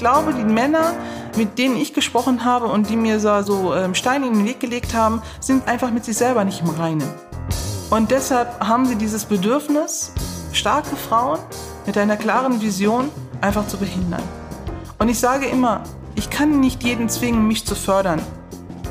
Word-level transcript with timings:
glaube, 0.00 0.34
die 0.34 0.44
Männer, 0.44 0.94
mit 1.36 1.58
denen 1.58 1.76
ich 1.76 1.94
gesprochen 1.94 2.44
habe 2.44 2.66
und 2.66 2.88
die 2.88 2.96
mir 2.96 3.20
so, 3.20 3.74
ähm, 3.74 3.94
Steine 3.94 4.26
in 4.26 4.32
den 4.32 4.44
Weg 4.46 4.58
gelegt 4.58 4.94
haben, 4.94 5.22
sind 5.38 5.68
einfach 5.68 5.92
mit 5.92 6.04
sich 6.04 6.16
selber 6.16 6.44
nicht 6.44 6.62
im 6.62 6.70
Reinen. 6.70 7.08
Und 7.90 8.10
deshalb 8.10 8.60
haben 8.60 8.86
sie 8.86 8.96
dieses 8.96 9.26
Bedürfnis, 9.26 10.12
starke 10.52 10.96
Frauen 10.96 11.38
mit 11.86 11.98
einer 11.98 12.16
klaren 12.16 12.60
Vision 12.60 13.10
einfach 13.40 13.66
zu 13.68 13.76
behindern. 13.76 14.22
Und 14.98 15.08
ich 15.08 15.18
sage 15.18 15.46
immer, 15.46 15.82
ich 16.14 16.30
kann 16.30 16.60
nicht 16.60 16.82
jeden 16.82 17.08
zwingen, 17.08 17.46
mich 17.46 17.66
zu 17.66 17.74
fördern. 17.74 18.20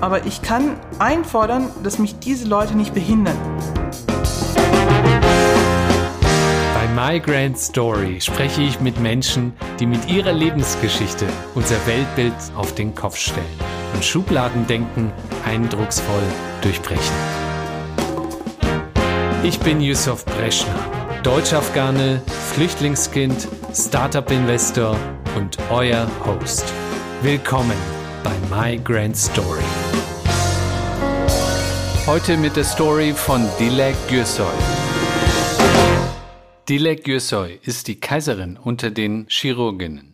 Aber 0.02 0.26
ich 0.26 0.42
kann 0.42 0.76
einfordern, 1.00 1.72
dass 1.84 1.98
mich 1.98 2.20
diese 2.20 2.48
Leute 2.48 2.78
nicht 2.78 2.94
behindern. 2.94 3.38
My 6.96 7.20
Grand 7.20 7.58
Story 7.58 8.20
spreche 8.20 8.62
ich 8.62 8.80
mit 8.80 9.00
Menschen, 9.00 9.54
die 9.80 9.86
mit 9.86 10.10
ihrer 10.10 10.34
Lebensgeschichte 10.34 11.28
unser 11.54 11.76
Weltbild 11.86 12.34
auf 12.56 12.74
den 12.74 12.96
Kopf 12.96 13.16
stellen 13.16 13.46
und 13.94 14.04
Schubladendenken 14.04 15.12
eindrucksvoll 15.46 16.24
durchbrechen. 16.62 17.16
Ich 19.44 19.60
bin 19.60 19.82
Yusuf 19.82 20.26
Breschner, 20.26 20.80
Deutsch-Afghane, 21.24 22.22
Flüchtlingskind, 22.54 23.48
Startup-Investor 23.74 24.98
und 25.38 25.58
euer 25.70 26.08
Host. 26.26 26.74
Willkommen 27.22 27.78
bei 28.24 28.34
My 28.50 28.78
Grand 28.78 29.16
Story. 29.16 29.64
Heute 32.08 32.36
mit 32.38 32.56
der 32.56 32.64
Story 32.64 33.14
von 33.14 33.48
Dilek 33.60 33.96
Gürsoy. 34.10 34.89
Dilek 36.70 37.04
Gürsoy 37.04 37.58
ist 37.64 37.88
die 37.88 38.00
Kaiserin 38.00 38.56
unter 38.56 38.92
den 38.92 39.26
Chirurginnen. 39.28 40.14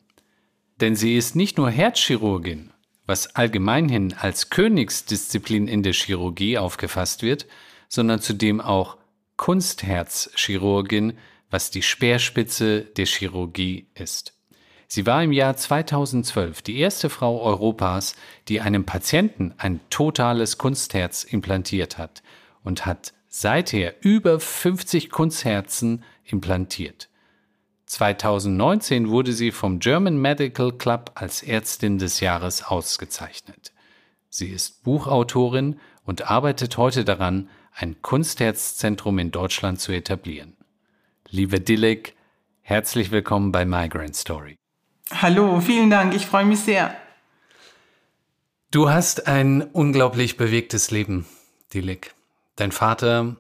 Denn 0.79 0.95
sie 0.95 1.17
ist 1.17 1.35
nicht 1.35 1.57
nur 1.57 1.69
Herzchirurgin, 1.69 2.71
was 3.05 3.35
allgemeinhin 3.35 4.13
als 4.13 4.49
Königsdisziplin 4.49 5.67
in 5.67 5.83
der 5.83 5.91
Chirurgie 5.91 6.57
aufgefasst 6.57 7.23
wird, 7.23 7.45
sondern 7.89 8.21
zudem 8.21 8.61
auch 8.61 8.95
Kunstherzchirurgin, 9.35 11.17
was 11.49 11.71
die 11.71 11.81
Speerspitze 11.81 12.83
der 12.83 13.05
Chirurgie 13.05 13.87
ist. 13.93 14.33
Sie 14.87 15.05
war 15.05 15.21
im 15.25 15.33
Jahr 15.33 15.57
2012 15.57 16.61
die 16.61 16.77
erste 16.79 17.09
Frau 17.09 17.41
Europas, 17.41 18.15
die 18.47 18.61
einem 18.61 18.85
Patienten 18.85 19.53
ein 19.57 19.81
totales 19.89 20.57
Kunstherz 20.57 21.25
implantiert 21.25 21.97
hat 21.97 22.23
und 22.63 22.85
hat 22.85 23.13
seither 23.27 23.95
über 23.99 24.39
50 24.39 25.09
Kunstherzen 25.09 26.05
implantiert. 26.25 27.09
2019 27.85 29.09
wurde 29.09 29.31
sie 29.31 29.51
vom 29.51 29.79
German 29.79 30.17
Medical 30.17 30.71
Club 30.71 31.11
als 31.15 31.43
Ärztin 31.43 31.99
des 31.99 32.19
Jahres 32.19 32.63
ausgezeichnet. 32.63 33.73
Sie 34.29 34.49
ist 34.49 34.83
Buchautorin 34.83 35.79
und 36.03 36.29
arbeitet 36.29 36.77
heute 36.77 37.05
daran, 37.05 37.49
ein 37.73 38.01
Kunstherzzentrum 38.01 39.19
in 39.19 39.31
Deutschland 39.31 39.79
zu 39.79 39.91
etablieren. 39.91 40.55
Liebe 41.29 41.59
Dilek, 41.59 42.15
herzlich 42.61 43.11
willkommen 43.11 43.51
bei 43.51 43.65
Migrant 43.65 44.15
Story. 44.15 44.57
Hallo, 45.11 45.59
vielen 45.61 45.89
Dank, 45.89 46.15
ich 46.15 46.25
freue 46.25 46.45
mich 46.45 46.61
sehr. 46.61 46.95
Du 48.71 48.89
hast 48.89 49.27
ein 49.27 49.61
unglaublich 49.61 50.37
bewegtes 50.37 50.91
Leben, 50.91 51.25
Dilek. 51.73 52.13
Dein 52.55 52.71
Vater 52.71 53.37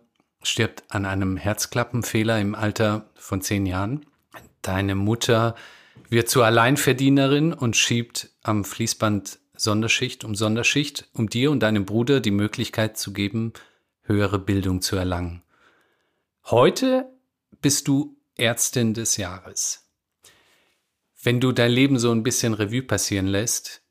stirbt 0.47 0.83
an 0.89 1.05
einem 1.05 1.37
Herzklappenfehler 1.37 2.39
im 2.39 2.55
Alter 2.55 3.09
von 3.15 3.41
zehn 3.41 3.65
Jahren. 3.65 4.05
Deine 4.61 4.95
Mutter 4.95 5.55
wird 6.09 6.29
zur 6.29 6.45
Alleinverdienerin 6.45 7.53
und 7.53 7.75
schiebt 7.75 8.29
am 8.43 8.63
Fließband 8.63 9.39
Sonderschicht 9.57 10.23
um 10.23 10.35
Sonderschicht, 10.35 11.07
um 11.13 11.29
dir 11.29 11.51
und 11.51 11.61
deinem 11.61 11.85
Bruder 11.85 12.19
die 12.19 12.31
Möglichkeit 12.31 12.97
zu 12.97 13.13
geben, 13.13 13.53
höhere 14.01 14.39
Bildung 14.39 14.81
zu 14.81 14.95
erlangen. 14.95 15.43
Heute 16.45 17.09
bist 17.61 17.87
du 17.87 18.17
Ärztin 18.35 18.93
des 18.93 19.17
Jahres. 19.17 19.89
Wenn 21.23 21.39
du 21.39 21.51
dein 21.51 21.71
Leben 21.71 21.97
so 21.97 22.11
ein 22.11 22.23
bisschen 22.23 22.53
Revue 22.53 22.83
passieren 22.83 23.27
lässt, 23.27 23.81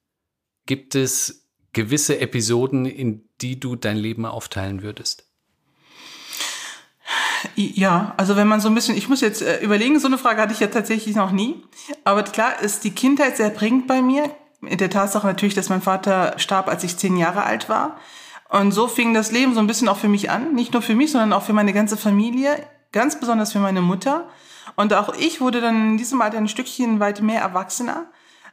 gibt 0.67 0.95
es 0.95 1.49
gewisse 1.73 2.21
Episoden, 2.21 2.87
in 2.87 3.29
die 3.41 3.59
du 3.59 3.75
dein 3.75 3.97
Leben 3.97 4.25
aufteilen 4.25 4.83
würdest? 4.83 5.24
Ja, 7.57 8.15
also 8.17 8.37
wenn 8.37 8.49
man 8.49 8.61
so 8.61 8.69
ein 8.69 8.75
bisschen, 8.75 8.97
ich 8.97 9.09
muss 9.09 9.21
jetzt 9.21 9.43
äh, 9.43 9.61
überlegen, 9.61 9.99
so 9.99 10.07
eine 10.07 10.19
Frage 10.19 10.43
hatte 10.43 10.53
ich 10.53 10.61
ja 10.61 10.69
tatsächlich 10.69 11.17
noch 11.17 11.31
nie. 11.31 11.63
Aber 12.05 12.23
klar 12.23 12.61
ist 12.61 12.85
die 12.85 12.91
Kindheit 12.93 13.37
sehr 13.37 13.51
prägend 13.51 13.87
bei 13.87 14.03
mir. 14.03 14.31
In 14.63 14.79
der 14.79 14.91
Tatsache 14.91 15.27
natürlich, 15.27 15.55
dass 15.55 15.69
mein 15.69 15.83
Vater 15.83 16.35
starb, 16.39 16.69
als 16.69 16.85
ich 16.85 16.97
zehn 16.97 17.17
Jahre 17.17 17.45
alt 17.45 17.69
war. 17.69 17.99
Und 18.49 18.73
so 18.73 18.89
fing 18.89 19.15
das 19.15 19.33
Leben 19.33 19.55
so 19.55 19.61
ein 19.61 19.67
bisschen 19.67 19.89
auch 19.89 19.97
für 19.97 20.09
mich 20.09 20.31
an. 20.31 20.55
Nicht 20.55 20.73
nur 20.73 20.83
für 20.83 20.95
mich, 20.95 21.13
sondern 21.13 21.33
auch 21.33 21.43
für 21.43 21.53
meine 21.53 21.73
ganze 21.73 21.97
Familie. 21.97 22.67
Ganz 22.93 23.19
besonders 23.19 23.53
für 23.53 23.59
meine 23.59 23.83
Mutter. 23.83 24.29
Und 24.77 24.95
auch 24.95 25.15
ich 25.15 25.41
wurde 25.41 25.61
dann 25.61 25.91
in 25.91 25.97
diesem 25.99 26.21
Alter 26.23 26.39
ein 26.39 26.49
Stückchen 26.49 27.01
weit 27.01 27.21
mehr 27.21 27.41
Erwachsener, 27.41 28.07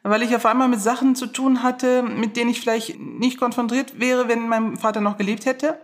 weil 0.03 0.23
ich 0.23 0.35
auf 0.35 0.46
einmal 0.46 0.68
mit 0.68 0.81
Sachen 0.81 1.16
zu 1.16 1.28
tun 1.28 1.63
hatte, 1.63 2.03
mit 2.03 2.35
denen 2.35 2.50
ich 2.50 2.62
vielleicht 2.62 3.00
nicht 3.00 3.40
konfrontiert 3.40 4.00
wäre, 4.00 4.28
wenn 4.28 4.47
mein 4.47 4.78
Vater 4.78 5.02
noch 5.02 5.18
gelebt 5.18 5.46
hätte. 5.46 5.79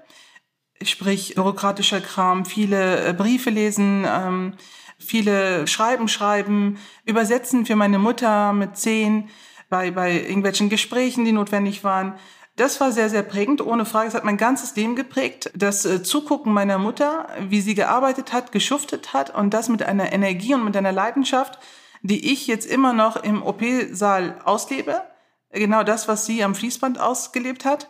Sprich, 0.83 1.35
bürokratischer 1.35 2.01
Kram, 2.01 2.45
viele 2.45 3.07
äh, 3.07 3.13
Briefe 3.13 3.49
lesen, 3.49 4.05
ähm, 4.07 4.53
viele 4.99 5.67
Schreiben 5.67 6.07
schreiben, 6.07 6.77
übersetzen 7.05 7.65
für 7.65 7.75
meine 7.75 7.99
Mutter 7.99 8.53
mit 8.53 8.77
zehn 8.77 9.29
bei, 9.69 9.91
bei 9.91 10.13
irgendwelchen 10.13 10.69
Gesprächen, 10.69 11.25
die 11.25 11.31
notwendig 11.31 11.83
waren. 11.83 12.15
Das 12.57 12.81
war 12.81 12.91
sehr, 12.91 13.09
sehr 13.09 13.21
prägend, 13.21 13.61
ohne 13.61 13.85
Frage. 13.85 14.07
Es 14.07 14.15
hat 14.15 14.23
mein 14.23 14.37
ganzes 14.37 14.75
Leben 14.75 14.95
geprägt. 14.95 15.51
Das 15.55 15.85
äh, 15.85 16.01
Zugucken 16.01 16.53
meiner 16.53 16.79
Mutter, 16.79 17.27
wie 17.49 17.61
sie 17.61 17.75
gearbeitet 17.75 18.33
hat, 18.33 18.51
geschuftet 18.51 19.13
hat 19.13 19.33
und 19.33 19.53
das 19.53 19.69
mit 19.69 19.83
einer 19.83 20.11
Energie 20.11 20.55
und 20.55 20.65
mit 20.65 20.75
einer 20.75 20.91
Leidenschaft, 20.91 21.59
die 22.01 22.33
ich 22.33 22.47
jetzt 22.47 22.65
immer 22.65 22.93
noch 22.93 23.15
im 23.17 23.43
OP-Saal 23.43 24.39
auslebe. 24.43 25.03
Genau 25.51 25.83
das, 25.83 26.07
was 26.07 26.25
sie 26.25 26.43
am 26.43 26.55
Fließband 26.55 26.99
ausgelebt 26.99 27.63
hat. 27.63 27.87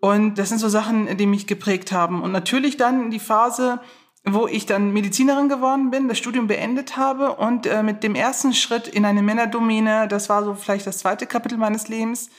Und 0.00 0.36
das 0.36 0.48
sind 0.48 0.58
so 0.58 0.68
Sachen, 0.68 1.16
die 1.16 1.26
mich 1.26 1.46
geprägt 1.46 1.92
haben. 1.92 2.22
Und 2.22 2.32
natürlich 2.32 2.76
dann 2.76 3.10
die 3.10 3.18
Phase, 3.18 3.80
wo 4.24 4.46
ich 4.46 4.66
dann 4.66 4.92
Medizinerin 4.92 5.48
geworden 5.48 5.90
bin, 5.90 6.08
das 6.08 6.18
Studium 6.18 6.46
beendet 6.46 6.96
habe 6.96 7.34
und 7.34 7.66
äh, 7.66 7.82
mit 7.82 8.02
dem 8.02 8.14
ersten 8.14 8.52
Schritt 8.52 8.88
in 8.88 9.04
eine 9.04 9.22
Männerdomäne, 9.22 10.08
das 10.08 10.28
war 10.28 10.44
so 10.44 10.54
vielleicht 10.54 10.86
das 10.86 10.98
zweite 10.98 11.26
Kapitel 11.26 11.58
meines 11.58 11.88
Lebens, 11.88 12.30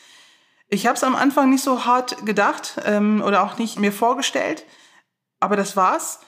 ich 0.72 0.86
habe 0.86 0.96
es 0.96 1.04
am 1.04 1.16
Anfang 1.16 1.50
nicht 1.50 1.64
so 1.64 1.86
hart 1.86 2.26
gedacht 2.28 2.80
ähm, 2.86 3.24
oder 3.26 3.44
auch 3.44 3.58
nicht 3.58 3.80
mir 3.80 3.92
vorgestellt, 3.92 4.66
aber 5.40 5.56
das 5.56 5.76
war's. 5.76 6.20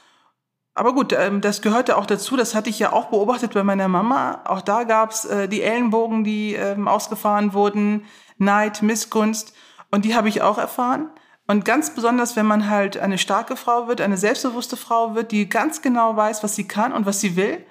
Aber 0.73 0.93
gut, 0.93 1.13
ähm, 1.13 1.41
das 1.41 1.61
gehörte 1.61 1.95
auch 1.95 2.07
dazu. 2.07 2.37
Das 2.37 2.55
hatte 2.55 2.69
ich 2.69 2.79
ja 2.79 2.91
auch 2.91 3.07
beobachtet 3.07 3.53
bei 3.53 3.63
meiner 3.63 3.87
Mama. 3.87 4.41
Auch 4.45 4.61
da 4.61 4.83
gab's 4.83 5.25
äh, 5.25 5.47
die 5.47 5.61
Ellenbogen, 5.61 6.23
die 6.23 6.55
ähm, 6.55 6.87
ausgefahren 6.87 7.53
wurden, 7.53 8.05
Neid, 8.37 8.81
Missgunst. 8.81 9.53
Und 9.91 10.05
die 10.05 10.15
habe 10.15 10.29
ich 10.29 10.41
auch 10.41 10.57
erfahren. 10.57 11.11
Und 11.51 11.65
ganz 11.65 11.89
besonders, 11.89 12.37
wenn 12.37 12.45
man 12.45 12.69
halt 12.69 12.97
eine 12.97 13.17
starke 13.17 13.57
Frau 13.57 13.89
wird, 13.89 13.99
eine 13.99 14.15
selbstbewusste 14.15 14.77
Frau 14.77 15.15
wird, 15.15 15.33
die 15.33 15.49
ganz 15.49 15.81
genau 15.81 16.15
weiß, 16.15 16.43
was 16.43 16.55
sie 16.55 16.65
kann 16.65 16.93
und 16.93 17.05
was 17.05 17.19
sie 17.19 17.35
will. 17.35 17.65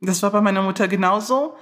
Das 0.00 0.22
war 0.22 0.30
bei 0.30 0.40
meiner 0.40 0.62
Mutter 0.62 0.86
genauso. 0.86 1.56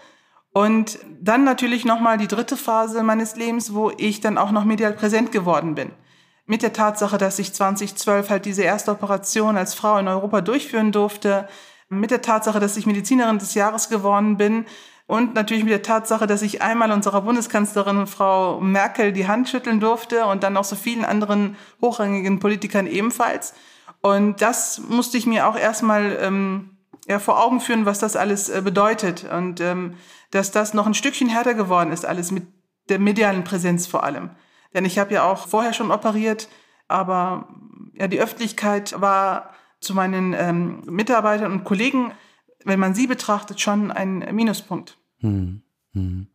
Und 0.53 0.99
dann 1.19 1.45
natürlich 1.45 1.87
nochmal 1.87 2.19
die 2.19 2.29
dritte 2.29 2.59
Phase 2.59 3.03
meines 3.03 3.37
Lebens, 3.37 3.73
wo 3.73 3.91
ich 3.97 4.21
dann 4.21 4.37
auch 4.37 4.51
noch 4.51 4.67
medial 4.67 4.93
präsent 4.93 5.33
geworden 5.33 5.75
bin. 5.75 5.93
Mit 6.45 6.61
der 6.61 6.75
Tatsache, 6.75 7.17
dass 7.17 7.39
ich 7.39 7.55
2012 7.55 8.29
halt 8.29 8.45
diese 8.45 8.65
erste 8.65 8.91
Operation 8.91 9.57
als 9.57 9.73
Frau 9.73 9.97
in 9.97 10.09
Europa 10.09 10.43
durchführen 10.43 10.93
durfte. 10.93 11.49
Mit 11.89 12.11
der 12.11 12.21
Tatsache, 12.21 12.61
dass 12.61 12.77
ich 12.77 12.85
Medizinerin 12.85 13.39
des 13.39 13.55
Jahres 13.55 13.89
geworden 13.89 14.37
bin. 14.37 14.67
Und 15.13 15.35
natürlich 15.35 15.63
mit 15.63 15.75
der 15.75 15.83
Tatsache, 15.83 16.27
dass 16.27 16.41
ich 16.41 16.63
einmal 16.63 16.91
unserer 16.91 17.21
Bundeskanzlerin 17.21 18.07
Frau 18.07 18.61
Merkel 18.61 19.13
die 19.13 19.29
Hand 19.29 19.47
schütteln 19.47 19.79
durfte 19.79 20.25
und 20.25 20.43
dann 20.43 20.55
noch 20.55 20.65
so 20.65 20.75
vielen 20.75 21.05
anderen 21.05 21.59
hochrangigen 21.83 22.39
Politikern 22.39 22.87
ebenfalls. 22.87 23.53
Und 24.01 24.41
das 24.41 24.81
musste 24.89 25.19
ich 25.19 25.27
mir 25.27 25.47
auch 25.47 25.59
erstmal 25.59 26.19
ähm, 26.19 26.79
ja, 27.07 27.19
vor 27.19 27.45
Augen 27.45 27.61
führen, 27.61 27.85
was 27.85 27.99
das 27.99 28.17
alles 28.17 28.49
äh, 28.49 28.63
bedeutet. 28.65 29.31
Und 29.31 29.61
ähm, 29.61 29.97
dass 30.31 30.51
das 30.51 30.73
noch 30.73 30.87
ein 30.87 30.95
Stückchen 30.95 31.29
härter 31.29 31.53
geworden 31.53 31.93
ist, 31.93 32.07
alles 32.07 32.31
mit 32.31 32.47
der 32.89 32.99
medialen 32.99 33.45
Präsenz 33.45 33.87
vor 33.87 34.05
allem. 34.05 34.31
Denn 34.73 34.87
ich 34.87 34.99
habe 34.99 35.13
ja 35.13 35.31
auch 35.31 35.47
vorher 35.47 35.75
schon 35.75 35.91
operiert, 35.91 36.49
aber 36.89 37.49
ja, 37.93 38.09
die 38.09 38.19
Öffentlichkeit 38.19 38.99
war 38.99 39.51
zu 39.79 39.93
meinen 39.93 40.33
ähm, 40.33 40.81
Mitarbeitern 40.87 41.53
und 41.53 41.65
Kollegen, 41.65 42.13
wenn 42.65 42.81
man 42.81 42.95
sie 42.95 43.07
betrachtet, 43.07 43.61
schon 43.61 43.91
ein 43.91 44.21
Minuspunkt. 44.35 44.97
Hm, 45.23 45.63
hm. 45.95 46.27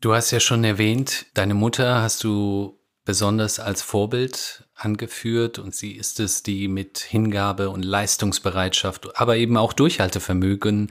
Du 0.00 0.14
hast 0.14 0.30
ja 0.30 0.40
schon 0.40 0.64
erwähnt, 0.64 1.26
deine 1.34 1.54
Mutter 1.54 2.02
hast 2.02 2.24
du 2.24 2.78
besonders 3.04 3.60
als 3.60 3.82
Vorbild 3.82 4.64
angeführt 4.74 5.58
und 5.58 5.74
sie 5.74 5.92
ist 5.92 6.20
es, 6.20 6.42
die 6.42 6.68
mit 6.68 6.98
Hingabe 6.98 7.70
und 7.70 7.84
Leistungsbereitschaft, 7.84 9.16
aber 9.18 9.36
eben 9.36 9.56
auch 9.56 9.72
Durchhaltevermögen 9.72 10.90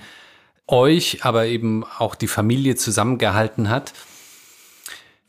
euch, 0.67 1.25
aber 1.25 1.45
eben 1.47 1.83
auch 1.83 2.15
die 2.15 2.27
Familie 2.27 2.75
zusammengehalten 2.75 3.69
hat. 3.69 3.93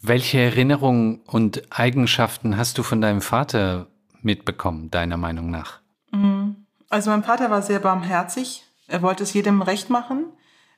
Welche 0.03 0.39
Erinnerungen 0.39 1.21
und 1.27 1.63
Eigenschaften 1.71 2.57
hast 2.57 2.77
du 2.79 2.83
von 2.83 3.01
deinem 3.01 3.21
Vater 3.21 3.87
mitbekommen, 4.23 4.91
deiner 4.91 5.17
Meinung 5.17 5.51
nach? 5.51 5.81
Mhm. 6.11 6.67
Also 6.89 7.11
mein 7.11 7.23
Vater 7.23 7.51
war 7.51 7.63
sehr 7.63 7.79
barmherzig. 7.79 8.65
Er 8.89 9.03
wollte 9.03 9.23
es 9.23 9.33
jedem 9.33 9.63
recht 9.63 9.89
machen. 9.89 10.25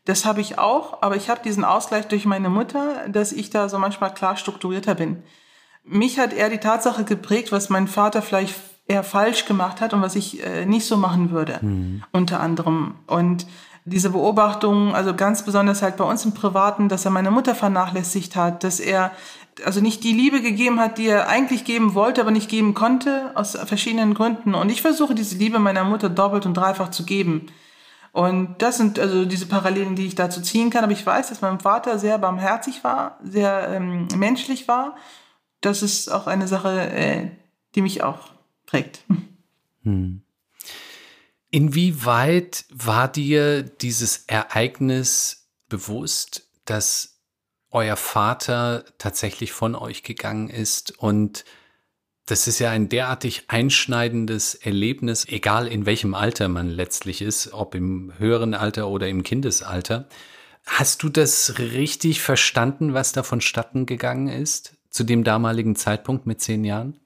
Das 0.04 0.24
habe 0.24 0.40
ich 0.40 0.58
auch, 0.58 1.02
aber 1.02 1.16
ich 1.16 1.30
habe 1.30 1.42
diesen 1.44 1.64
Ausgleich 1.64 2.08
durch 2.08 2.24
meine 2.24 2.48
Mutter, 2.48 3.08
dass 3.08 3.32
ich 3.32 3.50
da 3.50 3.68
so 3.68 3.78
manchmal 3.78 4.12
klar 4.12 4.36
strukturierter 4.36 4.94
bin. 4.94 5.22
Mich 5.84 6.18
hat 6.18 6.32
eher 6.32 6.48
die 6.48 6.58
Tatsache 6.58 7.04
geprägt, 7.04 7.52
was 7.52 7.70
mein 7.70 7.88
Vater 7.88 8.22
vielleicht 8.22 8.54
eher 8.86 9.04
falsch 9.04 9.44
gemacht 9.46 9.80
hat 9.80 9.94
und 9.94 10.02
was 10.02 10.16
ich 10.16 10.44
äh, 10.44 10.66
nicht 10.66 10.86
so 10.86 10.96
machen 10.96 11.30
würde, 11.30 11.58
mhm. 11.60 12.02
unter 12.12 12.40
anderem. 12.40 12.96
Und 13.06 13.46
diese 13.84 14.10
Beobachtung, 14.10 14.94
also 14.94 15.14
ganz 15.14 15.44
besonders 15.44 15.82
halt 15.82 15.96
bei 15.96 16.04
uns 16.04 16.24
im 16.24 16.34
Privaten, 16.34 16.88
dass 16.88 17.04
er 17.04 17.10
meine 17.10 17.30
Mutter 17.30 17.54
vernachlässigt 17.54 18.36
hat, 18.36 18.64
dass 18.64 18.80
er 18.80 19.12
also 19.64 19.80
nicht 19.80 20.02
die 20.04 20.12
Liebe 20.12 20.40
gegeben 20.40 20.80
hat, 20.80 20.98
die 20.98 21.06
er 21.06 21.28
eigentlich 21.28 21.64
geben 21.64 21.94
wollte, 21.94 22.20
aber 22.20 22.30
nicht 22.30 22.48
geben 22.48 22.74
konnte, 22.74 23.32
aus 23.34 23.52
verschiedenen 23.52 24.14
Gründen. 24.14 24.54
Und 24.54 24.70
ich 24.70 24.82
versuche 24.82 25.14
diese 25.14 25.36
Liebe 25.36 25.58
meiner 25.58 25.84
Mutter 25.84 26.08
doppelt 26.08 26.46
und 26.46 26.54
dreifach 26.54 26.90
zu 26.90 27.04
geben. 27.04 27.46
Und 28.12 28.60
das 28.60 28.76
sind 28.76 28.98
also 28.98 29.24
diese 29.24 29.46
Parallelen, 29.46 29.96
die 29.96 30.06
ich 30.06 30.14
dazu 30.14 30.42
ziehen 30.42 30.68
kann. 30.68 30.84
Aber 30.84 30.92
ich 30.92 31.04
weiß, 31.04 31.30
dass 31.30 31.40
mein 31.40 31.60
Vater 31.60 31.98
sehr 31.98 32.18
barmherzig 32.18 32.84
war, 32.84 33.18
sehr 33.24 33.68
ähm, 33.70 34.06
menschlich 34.14 34.68
war. 34.68 34.96
Das 35.62 35.82
ist 35.82 36.10
auch 36.10 36.26
eine 36.26 36.46
Sache, 36.46 36.90
äh, 36.90 37.30
die 37.74 37.80
mich 37.80 38.02
auch 38.02 38.32
prägt. 38.66 39.04
Hm. 39.84 40.22
Inwieweit 41.50 42.66
war 42.70 43.08
dir 43.08 43.62
dieses 43.62 44.24
Ereignis 44.26 45.48
bewusst, 45.68 46.48
dass 46.66 47.18
euer 47.70 47.96
Vater 47.96 48.84
tatsächlich 48.98 49.52
von 49.52 49.74
euch 49.74 50.02
gegangen 50.02 50.48
ist 50.48 50.98
und 50.98 51.44
das 52.32 52.46
ist 52.46 52.60
ja 52.60 52.70
ein 52.70 52.88
derartig 52.88 53.44
einschneidendes 53.48 54.54
Erlebnis, 54.54 55.28
egal 55.28 55.66
in 55.66 55.84
welchem 55.84 56.14
Alter 56.14 56.48
man 56.48 56.70
letztlich 56.70 57.20
ist, 57.20 57.52
ob 57.52 57.74
im 57.74 58.10
höheren 58.16 58.54
Alter 58.54 58.88
oder 58.88 59.06
im 59.06 59.22
Kindesalter. 59.22 60.08
Hast 60.64 61.02
du 61.02 61.10
das 61.10 61.58
richtig 61.58 62.22
verstanden, 62.22 62.94
was 62.94 63.12
da 63.12 63.22
vonstatten 63.22 63.84
gegangen 63.84 64.28
ist 64.28 64.72
zu 64.88 65.04
dem 65.04 65.24
damaligen 65.24 65.76
Zeitpunkt 65.76 66.24
mit 66.24 66.40
zehn 66.40 66.64
Jahren? 66.64 66.98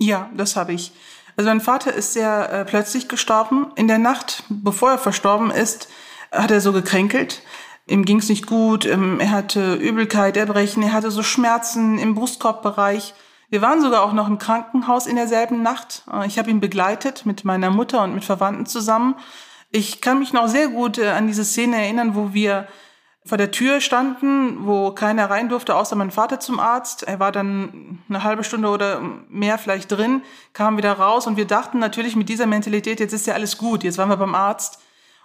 Ja, 0.00 0.28
das 0.36 0.56
habe 0.56 0.72
ich. 0.72 0.90
Also 1.36 1.50
mein 1.50 1.60
Vater 1.60 1.94
ist 1.94 2.14
sehr 2.14 2.52
äh, 2.52 2.64
plötzlich 2.64 3.06
gestorben. 3.06 3.68
In 3.76 3.86
der 3.86 3.98
Nacht, 3.98 4.42
bevor 4.48 4.90
er 4.90 4.98
verstorben 4.98 5.52
ist, 5.52 5.88
hat 6.32 6.50
er 6.50 6.60
so 6.60 6.72
gekränkelt. 6.72 7.42
Ihm 7.86 8.04
ging 8.04 8.18
es 8.18 8.28
nicht 8.28 8.48
gut, 8.48 8.86
ähm, 8.86 9.20
er 9.20 9.30
hatte 9.30 9.74
Übelkeit, 9.74 10.36
Erbrechen, 10.36 10.82
er 10.82 10.94
hatte 10.94 11.12
so 11.12 11.22
Schmerzen 11.22 12.00
im 12.00 12.16
Brustkorbbereich. 12.16 13.14
Wir 13.50 13.62
waren 13.62 13.80
sogar 13.80 14.02
auch 14.02 14.12
noch 14.12 14.28
im 14.28 14.38
Krankenhaus 14.38 15.06
in 15.06 15.16
derselben 15.16 15.62
Nacht. 15.62 16.04
Äh, 16.12 16.26
ich 16.26 16.38
habe 16.38 16.50
ihn 16.50 16.60
begleitet 16.60 17.24
mit 17.26 17.44
meiner 17.44 17.70
Mutter 17.70 18.02
und 18.02 18.14
mit 18.14 18.24
Verwandten 18.24 18.66
zusammen. 18.66 19.14
Ich 19.70 20.00
kann 20.00 20.18
mich 20.18 20.32
noch 20.32 20.48
sehr 20.48 20.68
gut 20.68 20.98
äh, 20.98 21.10
an 21.10 21.26
diese 21.26 21.44
Szene 21.44 21.76
erinnern, 21.76 22.14
wo 22.14 22.32
wir 22.32 22.68
vor 23.24 23.38
der 23.38 23.50
Tür 23.50 23.80
standen, 23.80 24.66
wo 24.66 24.92
keiner 24.92 25.28
rein 25.28 25.48
durfte, 25.50 25.76
außer 25.76 25.96
mein 25.96 26.10
Vater 26.10 26.40
zum 26.40 26.60
Arzt. 26.60 27.02
Er 27.02 27.20
war 27.20 27.30
dann 27.30 28.02
eine 28.08 28.22
halbe 28.22 28.42
Stunde 28.42 28.68
oder 28.68 29.02
mehr 29.28 29.58
vielleicht 29.58 29.92
drin, 29.92 30.22
kam 30.54 30.78
wieder 30.78 30.92
raus 30.92 31.26
und 31.26 31.36
wir 31.36 31.46
dachten 31.46 31.78
natürlich 31.78 32.16
mit 32.16 32.30
dieser 32.30 32.46
Mentalität, 32.46 33.00
jetzt 33.00 33.12
ist 33.12 33.26
ja 33.26 33.34
alles 33.34 33.58
gut, 33.58 33.84
jetzt 33.84 33.98
waren 33.98 34.08
wir 34.08 34.16
beim 34.16 34.34
Arzt. 34.34 34.80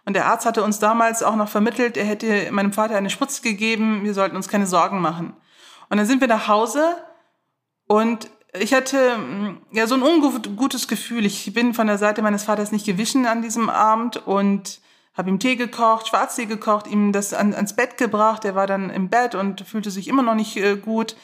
Und 0.05 0.15
der 0.15 0.25
Arzt 0.25 0.45
hatte 0.45 0.63
uns 0.63 0.79
damals 0.79 1.23
auch 1.23 1.37
noch 1.37 1.47
vermittelt, 1.47 1.95
er 1.95 2.03
hätte 2.03 2.51
meinem 2.51 2.73
Vater 2.73 2.97
eine 2.97 3.09
Spritze 3.09 3.41
gegeben, 3.41 4.03
wir 4.03 4.13
sollten 4.13 4.35
uns 4.35 4.49
keine 4.49 4.67
Sorgen 4.67 4.99
machen. 4.99 5.33
Und 5.89 5.95
dann 5.95 6.05
sind 6.05 6.19
wir 6.19 6.27
nach 6.27 6.49
Hause 6.49 6.97
und 7.87 8.29
ich 8.53 8.73
hatte 8.73 9.17
ja 9.71 9.87
so 9.87 9.95
ein 9.95 10.03
ungutes 10.03 10.87
Gefühl. 10.87 11.25
Ich 11.25 11.53
bin 11.53 11.73
von 11.73 11.87
der 11.87 11.97
Seite 11.97 12.21
meines 12.21 12.43
Vaters 12.43 12.71
nicht 12.71 12.85
gewichen 12.85 13.25
an 13.25 13.41
diesem 13.41 13.69
Abend 13.69 14.27
und 14.27 14.79
habe 15.15 15.29
ihm 15.29 15.39
Tee 15.39 15.55
gekocht, 15.55 16.07
Schwarztee 16.07 16.45
gekocht, 16.45 16.87
ihm 16.87 17.11
das 17.11 17.33
an, 17.33 17.53
ans 17.53 17.75
Bett 17.75 17.97
gebracht. 17.97 18.45
Er 18.45 18.55
war 18.55 18.67
dann 18.67 18.89
im 18.89 19.09
Bett 19.09 19.35
und 19.35 19.61
fühlte 19.61 19.91
sich 19.91 20.07
immer 20.07 20.23
noch 20.23 20.35
nicht 20.35 20.57
äh, 20.57 20.75
gut. 20.75 21.15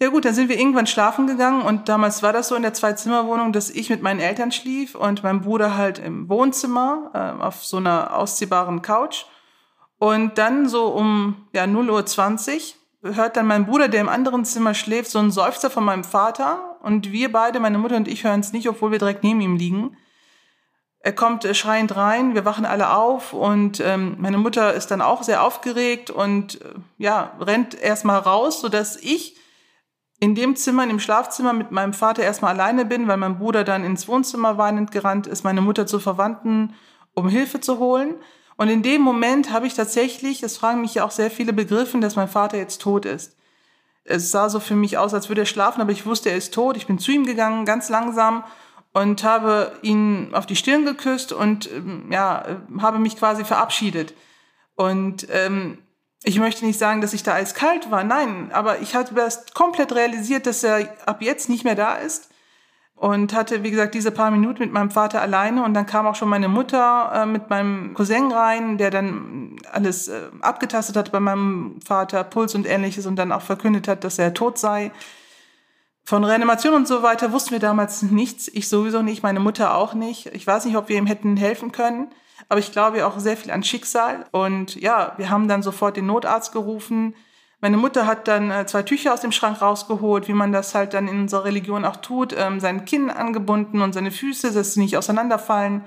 Ja 0.00 0.10
gut, 0.10 0.24
dann 0.24 0.34
sind 0.34 0.48
wir 0.48 0.58
irgendwann 0.58 0.86
schlafen 0.86 1.26
gegangen 1.26 1.62
und 1.62 1.88
damals 1.88 2.22
war 2.22 2.32
das 2.32 2.48
so 2.48 2.54
in 2.54 2.62
der 2.62 2.72
Zwei-Zimmer-Wohnung, 2.72 3.52
dass 3.52 3.68
ich 3.68 3.90
mit 3.90 4.00
meinen 4.00 4.20
Eltern 4.20 4.52
schlief 4.52 4.94
und 4.94 5.24
mein 5.24 5.40
Bruder 5.40 5.76
halt 5.76 5.98
im 5.98 6.28
Wohnzimmer 6.28 7.10
äh, 7.14 7.42
auf 7.42 7.64
so 7.64 7.78
einer 7.78 8.14
ausziehbaren 8.16 8.80
Couch. 8.80 9.24
Und 9.98 10.38
dann 10.38 10.68
so 10.68 10.86
um 10.86 11.48
ja, 11.52 11.64
0.20 11.64 12.54
Uhr 12.54 12.60
hört 13.02 13.36
dann 13.36 13.46
mein 13.46 13.66
Bruder, 13.66 13.88
der 13.88 14.00
im 14.00 14.08
anderen 14.08 14.44
Zimmer 14.44 14.74
schläft, 14.74 15.10
so 15.10 15.18
einen 15.18 15.30
Seufzer 15.30 15.70
von 15.70 15.84
meinem 15.84 16.04
Vater 16.04 16.78
und 16.82 17.12
wir 17.12 17.30
beide, 17.30 17.60
meine 17.60 17.78
Mutter 17.78 17.96
und 17.96 18.08
ich, 18.08 18.24
hören 18.24 18.40
es 18.40 18.52
nicht, 18.52 18.68
obwohl 18.68 18.90
wir 18.90 18.98
direkt 18.98 19.22
neben 19.22 19.40
ihm 19.40 19.56
liegen. 19.56 19.96
Er 21.00 21.12
kommt 21.12 21.44
äh, 21.44 21.54
schreiend 21.54 21.94
rein, 21.96 22.34
wir 22.34 22.44
wachen 22.44 22.66
alle 22.66 22.92
auf 22.92 23.32
und 23.32 23.80
ähm, 23.80 24.16
meine 24.18 24.38
Mutter 24.38 24.74
ist 24.74 24.90
dann 24.90 25.00
auch 25.00 25.22
sehr 25.22 25.44
aufgeregt 25.44 26.10
und 26.10 26.60
äh, 26.60 26.74
ja, 26.98 27.36
rennt 27.40 27.80
erstmal 27.80 28.18
raus, 28.18 28.60
sodass 28.60 28.96
ich 28.96 29.36
in 30.20 30.34
dem 30.34 30.56
Zimmer, 30.56 30.82
in 30.82 30.88
dem 30.88 31.00
Schlafzimmer 31.00 31.52
mit 31.52 31.70
meinem 31.70 31.92
Vater 31.92 32.24
erstmal 32.24 32.54
alleine 32.54 32.84
bin, 32.84 33.06
weil 33.06 33.16
mein 33.16 33.38
Bruder 33.38 33.62
dann 33.62 33.84
ins 33.84 34.08
Wohnzimmer 34.08 34.58
weinend 34.58 34.90
gerannt 34.90 35.28
ist, 35.28 35.44
meine 35.44 35.60
Mutter 35.60 35.86
zu 35.86 36.00
Verwandten, 36.00 36.74
um 37.14 37.28
Hilfe 37.28 37.60
zu 37.60 37.78
holen. 37.78 38.16
Und 38.58 38.68
in 38.68 38.82
dem 38.82 39.02
Moment 39.02 39.52
habe 39.52 39.68
ich 39.68 39.74
tatsächlich, 39.74 40.42
es 40.42 40.56
fragen 40.56 40.80
mich 40.80 40.94
ja 40.94 41.04
auch 41.04 41.12
sehr 41.12 41.30
viele 41.30 41.52
begriffen, 41.52 42.00
dass 42.00 42.16
mein 42.16 42.26
Vater 42.26 42.58
jetzt 42.58 42.82
tot 42.82 43.06
ist. 43.06 43.36
Es 44.02 44.32
sah 44.32 44.48
so 44.48 44.58
für 44.58 44.74
mich 44.74 44.98
aus, 44.98 45.14
als 45.14 45.28
würde 45.28 45.42
er 45.42 45.46
schlafen, 45.46 45.80
aber 45.80 45.92
ich 45.92 46.06
wusste, 46.06 46.30
er 46.30 46.36
ist 46.36 46.52
tot. 46.52 46.76
Ich 46.76 46.88
bin 46.88 46.98
zu 46.98 47.12
ihm 47.12 47.24
gegangen, 47.24 47.66
ganz 47.66 47.88
langsam 47.88 48.42
und 48.92 49.22
habe 49.22 49.78
ihn 49.82 50.30
auf 50.34 50.44
die 50.44 50.56
Stirn 50.56 50.84
geküsst 50.84 51.32
und 51.32 51.70
ähm, 51.70 52.10
ja, 52.10 52.58
habe 52.80 52.98
mich 52.98 53.16
quasi 53.16 53.44
verabschiedet. 53.44 54.12
Und 54.74 55.28
ähm, 55.30 55.78
ich 56.24 56.40
möchte 56.40 56.66
nicht 56.66 56.80
sagen, 56.80 57.00
dass 57.00 57.12
ich 57.12 57.22
da 57.22 57.34
eiskalt 57.34 57.92
war, 57.92 58.02
nein, 58.02 58.50
aber 58.52 58.80
ich 58.80 58.96
hatte 58.96 59.14
erst 59.16 59.54
komplett 59.54 59.92
realisiert, 59.92 60.46
dass 60.46 60.64
er 60.64 60.96
ab 61.06 61.22
jetzt 61.22 61.48
nicht 61.48 61.62
mehr 61.62 61.76
da 61.76 61.94
ist 61.94 62.28
und 62.98 63.32
hatte, 63.32 63.62
wie 63.62 63.70
gesagt, 63.70 63.94
diese 63.94 64.10
paar 64.10 64.30
Minuten 64.30 64.60
mit 64.60 64.72
meinem 64.72 64.90
Vater 64.90 65.22
alleine 65.22 65.64
und 65.64 65.74
dann 65.74 65.86
kam 65.86 66.06
auch 66.06 66.16
schon 66.16 66.28
meine 66.28 66.48
Mutter 66.48 67.12
äh, 67.14 67.26
mit 67.26 67.48
meinem 67.48 67.94
Cousin 67.94 68.32
rein, 68.32 68.76
der 68.76 68.90
dann 68.90 69.56
alles 69.70 70.08
äh, 70.08 70.22
abgetastet 70.40 70.96
hat 70.96 71.12
bei 71.12 71.20
meinem 71.20 71.78
Vater, 71.84 72.24
Puls 72.24 72.56
und 72.56 72.66
ähnliches 72.66 73.06
und 73.06 73.16
dann 73.16 73.30
auch 73.30 73.42
verkündet 73.42 73.86
hat, 73.86 74.02
dass 74.02 74.18
er 74.18 74.34
tot 74.34 74.58
sei. 74.58 74.90
Von 76.02 76.24
Reanimation 76.24 76.74
und 76.74 76.88
so 76.88 77.02
weiter 77.02 77.32
wussten 77.32 77.52
wir 77.52 77.60
damals 77.60 78.02
nichts. 78.02 78.48
Ich 78.48 78.68
sowieso 78.68 79.02
nicht, 79.02 79.22
meine 79.22 79.40
Mutter 79.40 79.76
auch 79.76 79.94
nicht. 79.94 80.26
Ich 80.34 80.46
weiß 80.46 80.64
nicht, 80.64 80.76
ob 80.76 80.88
wir 80.88 80.96
ihm 80.96 81.06
hätten 81.06 81.36
helfen 81.36 81.70
können, 81.70 82.08
aber 82.48 82.58
ich 82.58 82.72
glaube 82.72 83.06
auch 83.06 83.18
sehr 83.20 83.36
viel 83.36 83.52
an 83.52 83.62
Schicksal. 83.62 84.26
Und 84.32 84.74
ja, 84.74 85.12
wir 85.18 85.30
haben 85.30 85.46
dann 85.46 85.62
sofort 85.62 85.96
den 85.96 86.06
Notarzt 86.06 86.52
gerufen. 86.52 87.14
Meine 87.60 87.76
Mutter 87.76 88.06
hat 88.06 88.28
dann 88.28 88.50
äh, 88.50 88.66
zwei 88.66 88.82
Tücher 88.82 89.12
aus 89.12 89.20
dem 89.20 89.32
Schrank 89.32 89.60
rausgeholt, 89.60 90.28
wie 90.28 90.32
man 90.32 90.52
das 90.52 90.74
halt 90.74 90.94
dann 90.94 91.08
in 91.08 91.22
unserer 91.22 91.44
Religion 91.44 91.84
auch 91.84 91.96
tut, 91.96 92.34
ähm, 92.36 92.60
sein 92.60 92.84
Kinn 92.84 93.10
angebunden 93.10 93.82
und 93.82 93.92
seine 93.92 94.12
Füße, 94.12 94.52
dass 94.52 94.74
sie 94.74 94.80
nicht 94.80 94.96
auseinanderfallen. 94.96 95.84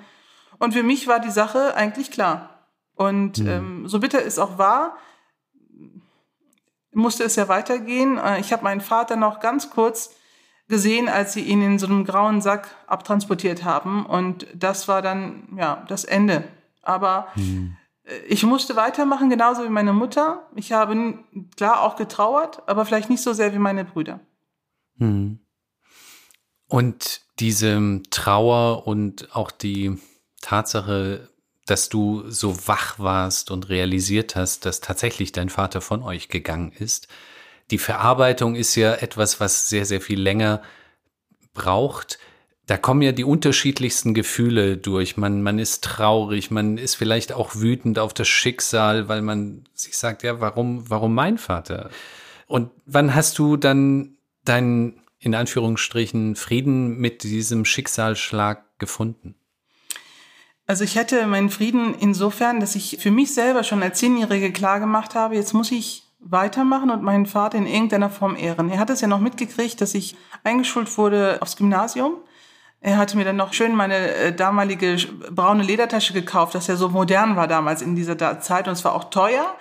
Und 0.60 0.74
für 0.74 0.84
mich 0.84 1.08
war 1.08 1.20
die 1.20 1.32
Sache 1.32 1.76
eigentlich 1.76 2.12
klar. 2.12 2.68
Und 2.96 3.40
mhm. 3.40 3.48
ähm, 3.48 3.88
so 3.88 4.00
bitter 4.00 4.24
es 4.24 4.38
auch 4.38 4.58
war, 4.58 4.98
musste 6.94 7.24
es 7.24 7.38
ja 7.38 7.48
weitergehen. 7.48 8.18
Äh, 8.18 8.42
ich 8.42 8.52
habe 8.52 8.64
meinen 8.64 8.82
Vater 8.82 9.16
noch 9.16 9.40
ganz 9.40 9.70
kurz 9.70 10.14
gesehen, 10.68 11.08
als 11.10 11.34
sie 11.34 11.42
ihn 11.42 11.62
in 11.62 11.80
so 11.80 11.86
einem 11.86 12.06
grauen 12.06 12.42
Sack 12.42 12.70
abtransportiert 12.88 13.64
haben. 13.64 14.06
Und 14.06 14.46
das 14.54 14.88
war 14.88 15.02
dann 15.02 15.48
ja 15.56 15.84
das 15.88 16.04
Ende. 16.04 16.44
Aber 16.82 17.28
mhm. 17.36 17.78
Ich 18.28 18.44
musste 18.44 18.76
weitermachen, 18.76 19.30
genauso 19.30 19.64
wie 19.64 19.70
meine 19.70 19.94
Mutter. 19.94 20.48
Ich 20.56 20.72
habe 20.72 21.20
klar 21.56 21.82
auch 21.82 21.96
getrauert, 21.96 22.64
aber 22.68 22.86
vielleicht 22.86 23.10
nicht 23.10 23.22
so 23.22 23.34
sehr 23.34 23.54
wie 23.54 23.60
meine 23.60 23.86
Brüder. 23.86 24.20
Mhm. 24.98 25.40
Und 26.68 27.22
diese 27.40 28.02
Trauer 28.12 28.88
und 28.88 29.36
auch 29.36 29.52
die 29.52 29.98
Tatsache, 30.42 31.30
dass 31.66 31.90
du 31.90 32.30
so 32.30 32.68
wach 32.68 32.98
warst 33.00 33.52
und 33.52 33.70
realisiert 33.70 34.36
hast, 34.36 34.66
dass 34.66 34.80
tatsächlich 34.80 35.32
dein 35.32 35.50
Vater 35.50 35.82
von 35.82 36.02
euch 36.02 36.30
gegangen 36.30 36.72
ist. 36.72 37.08
Die 37.72 37.78
Verarbeitung 37.78 38.56
ist 38.56 38.76
ja 38.76 38.94
etwas, 38.94 39.40
was 39.40 39.70
sehr, 39.70 39.86
sehr 39.86 40.02
viel 40.02 40.20
länger 40.20 40.62
braucht. 41.54 42.20
Da 42.68 42.78
kommen 42.78 43.02
ja 43.02 43.12
die 43.12 43.24
unterschiedlichsten 43.24 44.14
Gefühle 44.14 44.78
durch. 44.78 45.18
Man, 45.18 45.42
man 45.42 45.60
ist 45.60 45.84
traurig, 45.84 46.52
man 46.52 46.78
ist 46.78 46.96
vielleicht 46.96 47.34
auch 47.34 47.56
wütend 47.56 48.00
auf 48.00 48.14
das 48.14 48.28
Schicksal, 48.28 49.10
weil 49.10 49.22
man 49.22 49.66
sich 49.74 49.98
sagt, 49.98 50.24
ja, 50.24 50.40
warum, 50.40 50.90
warum 50.90 51.14
mein 51.14 51.38
Vater? 51.38 51.90
Und 52.48 52.72
wann 52.86 53.16
hast 53.16 53.40
du 53.40 53.58
dann 53.58 54.18
deinen, 54.46 55.02
in 55.20 55.36
Anführungsstrichen, 55.36 56.36
Frieden 56.36 56.98
mit 56.98 57.24
diesem 57.24 57.66
Schicksalsschlag 57.66 58.64
gefunden? 58.78 59.36
Also 60.68 60.84
ich 60.84 60.98
hatte 60.98 61.26
meinen 61.28 61.50
Frieden 61.50 61.96
insofern, 62.00 62.60
dass 62.60 62.76
ich 62.76 62.98
für 63.02 63.12
mich 63.12 63.34
selber 63.34 63.64
schon 63.64 63.84
als 63.84 64.00
Zehnjährige 64.00 64.54
klar 64.54 64.80
gemacht 64.80 65.16
habe, 65.16 65.36
jetzt 65.36 65.54
muss 65.54 65.72
ich 65.72 66.04
weitermachen 66.22 66.92
und 66.92 67.02
meinen 67.04 67.26
Vater 67.26 67.58
in 67.58 67.66
irgendeiner 67.66 68.10
Form 68.10 68.36
ehren. 68.36 68.70
Er 68.70 68.80
hat 68.80 68.90
es 68.90 69.02
ja 69.02 69.08
noch 69.08 69.20
mitgekriegt, 69.20 69.82
dass 69.82 69.96
ich 69.96 70.16
eingeschult 70.44 70.98
wurde 70.98 71.42
aufs 71.42 71.58
Gymnasium. 71.58 72.18
Er 72.84 72.98
hatte 72.98 73.16
mir 73.16 73.26
dann 73.26 73.36
noch 73.36 73.54
schön 73.54 73.76
meine 73.76 74.16
äh, 74.16 74.34
damalige 74.34 74.98
braune 75.30 75.62
Ledertasche 75.62 76.14
gekauft, 76.14 76.56
das 76.56 76.66
ja 76.66 76.76
so 76.76 76.90
modern 76.90 77.36
war 77.36 77.48
damals 77.48 77.84
in 77.84 77.96
dieser 77.96 78.40
Zeit 78.42 78.68
und 78.68 78.74
es 78.74 78.84
war 78.84 78.96
auch 78.96 79.06
teuer. 79.06 79.56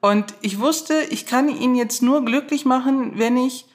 Und 0.00 0.34
ich 0.40 0.58
wusste, 0.58 0.94
ich 1.10 1.26
kann 1.26 1.48
ihn 1.48 1.76
jetzt 1.76 2.02
nur 2.02 2.24
glücklich 2.24 2.64
machen, 2.64 3.12
wenn 3.18 3.36
ich 3.36 3.66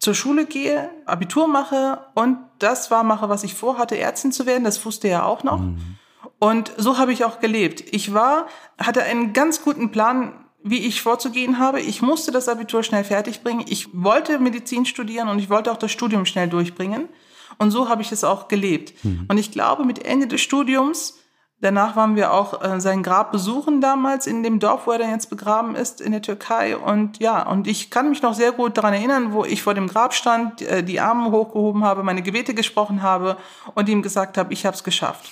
zur 0.00 0.14
Schule 0.14 0.46
gehe, 0.46 0.90
Abitur 1.06 1.46
mache 1.46 2.00
und 2.14 2.38
das 2.58 2.90
war 2.90 3.04
mache, 3.04 3.28
was 3.28 3.44
ich 3.44 3.54
vorhatte, 3.54 3.96
Ärztin 3.96 4.32
zu 4.32 4.46
werden. 4.46 4.64
Das 4.64 4.84
wusste 4.84 5.08
er 5.08 5.26
auch 5.26 5.44
noch. 5.44 5.60
Mhm. 5.60 5.96
Und 6.40 6.72
so 6.76 6.98
habe 6.98 7.12
ich 7.12 7.24
auch 7.24 7.38
gelebt. 7.38 7.84
Ich 7.92 8.12
war, 8.12 8.46
hatte 8.78 9.02
einen 9.04 9.32
ganz 9.32 9.62
guten 9.62 9.92
Plan, 9.92 10.44
wie 10.62 10.86
ich 10.86 11.02
vorzugehen 11.02 11.58
habe. 11.58 11.80
Ich 11.80 12.02
musste 12.02 12.32
das 12.32 12.48
Abitur 12.48 12.82
schnell 12.82 13.04
fertig 13.04 13.42
bringen. 13.42 13.64
Ich 13.68 13.88
wollte 13.92 14.38
Medizin 14.38 14.84
studieren 14.86 15.28
und 15.28 15.38
ich 15.38 15.48
wollte 15.48 15.70
auch 15.70 15.76
das 15.76 15.92
Studium 15.92 16.26
schnell 16.26 16.48
durchbringen. 16.48 17.08
Und 17.58 17.70
so 17.70 17.88
habe 17.88 18.02
ich 18.02 18.12
es 18.12 18.24
auch 18.24 18.48
gelebt. 18.48 19.04
Mhm. 19.04 19.26
Und 19.28 19.38
ich 19.38 19.50
glaube, 19.52 19.84
mit 19.84 20.04
Ende 20.04 20.26
des 20.26 20.40
Studiums, 20.40 21.18
danach 21.60 21.96
waren 21.96 22.16
wir 22.16 22.32
auch 22.32 22.62
äh, 22.62 22.80
sein 22.80 23.02
Grab 23.02 23.32
besuchen 23.32 23.80
damals 23.80 24.26
in 24.26 24.42
dem 24.42 24.58
Dorf, 24.58 24.86
wo 24.86 24.92
er 24.92 24.98
dann 24.98 25.10
jetzt 25.10 25.30
begraben 25.30 25.74
ist, 25.74 26.00
in 26.00 26.12
der 26.12 26.22
Türkei. 26.22 26.76
Und 26.76 27.18
ja, 27.18 27.48
und 27.48 27.66
ich 27.66 27.90
kann 27.90 28.10
mich 28.10 28.22
noch 28.22 28.34
sehr 28.34 28.52
gut 28.52 28.76
daran 28.76 28.94
erinnern, 28.94 29.32
wo 29.32 29.44
ich 29.44 29.62
vor 29.62 29.74
dem 29.74 29.88
Grab 29.88 30.14
stand, 30.14 30.62
äh, 30.62 30.82
die 30.82 31.00
Arme 31.00 31.30
hochgehoben 31.30 31.84
habe, 31.84 32.02
meine 32.02 32.22
Gebete 32.22 32.54
gesprochen 32.54 33.02
habe 33.02 33.36
und 33.74 33.88
ihm 33.88 34.02
gesagt 34.02 34.38
habe, 34.38 34.52
ich 34.52 34.66
habe 34.66 34.76
es 34.76 34.84
geschafft. 34.84 35.30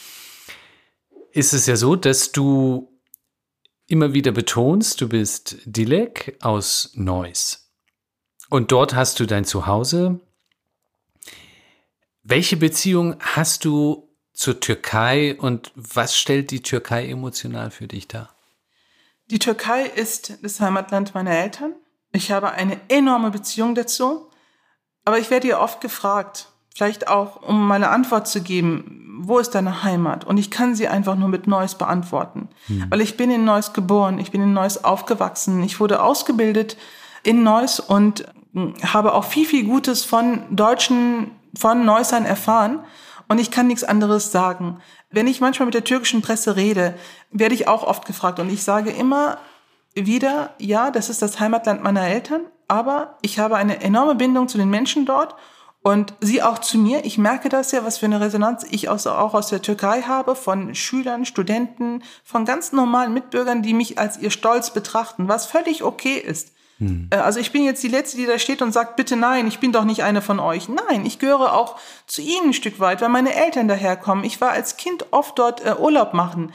Ist 1.32 1.54
es 1.54 1.66
ja 1.66 1.76
so, 1.76 1.96
dass 1.96 2.32
du 2.32 2.88
immer 3.86 4.14
wieder 4.14 4.32
betonst, 4.32 5.00
du 5.00 5.08
bist 5.08 5.58
Dilek 5.64 6.36
aus 6.40 6.92
Neuss. 6.94 7.70
Und 8.48 8.72
dort 8.72 8.94
hast 8.94 9.20
du 9.20 9.26
dein 9.26 9.44
Zuhause. 9.44 10.20
Welche 12.22 12.56
Beziehung 12.56 13.16
hast 13.20 13.64
du 13.64 14.08
zur 14.32 14.60
Türkei 14.60 15.36
und 15.38 15.72
was 15.74 16.16
stellt 16.16 16.50
die 16.50 16.62
Türkei 16.62 17.08
emotional 17.08 17.70
für 17.70 17.88
dich 17.88 18.08
dar? 18.08 18.30
Die 19.30 19.38
Türkei 19.38 19.84
ist 19.84 20.38
das 20.42 20.60
Heimatland 20.60 21.14
meiner 21.14 21.32
Eltern. 21.32 21.74
Ich 22.12 22.30
habe 22.30 22.52
eine 22.52 22.80
enorme 22.88 23.30
Beziehung 23.30 23.74
dazu. 23.74 24.28
Aber 25.04 25.18
ich 25.18 25.30
werde 25.30 25.48
ja 25.48 25.60
oft 25.60 25.80
gefragt, 25.80 26.48
vielleicht 26.74 27.08
auch, 27.08 27.42
um 27.42 27.66
meine 27.66 27.88
Antwort 27.88 28.28
zu 28.28 28.40
geben, 28.40 29.20
wo 29.24 29.38
ist 29.38 29.50
deine 29.50 29.82
Heimat? 29.82 30.24
Und 30.24 30.38
ich 30.38 30.50
kann 30.50 30.74
sie 30.74 30.88
einfach 30.88 31.16
nur 31.16 31.28
mit 31.28 31.46
Neuss 31.46 31.76
beantworten. 31.76 32.48
Hm. 32.66 32.86
Weil 32.88 33.00
ich 33.00 33.16
bin 33.16 33.30
in 33.30 33.44
Neuss 33.44 33.72
geboren, 33.72 34.18
ich 34.18 34.30
bin 34.30 34.42
in 34.42 34.52
Neuss 34.52 34.84
aufgewachsen, 34.84 35.62
ich 35.62 35.80
wurde 35.80 36.02
ausgebildet 36.02 36.76
in 37.22 37.42
Neuss 37.42 37.80
und 37.80 38.24
hm, 38.52 38.74
habe 38.82 39.14
auch 39.14 39.24
viel, 39.24 39.46
viel 39.46 39.64
Gutes 39.64 40.04
von 40.04 40.44
Deutschen, 40.54 41.32
von 41.56 41.84
Neussern 41.84 42.24
erfahren. 42.24 42.84
Und 43.28 43.38
ich 43.38 43.50
kann 43.50 43.66
nichts 43.66 43.84
anderes 43.84 44.32
sagen. 44.32 44.80
Wenn 45.10 45.26
ich 45.26 45.40
manchmal 45.40 45.66
mit 45.66 45.74
der 45.74 45.84
türkischen 45.84 46.22
Presse 46.22 46.56
rede, 46.56 46.94
werde 47.30 47.54
ich 47.54 47.68
auch 47.68 47.82
oft 47.82 48.04
gefragt. 48.04 48.38
Und 48.38 48.50
ich 48.50 48.62
sage 48.62 48.90
immer 48.90 49.38
wieder, 49.94 50.50
ja, 50.58 50.90
das 50.90 51.08
ist 51.08 51.22
das 51.22 51.40
Heimatland 51.40 51.82
meiner 51.82 52.06
Eltern, 52.06 52.42
aber 52.68 53.18
ich 53.22 53.38
habe 53.38 53.56
eine 53.56 53.82
enorme 53.82 54.14
Bindung 54.14 54.48
zu 54.48 54.58
den 54.58 54.70
Menschen 54.70 55.04
dort 55.04 55.34
und 55.82 56.14
sie 56.20 56.42
auch 56.42 56.58
zu 56.58 56.78
mir. 56.78 57.04
Ich 57.04 57.18
merke 57.18 57.48
das 57.48 57.72
ja, 57.72 57.84
was 57.84 57.98
für 57.98 58.06
eine 58.06 58.20
Resonanz 58.20 58.64
ich 58.70 58.88
auch 58.88 59.34
aus 59.34 59.48
der 59.48 59.62
Türkei 59.62 60.02
habe, 60.02 60.34
von 60.34 60.74
Schülern, 60.74 61.26
Studenten, 61.26 62.02
von 62.24 62.44
ganz 62.44 62.72
normalen 62.72 63.12
Mitbürgern, 63.12 63.62
die 63.62 63.74
mich 63.74 63.98
als 63.98 64.18
ihr 64.18 64.30
Stolz 64.30 64.70
betrachten, 64.70 65.28
was 65.28 65.46
völlig 65.46 65.82
okay 65.82 66.16
ist. 66.16 66.52
Hm. 66.82 67.08
Äh, 67.10 67.16
also 67.16 67.38
ich 67.38 67.52
bin 67.52 67.64
jetzt 67.64 67.82
die 67.82 67.88
Letzte, 67.88 68.16
die 68.16 68.26
da 68.26 68.38
steht 68.38 68.60
und 68.60 68.72
sagt, 68.72 68.96
bitte 68.96 69.16
nein, 69.16 69.46
ich 69.46 69.60
bin 69.60 69.72
doch 69.72 69.84
nicht 69.84 70.02
eine 70.02 70.20
von 70.20 70.40
euch. 70.40 70.68
Nein, 70.68 71.06
ich 71.06 71.18
gehöre 71.18 71.54
auch 71.54 71.78
zu 72.06 72.20
ihnen 72.20 72.48
ein 72.48 72.52
Stück 72.52 72.80
weit, 72.80 73.00
weil 73.00 73.08
meine 73.08 73.34
Eltern 73.34 73.68
daherkommen. 73.68 74.24
Ich 74.24 74.40
war 74.40 74.50
als 74.50 74.76
Kind 74.76 75.06
oft 75.12 75.38
dort 75.38 75.64
äh, 75.64 75.76
Urlaub 75.78 76.12
machen. 76.12 76.52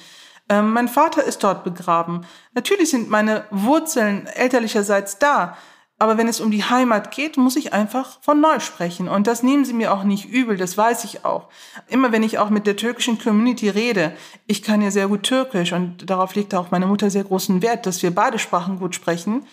Ähm, 0.50 0.72
mein 0.72 0.90
Vater 0.90 1.24
ist 1.24 1.44
dort 1.44 1.64
begraben. 1.64 2.26
Natürlich 2.54 2.90
sind 2.90 3.10
meine 3.10 3.46
Wurzeln 3.52 4.28
elterlicherseits 4.28 5.18
da. 5.18 5.58
Aber 6.00 6.20
wenn 6.20 6.28
es 6.28 6.40
um 6.40 6.52
die 6.52 6.64
Heimat 6.64 7.10
geht, 7.10 7.38
muss 7.38 7.56
ich 7.56 7.74
einfach 7.74 8.20
von 8.22 8.40
neu 8.40 8.60
sprechen. 8.60 9.08
Und 9.08 9.26
das 9.26 9.42
nehmen 9.42 9.66
Sie 9.66 9.74
mir 9.74 9.92
auch 9.92 10.04
nicht 10.04 10.26
übel, 10.26 10.56
das 10.56 10.78
weiß 10.78 11.04
ich 11.06 11.26
auch. 11.26 11.48
Immer 11.88 12.12
wenn 12.12 12.22
ich 12.22 12.38
auch 12.38 12.52
mit 12.52 12.68
der 12.68 12.76
türkischen 12.76 13.18
Community 13.18 13.68
rede, 13.70 14.16
ich 14.46 14.62
kann 14.62 14.84
ja 14.84 14.92
sehr 14.92 15.08
gut 15.08 15.24
Türkisch 15.24 15.74
und 15.74 16.08
darauf 16.08 16.36
legt 16.36 16.54
auch 16.54 16.70
meine 16.70 16.86
Mutter 16.86 17.10
sehr 17.10 17.24
großen 17.24 17.64
Wert, 17.64 17.88
dass 17.88 18.04
wir 18.04 18.14
beide 18.14 18.38
Sprachen 18.38 18.78
gut 18.78 18.94
sprechen. 18.94 19.48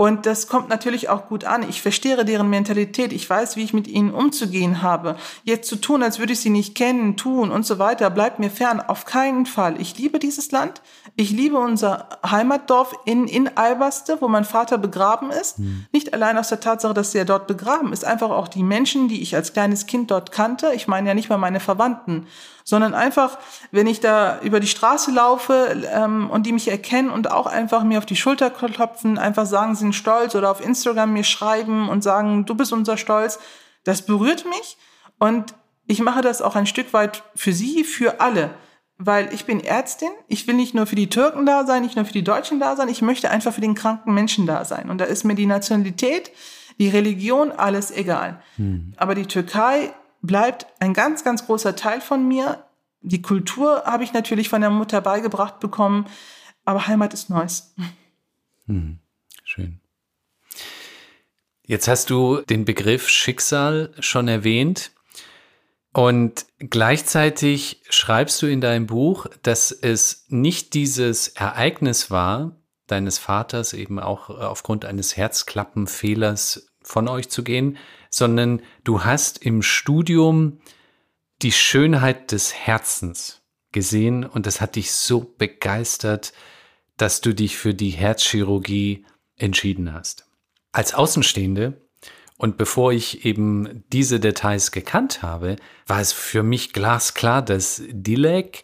Und 0.00 0.24
das 0.24 0.46
kommt 0.46 0.70
natürlich 0.70 1.10
auch 1.10 1.26
gut 1.26 1.44
an. 1.44 1.68
Ich 1.68 1.82
verstehe 1.82 2.24
deren 2.24 2.48
Mentalität. 2.48 3.12
Ich 3.12 3.28
weiß, 3.28 3.56
wie 3.56 3.64
ich 3.64 3.74
mit 3.74 3.86
ihnen 3.86 4.14
umzugehen 4.14 4.80
habe. 4.80 5.14
Jetzt 5.44 5.68
zu 5.68 5.76
tun, 5.76 6.02
als 6.02 6.18
würde 6.18 6.32
ich 6.32 6.40
sie 6.40 6.48
nicht 6.48 6.74
kennen, 6.74 7.18
tun 7.18 7.50
und 7.50 7.66
so 7.66 7.78
weiter, 7.78 8.08
bleibt 8.08 8.38
mir 8.38 8.48
fern. 8.48 8.80
Auf 8.80 9.04
keinen 9.04 9.44
Fall. 9.44 9.78
Ich 9.78 9.98
liebe 9.98 10.18
dieses 10.18 10.52
Land. 10.52 10.80
Ich 11.16 11.32
liebe 11.32 11.58
unser 11.58 12.08
Heimatdorf 12.24 12.94
in, 13.04 13.28
in 13.28 13.58
Albaste, 13.58 14.16
wo 14.22 14.28
mein 14.28 14.46
Vater 14.46 14.78
begraben 14.78 15.30
ist. 15.30 15.58
Mhm. 15.58 15.84
Nicht 15.92 16.14
allein 16.14 16.38
aus 16.38 16.48
der 16.48 16.60
Tatsache, 16.60 16.94
dass 16.94 17.14
er 17.14 17.26
dort 17.26 17.46
begraben 17.46 17.92
ist, 17.92 18.06
einfach 18.06 18.30
auch 18.30 18.48
die 18.48 18.62
Menschen, 18.62 19.08
die 19.08 19.20
ich 19.20 19.36
als 19.36 19.52
kleines 19.52 19.84
Kind 19.84 20.10
dort 20.10 20.32
kannte. 20.32 20.72
Ich 20.74 20.88
meine 20.88 21.08
ja 21.08 21.14
nicht 21.14 21.28
mal 21.28 21.36
meine 21.36 21.60
Verwandten, 21.60 22.26
sondern 22.70 22.94
einfach, 22.94 23.36
wenn 23.72 23.88
ich 23.88 23.98
da 23.98 24.40
über 24.42 24.60
die 24.60 24.68
Straße 24.68 25.10
laufe 25.10 25.76
ähm, 25.92 26.30
und 26.30 26.46
die 26.46 26.52
mich 26.52 26.68
erkennen 26.68 27.10
und 27.10 27.28
auch 27.28 27.46
einfach 27.46 27.82
mir 27.82 27.98
auf 27.98 28.06
die 28.06 28.14
Schulter 28.14 28.48
klopfen, 28.48 29.18
einfach 29.18 29.44
sagen, 29.44 29.74
sie 29.74 29.80
sind 29.80 29.96
stolz 29.96 30.36
oder 30.36 30.52
auf 30.52 30.64
Instagram 30.64 31.12
mir 31.12 31.24
schreiben 31.24 31.88
und 31.88 32.02
sagen, 32.02 32.46
du 32.46 32.54
bist 32.54 32.72
unser 32.72 32.96
Stolz, 32.96 33.40
das 33.82 34.02
berührt 34.02 34.44
mich 34.46 34.78
und 35.18 35.52
ich 35.88 36.00
mache 36.00 36.20
das 36.20 36.42
auch 36.42 36.54
ein 36.54 36.66
Stück 36.66 36.92
weit 36.92 37.24
für 37.34 37.52
sie, 37.52 37.82
für 37.82 38.20
alle. 38.20 38.50
Weil 38.98 39.34
ich 39.34 39.46
bin 39.46 39.58
Ärztin, 39.58 40.10
ich 40.28 40.46
will 40.46 40.54
nicht 40.54 40.72
nur 40.72 40.86
für 40.86 40.94
die 40.94 41.10
Türken 41.10 41.46
da 41.46 41.66
sein, 41.66 41.82
nicht 41.82 41.96
nur 41.96 42.04
für 42.04 42.12
die 42.12 42.22
Deutschen 42.22 42.60
da 42.60 42.76
sein, 42.76 42.88
ich 42.88 43.02
möchte 43.02 43.30
einfach 43.30 43.52
für 43.52 43.60
den 43.60 43.74
kranken 43.74 44.14
Menschen 44.14 44.46
da 44.46 44.64
sein. 44.64 44.90
Und 44.90 44.98
da 44.98 45.06
ist 45.06 45.24
mir 45.24 45.34
die 45.34 45.46
Nationalität, 45.46 46.30
die 46.78 46.88
Religion, 46.88 47.50
alles 47.50 47.90
egal. 47.90 48.40
Hm. 48.56 48.92
Aber 48.96 49.16
die 49.16 49.26
Türkei 49.26 49.92
bleibt 50.22 50.66
ein 50.80 50.94
ganz, 50.94 51.24
ganz 51.24 51.46
großer 51.46 51.76
Teil 51.76 52.00
von 52.00 52.26
mir. 52.26 52.64
Die 53.02 53.22
Kultur 53.22 53.84
habe 53.84 54.04
ich 54.04 54.12
natürlich 54.12 54.48
von 54.48 54.60
der 54.60 54.70
Mutter 54.70 55.00
beigebracht 55.00 55.60
bekommen, 55.60 56.06
aber 56.64 56.86
Heimat 56.86 57.14
ist 57.14 57.30
Neues. 57.30 57.74
Hm, 58.66 58.98
schön. 59.44 59.80
Jetzt 61.66 61.88
hast 61.88 62.10
du 62.10 62.40
den 62.42 62.64
Begriff 62.64 63.08
Schicksal 63.08 63.94
schon 64.00 64.28
erwähnt 64.28 64.90
und 65.92 66.46
gleichzeitig 66.58 67.82
schreibst 67.88 68.42
du 68.42 68.46
in 68.46 68.60
deinem 68.60 68.86
Buch, 68.86 69.26
dass 69.42 69.72
es 69.72 70.26
nicht 70.28 70.74
dieses 70.74 71.28
Ereignis 71.28 72.10
war, 72.10 72.56
deines 72.86 73.18
Vaters 73.18 73.72
eben 73.72 73.98
auch 73.98 74.30
aufgrund 74.30 74.84
eines 74.84 75.16
Herzklappenfehlers 75.16 76.70
von 76.82 77.08
euch 77.08 77.28
zu 77.28 77.42
gehen, 77.44 77.76
sondern 78.10 78.60
du 78.84 79.04
hast 79.04 79.38
im 79.38 79.62
Studium 79.62 80.60
die 81.42 81.52
Schönheit 81.52 82.32
des 82.32 82.52
Herzens 82.52 83.40
gesehen 83.72 84.24
und 84.24 84.46
das 84.46 84.60
hat 84.60 84.76
dich 84.76 84.92
so 84.92 85.34
begeistert, 85.38 86.32
dass 86.96 87.20
du 87.20 87.32
dich 87.32 87.56
für 87.56 87.72
die 87.72 87.90
Herzchirurgie 87.90 89.06
entschieden 89.36 89.94
hast. 89.94 90.26
Als 90.72 90.92
Außenstehende 90.92 91.80
und 92.36 92.56
bevor 92.56 92.92
ich 92.92 93.24
eben 93.24 93.84
diese 93.92 94.18
Details 94.18 94.72
gekannt 94.72 95.22
habe, 95.22 95.56
war 95.86 96.00
es 96.00 96.12
für 96.12 96.42
mich 96.42 96.72
glasklar, 96.72 97.42
dass 97.42 97.82
Dilek 97.90 98.62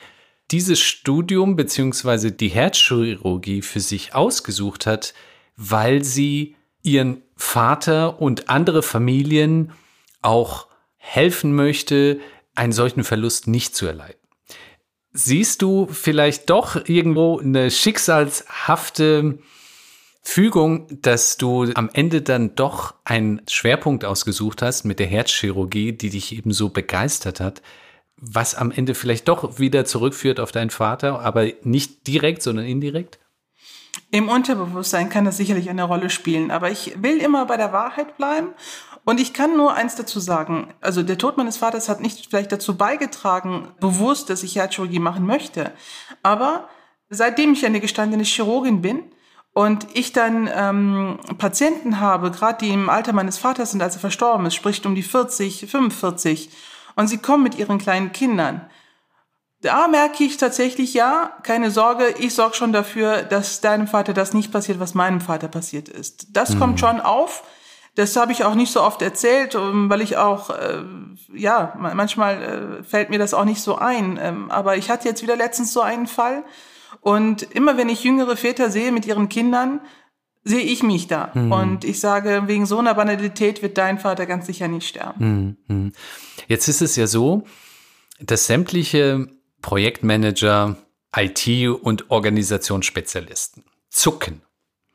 dieses 0.51 0.81
Studium 0.81 1.57
beziehungsweise 1.57 2.33
die 2.33 2.49
Herzchirurgie 2.49 3.63
für 3.63 3.81
sich 3.81 4.15
ausgesucht 4.15 4.87
hat, 4.87 5.15
weil 5.57 6.05
sie 6.05 6.57
ihren 6.83 7.23
Vater 7.37 8.21
und 8.21 8.49
andere 8.49 8.83
Familien 8.83 9.73
auch 10.23 10.67
helfen 10.97 11.55
möchte, 11.55 12.19
einen 12.55 12.73
solchen 12.73 13.05
Verlust 13.05 13.47
nicht 13.47 13.77
zu 13.77 13.87
erleiden. 13.87 14.21
Siehst 15.13 15.63
du 15.63 15.87
vielleicht 15.87 16.51
doch 16.51 16.89
irgendwo 16.89 17.39
eine 17.39 17.71
schicksalshafte 17.71 19.39
Fügung, 20.23 20.87
dass 21.03 21.37
du 21.37 21.71
am 21.75 21.89
Ende 21.93 22.21
dann 22.21 22.55
doch 22.57 22.95
einen 23.05 23.41
Schwerpunkt 23.49 24.05
ausgesucht 24.05 24.61
hast 24.61 24.85
mit 24.85 24.99
der 24.99 25.07
Herzchirurgie, 25.07 25.93
die 25.93 26.11
dich 26.11 26.37
eben 26.37 26.53
so 26.53 26.69
begeistert 26.69 27.41
hat, 27.41 27.63
was 28.17 28.55
am 28.55 28.73
Ende 28.73 28.95
vielleicht 28.95 29.29
doch 29.29 29.59
wieder 29.59 29.85
zurückführt 29.85 30.41
auf 30.41 30.51
deinen 30.51 30.71
Vater, 30.71 31.21
aber 31.21 31.47
nicht 31.63 32.07
direkt, 32.07 32.43
sondern 32.43 32.67
indirekt? 32.67 33.19
Im 34.11 34.29
Unterbewusstsein 34.29 35.09
kann 35.09 35.25
das 35.25 35.37
sicherlich 35.37 35.69
eine 35.69 35.85
Rolle 35.85 36.11
spielen, 36.11 36.51
aber 36.51 36.71
ich 36.71 37.03
will 37.03 37.19
immer 37.19 37.45
bei 37.47 37.57
der 37.57 37.73
Wahrheit 37.73 38.17
bleiben 38.17 38.55
Und 39.05 39.21
ich 39.21 39.33
kann 39.33 39.57
nur 39.57 39.75
eins 39.75 39.95
dazu 39.95 40.19
sagen. 40.19 40.75
Also 40.81 41.05
der 41.05 41.17
Tod 41.17 41.37
meines 41.37 41.57
Vaters 41.57 41.89
hat 41.89 42.01
nicht 42.01 42.27
vielleicht 42.29 42.51
dazu 42.51 42.77
beigetragen, 42.77 43.69
bewusst, 43.81 44.31
dass 44.31 44.43
ich 44.43 44.57
Herzchirurgie 44.57 44.99
machen 44.99 45.25
möchte. 45.25 45.73
Aber 46.25 46.69
seitdem 47.09 47.53
ich 47.53 47.65
eine 47.65 47.81
gestandene 47.81 48.25
Chirurgin 48.25 48.83
bin 48.83 49.05
und 49.53 49.87
ich 49.95 50.13
dann 50.13 50.51
ähm, 50.53 51.19
Patienten 51.39 52.01
habe, 52.01 52.33
gerade 52.33 52.65
die 52.65 52.73
im 52.73 52.91
Alter 52.91 53.13
meines 53.13 53.39
Vaters 53.39 53.71
sind, 53.71 53.83
als 53.83 53.95
er 53.95 54.01
verstorben 54.01 54.45
ist, 54.47 54.57
sprich 54.57 54.85
um 54.85 54.97
die 54.97 55.05
40, 55.05 55.67
45, 55.71 56.51
und 56.97 57.07
sie 57.07 57.19
kommen 57.19 57.45
mit 57.45 57.57
ihren 57.57 57.79
kleinen 57.79 58.11
Kindern, 58.11 58.69
da 59.63 59.89
merke 59.89 60.25
ich 60.25 60.37
tatsächlich, 60.37 60.95
ja, 60.95 61.33
keine 61.43 61.71
Sorge, 61.71 62.15
ich 62.19 62.35
sorge 62.35 62.55
schon 62.55 62.73
dafür, 62.73 63.23
dass 63.23 63.61
deinem 63.61 63.87
Vater 63.87 64.13
das 64.13 64.35
nicht 64.35 64.53
passiert, 64.53 64.81
was 64.81 64.95
meinem 64.95 65.21
Vater 65.21 65.49
passiert 65.49 65.89
ist. 65.89 66.29
Das 66.37 66.55
mhm. 66.55 66.59
kommt 66.59 66.81
schon 66.81 67.01
auf. 67.01 67.43
Das 67.95 68.15
habe 68.17 68.31
ich 68.31 68.45
auch 68.45 68.55
nicht 68.55 68.71
so 68.71 68.83
oft 68.83 69.01
erzählt, 69.01 69.55
ähm, 69.55 69.89
weil 69.89 70.03
ich 70.03 70.19
auch, 70.19 70.51
äh, 70.51 70.83
ja, 71.35 71.75
manchmal 71.79 72.43
äh, 72.43 72.83
fällt 72.85 73.09
mir 73.09 73.19
das 73.19 73.33
auch 73.33 73.47
nicht 73.47 73.63
so 73.63 73.77
ein. 73.77 74.19
Ähm, 74.21 74.51
aber 74.51 74.77
ich 74.77 74.91
hatte 74.91 75.09
jetzt 75.09 75.23
wieder 75.23 75.37
letztens 75.37 75.73
so 75.73 75.81
einen 75.81 76.07
Fall. 76.07 76.45
Und 77.01 77.43
immer 77.55 77.79
wenn 77.79 77.89
ich 77.89 78.05
jüngere 78.05 78.37
Väter 78.37 78.71
sehe 78.71 78.93
mit 78.93 79.07
ihren 79.07 79.31
Kindern, 79.31 79.81
sehe 80.45 80.61
ich 80.61 80.83
mich 80.83 81.09
da. 81.09 81.31
Mhm. 81.33 81.53
Und 81.53 81.85
ich 81.85 81.99
sage, 81.99 82.43
wegen 82.47 82.67
so 82.67 82.79
einer 82.79 82.95
Banalität 82.95 83.63
wird 83.63 83.79
dein 83.79 83.99
Vater 83.99 84.27
ganz 84.27 84.47
sicher 84.47 84.69
nicht 84.69 84.87
sterben. 84.87 85.57
Mhm. 85.67 85.93
Jetzt 86.47 86.69
ist 86.69 86.83
es 86.83 86.97
ja 86.97 87.07
so, 87.07 87.45
dass 88.21 88.47
sämtliche 88.47 89.27
Projektmanager, 89.67 90.77
IT- 91.13 91.69
und 91.83 92.09
Organisationsspezialisten 92.13 93.65
zucken. 93.89 94.43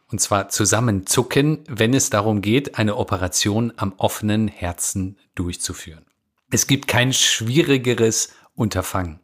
Und 0.10 0.22
zwar 0.22 0.48
zusammenzucken, 0.48 1.66
wenn 1.68 1.94
es 1.94 2.10
darum 2.10 2.42
geht, 2.42 2.78
eine 2.78 2.96
Operation 2.96 3.74
am 3.76 3.92
offenen 3.98 4.48
Herzen 4.48 5.18
durchzuführen. 5.36 6.06
Es 6.52 6.68
gibt 6.68 6.88
kein 6.88 7.12
schwierigeres 7.12 8.32
Unterfangen, 8.56 9.20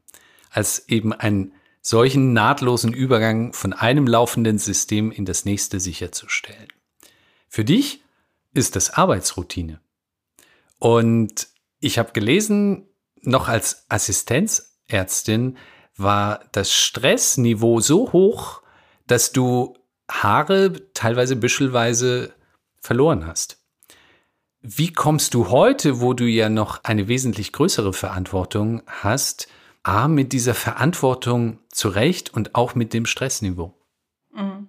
als 0.49 0.89
eben 0.89 1.13
einen 1.13 1.53
solchen 1.81 2.33
nahtlosen 2.33 2.91
Übergang 2.91 3.53
von 3.53 3.71
einem 3.71 4.05
laufenden 4.05 4.57
System 4.57 5.13
in 5.13 5.23
das 5.23 5.45
nächste 5.45 5.79
sicherzustellen. 5.79 6.67
Für 7.47 7.63
dich 7.63 8.03
ist 8.53 8.75
das 8.75 8.89
Arbeitsroutine. 8.89 9.79
Und 10.77 11.47
ich 11.79 11.99
habe 11.99 12.11
gelesen, 12.11 12.89
noch 13.21 13.47
als 13.47 13.85
Assistenz 13.87 14.66
Ärztin 14.87 15.57
war 15.95 16.41
das 16.51 16.71
Stressniveau 16.71 17.79
so 17.79 18.11
hoch, 18.13 18.61
dass 19.07 19.31
du 19.31 19.75
Haare 20.09 20.73
teilweise 20.93 21.35
büschelweise 21.35 22.33
verloren 22.79 23.25
hast. 23.25 23.57
Wie 24.61 24.91
kommst 24.91 25.33
du 25.33 25.49
heute, 25.49 26.01
wo 26.01 26.13
du 26.13 26.25
ja 26.25 26.49
noch 26.49 26.83
eine 26.83 27.07
wesentlich 27.07 27.53
größere 27.53 27.93
Verantwortung 27.93 28.81
hast, 28.87 29.47
A, 29.83 30.07
mit 30.07 30.33
dieser 30.33 30.53
Verantwortung 30.53 31.59
zurecht 31.71 32.33
und 32.33 32.55
auch 32.55 32.75
mit 32.75 32.93
dem 32.93 33.05
Stressniveau? 33.05 33.73
Mhm. 34.33 34.67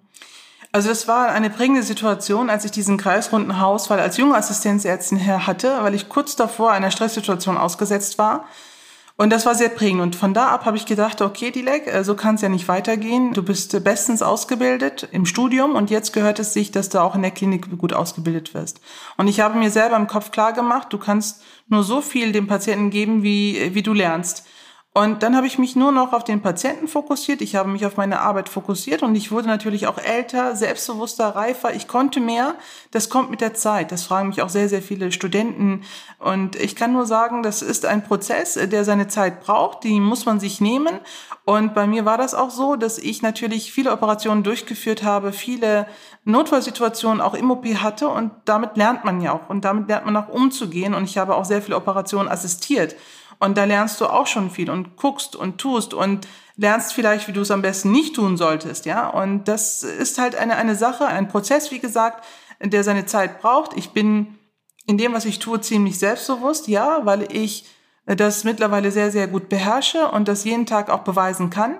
Also 0.71 0.91
das 0.91 1.09
war 1.09 1.31
eine 1.31 1.51
prägende 1.51 1.83
Situation, 1.83 2.51
als 2.51 2.65
ich 2.65 2.71
diesen 2.71 2.99
kreisrunden 2.99 3.59
Hausfall 3.59 4.01
als 4.01 4.19
junge 4.19 4.37
Assistenzärztin 4.37 5.27
hatte, 5.47 5.79
weil 5.81 5.95
ich 5.95 6.09
kurz 6.09 6.37
davor 6.37 6.73
einer 6.73 6.91
Stresssituation 6.91 7.57
ausgesetzt 7.57 8.19
war 8.19 8.45
und 9.21 9.31
das 9.31 9.47
war 9.47 9.57
sehr 9.57 9.69
prägend. 9.69 10.01
Und 10.01 10.17
von 10.17 10.33
da 10.33 10.51
ab 10.51 10.65
habe 10.65 10.77
ich 10.77 10.87
gedacht, 10.87 11.21
okay, 11.21 11.51
Dilek, 11.51 11.89
äh, 11.89 12.05
so 12.05 12.15
kann 12.15 12.37
es 12.37 12.41
ja 12.41 12.49
nicht 12.49 12.69
weitergehen. 12.69 13.35
Du 13.35 13.43
bist 13.43 13.75
äh, 13.75 13.81
bestens 13.81 14.23
ausgebildet 14.23 15.09
im 15.11 15.27
Studium 15.27 15.75
und 15.75 15.91
jetzt 15.91 16.13
gehört 16.13 16.39
es 16.39 16.53
sich, 16.53 16.71
dass 16.71 16.89
du 16.89 17.03
auch 17.03 17.17
in 17.17 17.23
der 17.23 17.33
Klinik 17.33 17.77
gut 17.79 17.93
ausgebildet 17.93 18.55
wirst. 18.55 18.81
Und 19.17 19.27
ich 19.27 19.41
habe 19.41 19.59
mir 19.59 19.73
selber 19.73 19.97
im 19.97 20.07
Kopf 20.07 20.31
klar 20.31 20.53
gemacht, 20.53 20.93
du 20.93 20.99
kannst 20.99 21.43
nur 21.67 21.83
so 21.83 22.01
viel 22.01 22.31
dem 22.31 22.47
Patienten 22.47 22.91
geben, 22.91 23.25
wie, 23.25 23.75
wie 23.75 23.83
du 23.83 23.93
lernst. 23.93 24.47
Und 24.95 25.23
dann 25.23 25.37
habe 25.37 25.47
ich 25.47 25.59
mich 25.59 25.77
nur 25.77 25.93
noch 25.93 26.13
auf 26.13 26.25
den 26.25 26.43
Patienten 26.43 26.89
fokussiert. 26.89 27.41
Ich 27.41 27.55
habe 27.55 27.69
mich 27.69 27.87
auf 27.87 27.97
meine 27.97 28.21
Arbeit 28.21 28.49
fokussiert 28.49 29.05
und 29.05 29.15
ich 29.15 29.31
wurde 29.31 29.47
natürlich 29.47 29.87
auch 29.87 29.99
älter, 29.99 30.57
selbstbewusster, 30.57 31.29
reifer. 31.37 31.73
Ich 31.73 31.87
konnte 31.87 32.19
mehr. 32.19 32.57
Das 32.91 33.09
kommt 33.09 33.31
mit 33.31 33.41
der 33.41 33.55
Zeit. 33.55 33.93
Das 33.93 34.03
fragen 34.03 34.29
mich 34.29 34.43
auch 34.43 34.49
sehr, 34.49 34.69
sehr 34.69 34.83
viele 34.83 35.13
Studenten. 35.13 35.85
Und 36.19 36.57
ich 36.57 36.75
kann 36.75 36.93
nur 36.93 37.07
sagen, 37.07 37.45
das 37.45 37.63
ist 37.63 37.87
ein 37.87 38.03
Prozess, 38.03 38.55
der 38.55 38.85
seine 38.85 39.07
Zeit 39.07 39.41
braucht. 39.41 39.85
Die 39.85 40.01
muss 40.01 40.27
man 40.27 40.41
sich 40.41 40.61
nehmen. 40.61 40.99
Und 41.45 41.75
bei 41.75 41.87
mir 41.87 42.05
war 42.05 42.19
das 42.19 42.35
auch 42.35 42.51
so, 42.51 42.75
dass 42.75 42.99
ich 42.99 43.23
natürlich 43.23 43.73
viele 43.73 43.93
Operationen 43.93 44.43
durchgeführt 44.43 45.05
habe, 45.05 45.33
viele 45.33 45.87
Notfallsituationen 46.25 47.21
auch 47.21 47.35
im 47.35 47.53
OP 47.53 47.67
hatte. 47.67 48.09
Und 48.09 48.33
damit 48.47 48.77
lernt 48.77 49.05
man 49.05 49.21
ja 49.21 49.33
auch. 49.33 49.49
Und 49.49 49.65
damit 49.65 49.87
lernt 49.87 50.07
man 50.07 50.17
auch 50.17 50.29
umzugehen. 50.29 50.95
Und 50.95 51.05
ich 51.05 51.19
habe 51.19 51.37
auch 51.37 51.45
sehr 51.45 51.63
viele 51.63 51.77
Operationen 51.77 52.29
assistiert. 52.29 52.97
Und 53.41 53.57
da 53.57 53.65
lernst 53.65 54.01
du 54.01 54.07
auch 54.07 54.27
schon 54.27 54.51
viel 54.51 54.71
und 54.71 54.97
guckst 54.97 55.37
und 55.37 55.59
tust 55.59 55.95
und 55.95 56.27
lernst 56.57 56.93
vielleicht, 56.93 57.29
wie 57.29 57.33
du 57.33 57.43
es 57.43 57.51
am 57.51 57.63
besten 57.63 57.93
nicht 57.93 58.17
tun 58.17 58.37
solltest, 58.37 58.85
ja. 58.85 59.09
Und 59.09 59.47
das 59.47 59.85
ist 59.85 60.19
halt 60.19 60.35
eine, 60.35 60.57
eine 60.57 60.75
Sache, 60.75 61.07
ein 61.07 61.29
Prozess, 61.29 61.71
wie 61.71 61.79
gesagt, 61.79 62.25
der 62.61 62.83
seine 62.83 63.07
Zeit 63.07 63.41
braucht. 63.41 63.77
Ich 63.77 63.91
bin 63.91 64.39
in 64.87 64.99
dem, 64.99 65.13
was 65.13 65.25
ich 65.25 65.39
tue, 65.39 65.61
ziemlich 65.61 65.99
selbstbewusst, 65.99 66.67
ja, 66.67 67.01
weil 67.05 67.33
ich 67.33 67.67
das 68.07 68.43
mittlerweile 68.43 68.91
sehr, 68.91 69.11
sehr 69.11 69.29
gut 69.29 69.49
beherrsche 69.49 70.11
und 70.11 70.29
das 70.29 70.45
jeden 70.45 70.67
Tag 70.67 70.91
auch 70.91 71.01
beweisen 71.01 71.51
kann. 71.51 71.79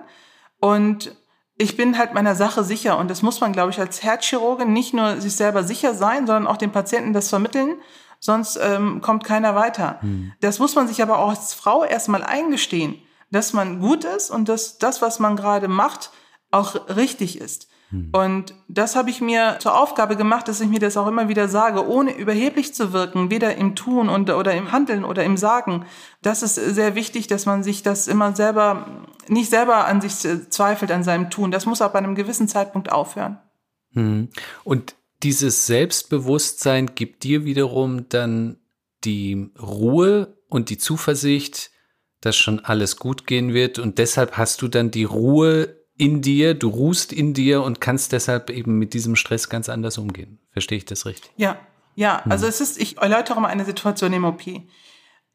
Und 0.59 1.15
ich 1.57 1.75
bin 1.75 1.97
halt 1.97 2.13
meiner 2.13 2.35
Sache 2.35 2.63
sicher 2.63 2.97
und 2.97 3.09
das 3.09 3.21
muss 3.21 3.41
man, 3.41 3.51
glaube 3.51 3.71
ich, 3.71 3.79
als 3.79 4.01
Herzchirurgin 4.03 4.71
nicht 4.71 4.93
nur 4.93 5.19
sich 5.19 5.35
selber 5.35 5.63
sicher 5.63 5.93
sein, 5.93 6.25
sondern 6.25 6.47
auch 6.47 6.57
den 6.57 6.71
Patienten 6.71 7.11
das 7.11 7.29
vermitteln 7.29 7.75
sonst 8.19 8.59
ähm, 8.61 9.01
kommt 9.01 9.23
keiner 9.23 9.55
weiter. 9.55 9.97
Hm. 10.01 10.33
Das 10.41 10.59
muss 10.59 10.75
man 10.75 10.87
sich 10.87 11.01
aber 11.01 11.19
auch 11.19 11.29
als 11.29 11.53
Frau 11.53 11.83
erstmal 11.83 12.23
eingestehen, 12.23 12.95
dass 13.31 13.53
man 13.53 13.79
gut 13.79 14.03
ist 14.03 14.29
und 14.29 14.49
dass 14.49 14.77
das, 14.77 15.01
was 15.01 15.19
man 15.19 15.35
gerade 15.35 15.67
macht, 15.67 16.11
auch 16.51 16.89
richtig 16.95 17.39
ist. 17.39 17.67
Hm. 17.89 18.09
Und 18.11 18.53
das 18.67 18.95
habe 18.95 19.09
ich 19.09 19.21
mir 19.21 19.57
zur 19.59 19.79
Aufgabe 19.79 20.15
gemacht, 20.15 20.47
dass 20.47 20.61
ich 20.61 20.67
mir 20.67 20.79
das 20.79 20.97
auch 20.97 21.07
immer 21.07 21.27
wieder 21.27 21.47
sage, 21.47 21.87
ohne 21.87 22.15
überheblich 22.15 22.73
zu 22.73 22.93
wirken, 22.93 23.31
weder 23.31 23.55
im 23.55 23.75
Tun 23.75 24.09
und, 24.09 24.29
oder 24.29 24.53
im 24.53 24.71
Handeln 24.71 25.03
oder 25.03 25.23
im 25.23 25.37
Sagen. 25.37 25.85
Das 26.21 26.43
ist 26.43 26.55
sehr 26.55 26.95
wichtig, 26.95 27.27
dass 27.27 27.45
man 27.45 27.63
sich 27.63 27.81
das 27.81 28.07
immer 28.07 28.35
selber, 28.35 28.85
nicht 29.27 29.49
selber 29.49 29.85
an 29.85 30.01
sich 30.01 30.15
zweifelt, 30.49 30.91
an 30.91 31.03
seinem 31.03 31.29
Tun. 31.29 31.51
Das 31.51 31.65
muss 31.65 31.81
ab 31.81 31.95
einem 31.95 32.15
gewissen 32.15 32.47
Zeitpunkt 32.47 32.91
aufhören. 32.91 33.39
Hm. 33.93 34.29
Und 34.63 34.95
dieses 35.23 35.65
Selbstbewusstsein 35.65 36.95
gibt 36.95 37.23
dir 37.23 37.45
wiederum 37.45 38.07
dann 38.09 38.57
die 39.03 39.51
Ruhe 39.61 40.37
und 40.47 40.69
die 40.69 40.77
Zuversicht, 40.77 41.71
dass 42.21 42.35
schon 42.35 42.59
alles 42.59 42.97
gut 42.97 43.27
gehen 43.27 43.53
wird 43.53 43.79
und 43.79 43.97
deshalb 43.97 44.37
hast 44.37 44.61
du 44.61 44.67
dann 44.67 44.91
die 44.91 45.05
Ruhe 45.05 45.77
in 45.97 46.21
dir, 46.21 46.53
du 46.53 46.69
ruhst 46.69 47.11
in 47.11 47.33
dir 47.33 47.61
und 47.63 47.81
kannst 47.81 48.13
deshalb 48.13 48.49
eben 48.49 48.77
mit 48.77 48.93
diesem 48.93 49.15
Stress 49.15 49.49
ganz 49.49 49.67
anders 49.67 49.97
umgehen. 49.97 50.39
Verstehe 50.51 50.77
ich 50.77 50.85
das 50.85 51.05
richtig? 51.05 51.31
Ja, 51.35 51.59
ja, 51.95 52.23
hm. 52.23 52.31
also 52.31 52.47
es 52.47 52.61
ist, 52.61 52.81
ich 52.81 52.97
erläutere 52.97 53.39
mal 53.41 53.49
eine 53.49 53.65
Situation 53.65 54.13
im 54.13 54.23
OP. 54.23 54.41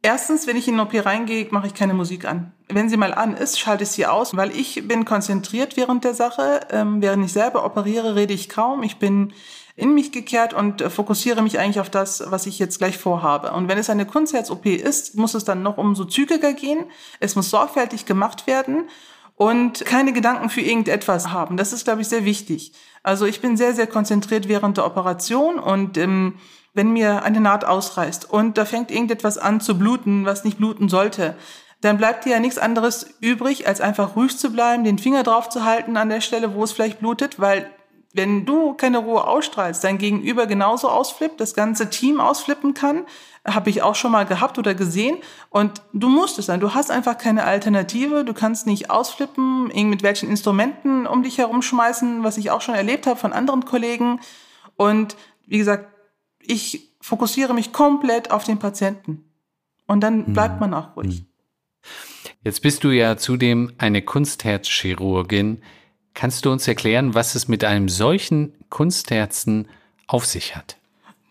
Erstens, 0.00 0.46
wenn 0.46 0.56
ich 0.56 0.68
in 0.68 0.74
den 0.74 0.80
OP 0.80 0.94
reingehe, 0.94 1.46
mache 1.50 1.66
ich 1.66 1.74
keine 1.74 1.94
Musik 1.94 2.26
an. 2.26 2.52
Wenn 2.68 2.90
sie 2.90 2.98
mal 2.98 3.14
an 3.14 3.34
ist, 3.34 3.58
schalte 3.58 3.84
ich 3.84 3.90
sie 3.90 4.04
aus, 4.04 4.36
weil 4.36 4.50
ich 4.50 4.86
bin 4.86 5.06
konzentriert 5.06 5.78
während 5.78 6.04
der 6.04 6.12
Sache. 6.12 6.60
Ähm, 6.70 7.00
während 7.00 7.24
ich 7.24 7.32
selber 7.32 7.64
operiere, 7.64 8.14
rede 8.14 8.34
ich 8.34 8.50
kaum. 8.50 8.82
Ich 8.82 8.98
bin 8.98 9.32
in 9.76 9.94
mich 9.94 10.12
gekehrt 10.12 10.54
und 10.54 10.80
äh, 10.80 10.90
fokussiere 10.90 11.42
mich 11.42 11.58
eigentlich 11.58 11.80
auf 11.80 11.90
das, 11.90 12.22
was 12.26 12.46
ich 12.46 12.58
jetzt 12.58 12.78
gleich 12.78 12.96
vorhabe. 12.98 13.52
Und 13.52 13.68
wenn 13.68 13.78
es 13.78 13.90
eine 13.90 14.06
Kunstherz-OP 14.06 14.66
ist, 14.66 15.16
muss 15.16 15.34
es 15.34 15.44
dann 15.44 15.62
noch 15.62 15.78
umso 15.78 16.04
zügiger 16.04 16.52
gehen. 16.52 16.84
Es 17.20 17.34
muss 17.34 17.50
sorgfältig 17.50 18.06
gemacht 18.06 18.46
werden 18.46 18.88
und 19.36 19.84
keine 19.84 20.12
Gedanken 20.12 20.48
für 20.48 20.60
irgendetwas 20.60 21.30
haben. 21.30 21.56
Das 21.56 21.72
ist, 21.72 21.84
glaube 21.84 22.02
ich, 22.02 22.08
sehr 22.08 22.24
wichtig. 22.24 22.72
Also 23.02 23.26
ich 23.26 23.40
bin 23.40 23.56
sehr, 23.56 23.74
sehr 23.74 23.88
konzentriert 23.88 24.48
während 24.48 24.76
der 24.76 24.86
Operation 24.86 25.58
und 25.58 25.98
ähm, 25.98 26.38
wenn 26.72 26.92
mir 26.92 27.22
eine 27.22 27.40
Naht 27.40 27.64
ausreißt 27.64 28.30
und 28.30 28.58
da 28.58 28.64
fängt 28.64 28.90
irgendetwas 28.90 29.38
an 29.38 29.60
zu 29.60 29.78
bluten, 29.78 30.24
was 30.24 30.44
nicht 30.44 30.58
bluten 30.58 30.88
sollte, 30.88 31.36
dann 31.80 31.98
bleibt 31.98 32.24
dir 32.24 32.30
ja 32.30 32.40
nichts 32.40 32.58
anderes 32.58 33.06
übrig, 33.20 33.68
als 33.68 33.80
einfach 33.80 34.16
ruhig 34.16 34.38
zu 34.38 34.50
bleiben, 34.50 34.84
den 34.84 34.98
Finger 34.98 35.22
drauf 35.22 35.48
zu 35.50 35.64
halten 35.64 35.96
an 35.96 36.08
der 36.08 36.20
Stelle, 36.20 36.54
wo 36.54 36.64
es 36.64 36.72
vielleicht 36.72 37.00
blutet, 37.00 37.38
weil 37.38 37.70
wenn 38.14 38.46
du 38.46 38.74
keine 38.74 38.98
Ruhe 38.98 39.26
ausstrahlst, 39.26 39.82
dein 39.82 39.98
Gegenüber 39.98 40.46
genauso 40.46 40.88
ausflippt, 40.88 41.40
das 41.40 41.52
ganze 41.52 41.90
Team 41.90 42.20
ausflippen 42.20 42.72
kann, 42.72 43.06
habe 43.44 43.70
ich 43.70 43.82
auch 43.82 43.96
schon 43.96 44.12
mal 44.12 44.24
gehabt 44.24 44.56
oder 44.56 44.74
gesehen. 44.74 45.18
Und 45.50 45.82
du 45.92 46.08
musst 46.08 46.38
es 46.38 46.46
sein. 46.46 46.60
Du 46.60 46.74
hast 46.74 46.92
einfach 46.92 47.18
keine 47.18 47.42
Alternative. 47.42 48.24
Du 48.24 48.32
kannst 48.32 48.68
nicht 48.68 48.88
ausflippen, 48.88 49.66
mit 49.90 50.04
welchen 50.04 50.30
Instrumenten 50.30 51.08
um 51.08 51.24
dich 51.24 51.38
herumschmeißen, 51.38 52.22
was 52.22 52.38
ich 52.38 52.52
auch 52.52 52.60
schon 52.60 52.76
erlebt 52.76 53.08
habe 53.08 53.18
von 53.18 53.32
anderen 53.32 53.64
Kollegen. 53.64 54.20
Und 54.76 55.16
wie 55.46 55.58
gesagt, 55.58 55.88
ich 56.40 56.94
fokussiere 57.00 57.52
mich 57.52 57.72
komplett 57.72 58.30
auf 58.30 58.44
den 58.44 58.60
Patienten. 58.60 59.24
Und 59.88 60.00
dann 60.00 60.32
bleibt 60.32 60.60
man 60.60 60.72
auch 60.72 60.96
ruhig. 60.96 61.18
Hm. 61.18 61.26
Jetzt 62.44 62.62
bist 62.62 62.84
du 62.84 62.90
ja 62.90 63.16
zudem 63.16 63.72
eine 63.78 64.02
Kunstherzchirurgin. 64.02 65.62
Kannst 66.14 66.44
du 66.44 66.52
uns 66.52 66.66
erklären, 66.68 67.14
was 67.14 67.34
es 67.34 67.48
mit 67.48 67.64
einem 67.64 67.88
solchen 67.88 68.54
Kunstherzen 68.70 69.68
auf 70.06 70.24
sich 70.26 70.54
hat? 70.54 70.76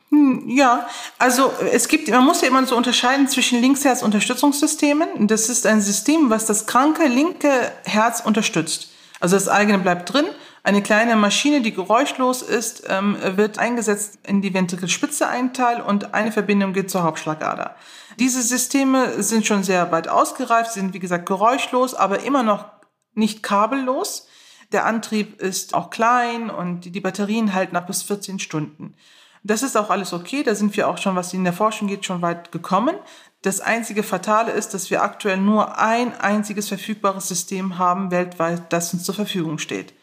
Hm, 0.10 0.44
ja, 0.48 0.88
also 1.18 1.52
es 1.72 1.88
gibt, 1.88 2.10
man 2.10 2.26
muss 2.26 2.42
ja 2.42 2.50
immer 2.50 2.66
so 2.66 2.76
unterscheiden 2.76 3.28
zwischen 3.28 3.62
Linksherz-Unterstützungssystemen. 3.62 5.28
Das 5.28 5.50
ist 5.50 5.66
ein 5.66 5.82
System, 5.82 6.30
was 6.30 6.46
das 6.46 6.68
kranke 6.68 7.08
linke 7.08 7.72
Herz 7.86 8.22
unterstützt. 8.24 8.90
Also 9.20 9.36
das 9.38 9.48
eigene 9.48 9.80
bleibt 9.80 10.14
drin. 10.14 10.26
Eine 10.66 10.82
kleine 10.82 11.16
Maschine, 11.16 11.62
die 11.62 11.74
geräuschlos 11.74 12.42
ist, 12.42 12.84
ähm, 12.88 13.18
wird 13.22 13.58
eingesetzt 13.58 14.20
in 14.26 14.42
die 14.42 14.54
Ventrikelspitze 14.54 15.28
ein 15.28 15.54
Teil 15.54 15.82
und 15.82 16.14
eine 16.14 16.32
Verbindung 16.32 16.74
geht 16.74 16.90
zur 16.90 17.04
Hauptschlagader. 17.04 17.76
Diese 18.20 18.42
Systeme 18.42 19.22
sind 19.24 19.46
schon 19.46 19.64
sehr 19.64 19.92
weit 19.92 20.08
ausgereift, 20.08 20.72
sind 20.72 20.94
wie 20.94 21.00
gesagt 21.00 21.26
geräuschlos, 21.26 21.96
aber 21.96 22.24
immer 22.24 22.44
noch 22.44 22.66
nicht 23.14 23.44
kabellos. 23.44 24.28
Der 24.74 24.86
Antrieb 24.86 25.40
ist 25.40 25.74
auch 25.74 25.92
klein 25.92 26.50
und 26.50 26.82
die 26.82 27.00
Batterien 27.00 27.54
halten 27.54 27.76
nach 27.76 27.86
bis 27.86 28.04
14 28.04 28.40
Stunden. 28.40 28.96
Das 29.44 29.62
ist 29.62 29.78
auch 29.78 29.90
alles 29.90 30.14
okay. 30.14 30.42
Da 30.44 30.56
sind 30.56 30.76
wir 30.76 30.90
auch 30.90 30.98
schon, 30.98 31.16
was 31.16 31.34
in 31.34 31.44
der 31.44 31.54
Forschung 31.54 31.88
geht, 31.88 32.06
schon 32.06 32.22
weit 32.22 32.52
gekommen. 32.52 32.96
Das 33.44 33.62
einzige 33.62 34.04
Fatale 34.04 34.52
ist, 34.52 34.74
dass 34.74 34.90
wir 34.90 35.04
aktuell 35.04 35.38
nur 35.38 35.78
ein 35.78 36.20
einziges 36.20 36.70
verfügbares 36.70 37.28
System 37.28 37.78
haben 37.78 38.10
weltweit, 38.10 38.74
das 38.74 38.94
uns 38.94 39.04
zur 39.04 39.16
Verfügung 39.16 39.60
steht. 39.60 39.94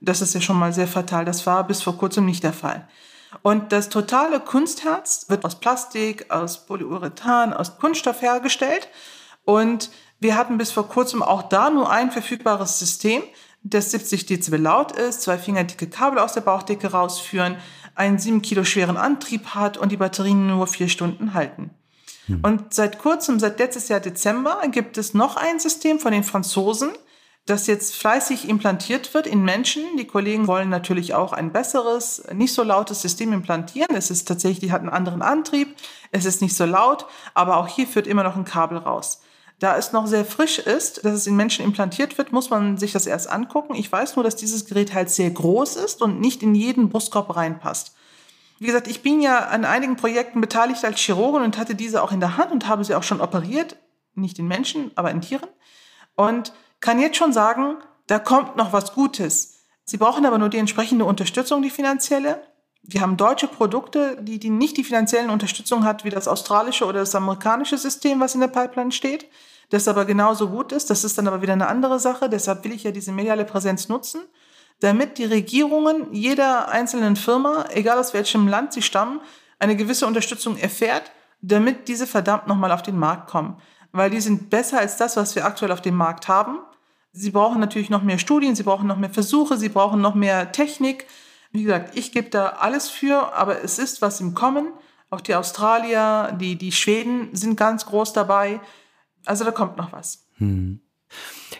Das 0.00 0.20
ist 0.20 0.34
ja 0.34 0.40
schon 0.40 0.58
mal 0.58 0.72
sehr 0.72 0.88
fatal. 0.88 1.24
Das 1.24 1.46
war 1.46 1.66
bis 1.66 1.82
vor 1.82 1.96
kurzem 1.96 2.26
nicht 2.26 2.44
der 2.44 2.52
Fall. 2.52 2.86
Und 3.40 3.72
das 3.72 3.88
totale 3.88 4.40
Kunstherz 4.40 5.26
wird 5.28 5.44
aus 5.44 5.58
Plastik, 5.58 6.30
aus 6.30 6.66
Polyurethan, 6.66 7.54
aus 7.54 7.78
Kunststoff 7.78 8.20
hergestellt. 8.20 8.88
Und 9.44 9.90
wir 10.20 10.36
hatten 10.36 10.58
bis 10.58 10.70
vor 10.70 10.88
kurzem 10.88 11.22
auch 11.22 11.42
da 11.42 11.70
nur 11.70 11.90
ein 11.90 12.12
verfügbares 12.12 12.78
System, 12.78 13.22
das 13.64 13.90
70 13.90 14.26
Dezibel 14.26 14.60
laut 14.60 14.92
ist, 14.92 15.22
zwei 15.22 15.38
fingerdicke 15.38 15.86
Kabel 15.86 16.18
aus 16.18 16.34
der 16.34 16.40
Bauchdecke 16.40 16.90
rausführen, 16.90 17.56
einen 17.94 18.18
sieben 18.18 18.42
Kilo 18.42 18.64
schweren 18.64 18.96
Antrieb 18.96 19.54
hat 19.54 19.76
und 19.76 19.92
die 19.92 19.96
Batterien 19.96 20.46
nur 20.46 20.66
vier 20.66 20.88
Stunden 20.88 21.34
halten. 21.34 21.70
Hm. 22.26 22.40
Und 22.42 22.74
seit 22.74 22.98
kurzem, 22.98 23.38
seit 23.38 23.58
letztes 23.58 23.88
Jahr 23.88 24.00
Dezember, 24.00 24.60
gibt 24.68 24.98
es 24.98 25.14
noch 25.14 25.36
ein 25.36 25.60
System 25.60 25.98
von 25.98 26.12
den 26.12 26.24
Franzosen, 26.24 26.90
das 27.46 27.66
jetzt 27.66 27.96
fleißig 27.96 28.48
implantiert 28.48 29.14
wird 29.14 29.26
in 29.26 29.44
Menschen. 29.44 29.82
Die 29.98 30.06
Kollegen 30.06 30.46
wollen 30.46 30.68
natürlich 30.68 31.14
auch 31.14 31.32
ein 31.32 31.52
besseres, 31.52 32.22
nicht 32.32 32.54
so 32.54 32.62
lautes 32.62 33.02
System 33.02 33.32
implantieren. 33.32 33.96
Es 33.96 34.10
ist 34.10 34.28
tatsächlich, 34.28 34.70
hat 34.70 34.80
einen 34.80 34.90
anderen 34.90 35.22
Antrieb, 35.22 35.74
es 36.12 36.24
ist 36.24 36.40
nicht 36.40 36.56
so 36.56 36.64
laut, 36.64 37.06
aber 37.34 37.56
auch 37.56 37.66
hier 37.66 37.88
führt 37.88 38.06
immer 38.06 38.22
noch 38.22 38.36
ein 38.36 38.44
Kabel 38.44 38.78
raus. 38.78 39.21
Da 39.62 39.76
es 39.76 39.92
noch 39.92 40.08
sehr 40.08 40.24
frisch 40.24 40.58
ist, 40.58 41.04
dass 41.04 41.12
es 41.12 41.28
in 41.28 41.36
Menschen 41.36 41.64
implantiert 41.64 42.18
wird, 42.18 42.32
muss 42.32 42.50
man 42.50 42.78
sich 42.78 42.90
das 42.90 43.06
erst 43.06 43.30
angucken. 43.30 43.76
Ich 43.76 43.92
weiß 43.92 44.16
nur, 44.16 44.24
dass 44.24 44.34
dieses 44.34 44.64
Gerät 44.64 44.92
halt 44.92 45.08
sehr 45.08 45.30
groß 45.30 45.76
ist 45.76 46.02
und 46.02 46.20
nicht 46.20 46.42
in 46.42 46.56
jeden 46.56 46.88
Brustkorb 46.88 47.36
reinpasst. 47.36 47.94
Wie 48.58 48.66
gesagt, 48.66 48.88
ich 48.88 49.02
bin 49.02 49.22
ja 49.22 49.38
an 49.38 49.64
einigen 49.64 49.94
Projekten 49.94 50.40
beteiligt 50.40 50.84
als 50.84 50.98
Chirurgin 50.98 51.42
und 51.42 51.58
hatte 51.58 51.76
diese 51.76 52.02
auch 52.02 52.10
in 52.10 52.18
der 52.18 52.36
Hand 52.36 52.50
und 52.50 52.66
habe 52.66 52.82
sie 52.82 52.96
auch 52.96 53.04
schon 53.04 53.20
operiert. 53.20 53.76
Nicht 54.16 54.40
in 54.40 54.48
Menschen, 54.48 54.90
aber 54.96 55.12
in 55.12 55.20
Tieren. 55.20 55.48
Und 56.16 56.52
kann 56.80 56.98
jetzt 56.98 57.16
schon 57.16 57.32
sagen, 57.32 57.76
da 58.08 58.18
kommt 58.18 58.56
noch 58.56 58.72
was 58.72 58.94
Gutes. 58.94 59.60
Sie 59.84 59.96
brauchen 59.96 60.26
aber 60.26 60.38
nur 60.38 60.48
die 60.48 60.58
entsprechende 60.58 61.04
Unterstützung, 61.04 61.62
die 61.62 61.70
finanzielle. 61.70 62.42
Wir 62.82 63.00
haben 63.00 63.16
deutsche 63.16 63.46
Produkte, 63.46 64.18
die, 64.20 64.40
die 64.40 64.50
nicht 64.50 64.76
die 64.76 64.82
finanziellen 64.82 65.30
Unterstützung 65.30 65.84
hat 65.84 66.04
wie 66.04 66.10
das 66.10 66.26
australische 66.26 66.84
oder 66.84 66.98
das 66.98 67.14
amerikanische 67.14 67.78
System, 67.78 68.18
was 68.18 68.34
in 68.34 68.40
der 68.40 68.48
Pipeline 68.48 68.90
steht 68.90 69.28
das 69.70 69.88
aber 69.88 70.04
genauso 70.04 70.48
gut 70.48 70.72
ist. 70.72 70.90
Das 70.90 71.04
ist 71.04 71.18
dann 71.18 71.28
aber 71.28 71.42
wieder 71.42 71.52
eine 71.52 71.68
andere 71.68 71.98
Sache. 71.98 72.28
Deshalb 72.28 72.64
will 72.64 72.72
ich 72.72 72.84
ja 72.84 72.90
diese 72.90 73.12
mediale 73.12 73.44
Präsenz 73.44 73.88
nutzen, 73.88 74.22
damit 74.80 75.18
die 75.18 75.24
Regierungen 75.24 76.12
jeder 76.12 76.68
einzelnen 76.68 77.16
Firma, 77.16 77.66
egal 77.70 77.98
aus 77.98 78.14
welchem 78.14 78.48
Land 78.48 78.72
sie 78.72 78.82
stammen, 78.82 79.20
eine 79.58 79.76
gewisse 79.76 80.06
Unterstützung 80.06 80.56
erfährt, 80.56 81.10
damit 81.40 81.88
diese 81.88 82.06
verdammt 82.06 82.46
nochmal 82.46 82.72
auf 82.72 82.82
den 82.82 82.98
Markt 82.98 83.30
kommen. 83.30 83.56
Weil 83.92 84.10
die 84.10 84.20
sind 84.20 84.50
besser 84.50 84.78
als 84.78 84.96
das, 84.96 85.16
was 85.16 85.34
wir 85.34 85.44
aktuell 85.44 85.72
auf 85.72 85.82
dem 85.82 85.94
Markt 85.96 86.28
haben. 86.28 86.58
Sie 87.12 87.30
brauchen 87.30 87.60
natürlich 87.60 87.90
noch 87.90 88.02
mehr 88.02 88.18
Studien, 88.18 88.56
sie 88.56 88.62
brauchen 88.62 88.86
noch 88.86 88.96
mehr 88.96 89.10
Versuche, 89.10 89.58
sie 89.58 89.68
brauchen 89.68 90.00
noch 90.00 90.14
mehr 90.14 90.50
Technik. 90.50 91.06
Wie 91.50 91.64
gesagt, 91.64 91.96
ich 91.96 92.12
gebe 92.12 92.30
da 92.30 92.54
alles 92.60 92.88
für, 92.88 93.34
aber 93.34 93.62
es 93.62 93.78
ist 93.78 94.00
was 94.00 94.20
im 94.20 94.34
Kommen. 94.34 94.68
Auch 95.10 95.20
die 95.20 95.34
Australier, 95.34 96.34
die, 96.40 96.56
die 96.56 96.72
Schweden 96.72 97.36
sind 97.36 97.56
ganz 97.56 97.84
groß 97.84 98.14
dabei. 98.14 98.60
Also 99.24 99.44
da 99.44 99.50
kommt 99.50 99.76
noch 99.76 99.92
was. 99.92 100.26
Hm. 100.38 100.80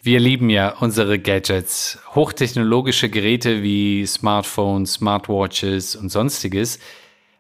Wir 0.03 0.19
lieben 0.19 0.51
ja 0.51 0.77
unsere 0.79 1.19
Gadgets, 1.19 1.99
hochtechnologische 2.15 3.09
Geräte 3.09 3.63
wie 3.63 4.05
Smartphones, 4.07 4.95
Smartwatches 4.95 5.95
und 5.95 6.11
sonstiges. 6.11 6.79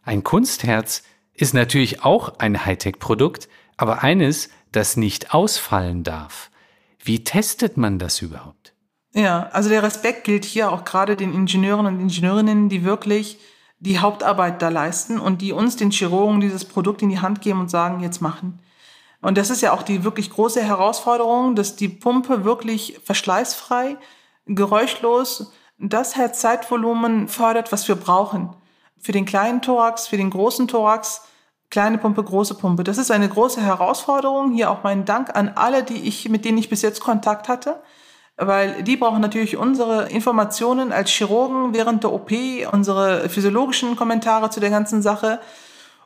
Ein 0.04 0.22
Kunstherz 0.22 1.02
ist 1.34 1.54
natürlich 1.54 2.04
auch 2.04 2.38
ein 2.38 2.64
Hightech-Produkt, 2.64 3.48
aber 3.76 4.02
eines, 4.02 4.50
das 4.70 4.96
nicht 4.96 5.34
ausfallen 5.34 6.04
darf. 6.04 6.50
Wie 7.02 7.24
testet 7.24 7.76
man 7.76 7.98
das 7.98 8.22
überhaupt? 8.22 8.74
Ja, 9.14 9.48
also 9.52 9.68
der 9.68 9.82
Respekt 9.82 10.24
gilt 10.24 10.44
hier 10.44 10.70
auch 10.70 10.84
gerade 10.84 11.16
den 11.16 11.34
Ingenieuren 11.34 11.86
und 11.86 12.00
Ingenieurinnen, 12.00 12.68
die 12.68 12.84
wirklich 12.84 13.38
die 13.80 13.98
Hauptarbeit 13.98 14.62
da 14.62 14.68
leisten 14.68 15.18
und 15.18 15.42
die 15.42 15.52
uns, 15.52 15.76
den 15.76 15.90
Chirurgen, 15.90 16.40
dieses 16.40 16.64
Produkt 16.64 17.02
in 17.02 17.08
die 17.08 17.18
Hand 17.18 17.40
geben 17.40 17.60
und 17.60 17.70
sagen, 17.70 18.00
jetzt 18.00 18.22
machen. 18.22 18.60
Und 19.22 19.38
das 19.38 19.50
ist 19.50 19.62
ja 19.62 19.72
auch 19.72 19.82
die 19.82 20.04
wirklich 20.04 20.30
große 20.30 20.60
Herausforderung, 20.60 21.54
dass 21.54 21.76
die 21.76 21.88
Pumpe 21.88 22.44
wirklich 22.44 23.00
verschleißfrei, 23.04 23.96
geräuschlos 24.46 25.52
das 25.78 26.16
Herzzeitvolumen 26.16 27.28
fördert, 27.28 27.72
was 27.72 27.88
wir 27.88 27.96
brauchen. 27.96 28.50
Für 28.98 29.12
den 29.12 29.24
kleinen 29.24 29.62
Thorax, 29.62 30.08
für 30.08 30.16
den 30.16 30.30
großen 30.30 30.68
Thorax, 30.68 31.22
kleine 31.70 31.98
Pumpe, 31.98 32.22
große 32.22 32.54
Pumpe. 32.54 32.84
Das 32.84 32.98
ist 32.98 33.10
eine 33.10 33.28
große 33.28 33.60
Herausforderung. 33.60 34.52
Hier 34.52 34.70
auch 34.70 34.82
mein 34.82 35.04
Dank 35.04 35.34
an 35.34 35.52
alle, 35.54 35.82
die 35.82 36.06
ich, 36.06 36.28
mit 36.28 36.44
denen 36.44 36.58
ich 36.58 36.68
bis 36.68 36.82
jetzt 36.82 37.00
Kontakt 37.00 37.48
hatte. 37.48 37.80
Weil 38.36 38.82
die 38.82 38.96
brauchen 38.96 39.20
natürlich 39.20 39.56
unsere 39.56 40.08
Informationen 40.08 40.92
als 40.92 41.10
Chirurgen 41.10 41.74
während 41.74 42.02
der 42.04 42.12
OP, 42.12 42.30
unsere 42.72 43.28
physiologischen 43.28 43.96
Kommentare 43.96 44.50
zu 44.50 44.60
der 44.60 44.70
ganzen 44.70 45.02
Sache. 45.02 45.40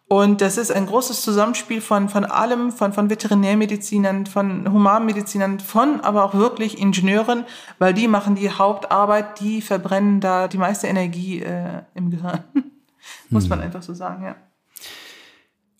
Und 0.09 0.41
das 0.41 0.57
ist 0.57 0.71
ein 0.71 0.87
großes 0.87 1.23
Zusammenspiel 1.23 1.81
von, 1.81 2.09
von 2.09 2.25
allem, 2.25 2.71
von, 2.71 2.93
von 2.93 3.11
Veterinärmedizinern, 3.11 4.27
von 4.27 4.73
Humanmedizinern, 4.73 5.59
von 5.59 6.01
aber 6.01 6.25
auch 6.25 6.35
wirklich 6.35 6.79
Ingenieuren, 6.79 7.45
weil 7.81 7.93
die 7.93 8.07
machen 8.07 8.37
die 8.37 8.51
Hauptarbeit, 8.51 9.41
die 9.41 9.61
verbrennen 9.61 10.21
da 10.21 10.47
die 10.47 10.59
meiste 10.59 10.87
Energie 10.87 11.41
äh, 11.41 11.83
im 11.95 12.11
Gehirn. 12.11 12.45
Muss 13.31 13.45
hm. 13.45 13.51
man 13.51 13.61
einfach 13.63 13.83
so 13.83 13.95
sagen, 13.95 14.25
ja. 14.25 14.37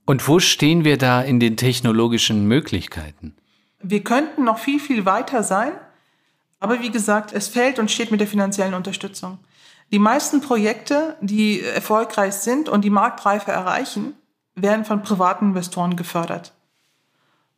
Und 0.07 0.27
wo 0.27 0.41
stehen 0.41 0.85
wir 0.85 0.99
da 0.99 1.23
in 1.23 1.39
den 1.39 1.57
technologischen 1.57 2.47
Möglichkeiten? 2.47 3.37
Wir 3.81 4.03
könnten 4.03 4.45
noch 4.45 4.59
viel, 4.59 4.81
viel 4.81 5.05
weiter 5.05 5.43
sein. 5.43 5.73
Aber 6.59 6.81
wie 6.81 6.91
gesagt, 6.91 7.33
es 7.33 7.49
fällt 7.49 7.79
und 7.79 7.91
steht 7.91 8.11
mit 8.11 8.21
der 8.21 8.27
finanziellen 8.27 8.75
Unterstützung. 8.75 9.39
Die 9.93 9.99
meisten 9.99 10.41
Projekte, 10.41 11.17
die 11.21 11.63
erfolgreich 11.63 12.35
sind 12.35 12.69
und 12.69 12.83
die 12.83 12.91
Marktreife 12.91 13.53
erreichen, 13.53 14.15
werden 14.55 14.85
von 14.85 15.03
privaten 15.03 15.47
Investoren 15.47 15.97
gefördert. 15.97 16.53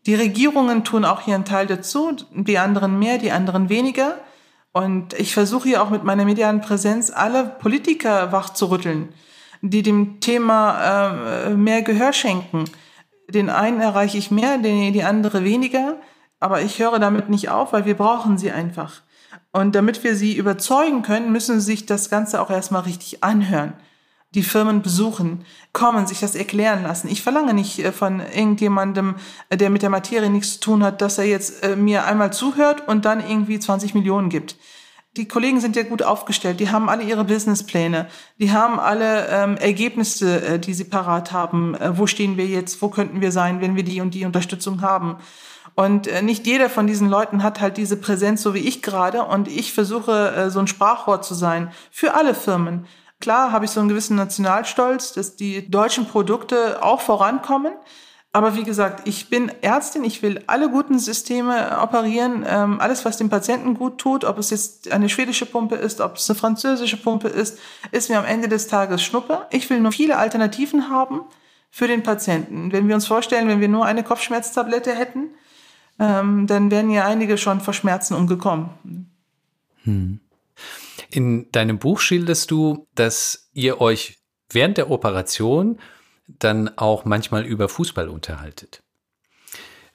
Die 0.06 0.14
Regierungen 0.14 0.84
tun 0.84 1.04
auch 1.04 1.22
hier 1.22 1.34
einen 1.34 1.44
Teil 1.44 1.66
dazu, 1.66 2.16
die 2.32 2.58
anderen 2.58 2.98
mehr, 2.98 3.18
die 3.18 3.32
anderen 3.32 3.68
weniger. 3.68 4.18
Und 4.72 5.14
ich 5.14 5.34
versuche 5.34 5.68
hier 5.68 5.82
auch 5.82 5.90
mit 5.90 6.04
meiner 6.04 6.24
medialen 6.24 6.60
Präsenz 6.60 7.10
alle 7.10 7.44
Politiker 7.44 8.32
wachzurütteln, 8.32 9.08
die 9.62 9.82
dem 9.82 10.20
Thema 10.20 11.18
äh, 11.46 11.50
mehr 11.50 11.82
Gehör 11.82 12.12
schenken. 12.12 12.64
Den 13.28 13.50
einen 13.50 13.80
erreiche 13.80 14.18
ich 14.18 14.30
mehr, 14.30 14.58
den, 14.58 14.92
die 14.92 15.02
andere 15.02 15.44
weniger. 15.44 15.96
Aber 16.40 16.62
ich 16.62 16.78
höre 16.78 16.98
damit 16.98 17.28
nicht 17.28 17.48
auf, 17.48 17.72
weil 17.72 17.84
wir 17.84 17.96
brauchen 17.96 18.38
sie 18.38 18.50
einfach. 18.50 19.02
Und 19.58 19.74
damit 19.74 20.04
wir 20.04 20.14
sie 20.14 20.36
überzeugen 20.36 21.02
können, 21.02 21.32
müssen 21.32 21.58
sie 21.58 21.66
sich 21.66 21.84
das 21.84 22.10
Ganze 22.10 22.40
auch 22.40 22.48
erstmal 22.48 22.82
richtig 22.82 23.24
anhören. 23.24 23.72
Die 24.36 24.44
Firmen 24.44 24.82
besuchen, 24.82 25.44
kommen, 25.72 26.06
sich 26.06 26.20
das 26.20 26.36
erklären 26.36 26.84
lassen. 26.84 27.08
Ich 27.08 27.22
verlange 27.22 27.54
nicht 27.54 27.80
äh, 27.80 27.90
von 27.90 28.20
irgendjemandem, 28.20 29.16
äh, 29.48 29.56
der 29.56 29.70
mit 29.70 29.82
der 29.82 29.90
Materie 29.90 30.30
nichts 30.30 30.52
zu 30.52 30.60
tun 30.60 30.84
hat, 30.84 31.02
dass 31.02 31.18
er 31.18 31.24
jetzt 31.24 31.64
äh, 31.64 31.74
mir 31.74 32.04
einmal 32.04 32.32
zuhört 32.32 32.86
und 32.86 33.04
dann 33.04 33.18
irgendwie 33.18 33.58
20 33.58 33.94
Millionen 33.94 34.28
gibt. 34.28 34.54
Die 35.16 35.26
Kollegen 35.26 35.60
sind 35.60 35.74
ja 35.74 35.82
gut 35.82 36.04
aufgestellt, 36.04 36.60
die 36.60 36.70
haben 36.70 36.88
alle 36.88 37.02
ihre 37.02 37.24
Businesspläne, 37.24 38.06
die 38.38 38.52
haben 38.52 38.78
alle 38.78 39.26
ähm, 39.26 39.56
Ergebnisse, 39.56 40.60
die 40.60 40.74
sie 40.74 40.84
parat 40.84 41.32
haben. 41.32 41.76
wo 41.94 42.06
stehen 42.06 42.36
wir 42.36 42.46
jetzt, 42.46 42.80
wo 42.80 42.88
könnten 42.90 43.20
wir 43.20 43.32
sein, 43.32 43.60
wenn 43.60 43.74
wir 43.74 43.82
die 43.82 44.00
und 44.00 44.14
die 44.14 44.24
Unterstützung 44.24 44.82
haben. 44.82 45.16
Und 45.78 46.08
äh, 46.08 46.22
nicht 46.22 46.44
jeder 46.44 46.68
von 46.68 46.88
diesen 46.88 47.08
Leuten 47.08 47.44
hat 47.44 47.60
halt 47.60 47.76
diese 47.76 47.96
Präsenz, 47.96 48.42
so 48.42 48.52
wie 48.52 48.58
ich 48.58 48.82
gerade. 48.82 49.22
Und 49.22 49.46
ich 49.46 49.72
versuche, 49.72 50.34
äh, 50.34 50.50
so 50.50 50.58
ein 50.58 50.66
Sprachrohr 50.66 51.22
zu 51.22 51.34
sein 51.34 51.70
für 51.92 52.14
alle 52.14 52.34
Firmen. 52.34 52.86
Klar 53.20 53.52
habe 53.52 53.64
ich 53.64 53.70
so 53.70 53.78
einen 53.78 53.88
gewissen 53.88 54.16
Nationalstolz, 54.16 55.12
dass 55.12 55.36
die 55.36 55.70
deutschen 55.70 56.06
Produkte 56.06 56.82
auch 56.82 57.00
vorankommen. 57.00 57.74
Aber 58.32 58.56
wie 58.56 58.64
gesagt, 58.64 59.06
ich 59.06 59.30
bin 59.30 59.52
Ärztin, 59.60 60.02
ich 60.02 60.20
will 60.20 60.42
alle 60.48 60.68
guten 60.68 60.98
Systeme 60.98 61.78
operieren, 61.80 62.44
ähm, 62.48 62.80
alles, 62.80 63.04
was 63.04 63.16
dem 63.16 63.30
Patienten 63.30 63.74
gut 63.74 63.98
tut, 63.98 64.24
ob 64.24 64.38
es 64.38 64.50
jetzt 64.50 64.90
eine 64.90 65.08
schwedische 65.08 65.46
Pumpe 65.46 65.76
ist, 65.76 66.00
ob 66.00 66.16
es 66.16 66.28
eine 66.28 66.36
französische 66.36 66.96
Pumpe 66.96 67.28
ist, 67.28 67.56
ist 67.92 68.10
mir 68.10 68.18
am 68.18 68.24
Ende 68.24 68.48
des 68.48 68.66
Tages 68.66 69.00
Schnuppe. 69.00 69.46
Ich 69.50 69.70
will 69.70 69.78
nur 69.78 69.92
viele 69.92 70.18
Alternativen 70.18 70.90
haben 70.90 71.20
für 71.70 71.86
den 71.86 72.02
Patienten. 72.02 72.72
Wenn 72.72 72.88
wir 72.88 72.96
uns 72.96 73.06
vorstellen, 73.06 73.46
wenn 73.46 73.60
wir 73.60 73.68
nur 73.68 73.86
eine 73.86 74.02
Kopfschmerztablette 74.02 74.92
hätten, 74.92 75.30
ähm, 75.98 76.46
dann 76.46 76.70
wären 76.70 76.90
ja 76.90 77.06
einige 77.06 77.38
schon 77.38 77.60
vor 77.60 77.74
Schmerzen 77.74 78.14
umgekommen. 78.14 78.70
Hm. 79.84 80.20
In 81.10 81.50
deinem 81.52 81.78
Buch 81.78 82.00
schilderst 82.00 82.50
du, 82.50 82.86
dass 82.94 83.50
ihr 83.54 83.80
euch 83.80 84.18
während 84.50 84.76
der 84.78 84.90
Operation 84.90 85.78
dann 86.26 86.76
auch 86.76 87.04
manchmal 87.04 87.44
über 87.46 87.68
Fußball 87.68 88.08
unterhaltet. 88.08 88.82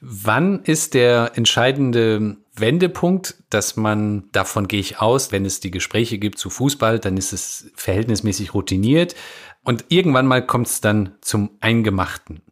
Wann 0.00 0.62
ist 0.64 0.94
der 0.94 1.32
entscheidende 1.36 2.36
Wendepunkt, 2.54 3.42
dass 3.48 3.76
man, 3.76 4.28
davon 4.32 4.68
gehe 4.68 4.80
ich 4.80 5.00
aus, 5.00 5.32
wenn 5.32 5.46
es 5.46 5.60
die 5.60 5.70
Gespräche 5.70 6.18
gibt 6.18 6.38
zu 6.38 6.50
Fußball, 6.50 6.98
dann 6.98 7.16
ist 7.16 7.32
es 7.32 7.70
verhältnismäßig 7.74 8.52
routiniert 8.52 9.14
und 9.62 9.86
irgendwann 9.88 10.26
mal 10.26 10.44
kommt 10.44 10.66
es 10.66 10.80
dann 10.80 11.14
zum 11.20 11.50
Eingemachten. 11.60 12.42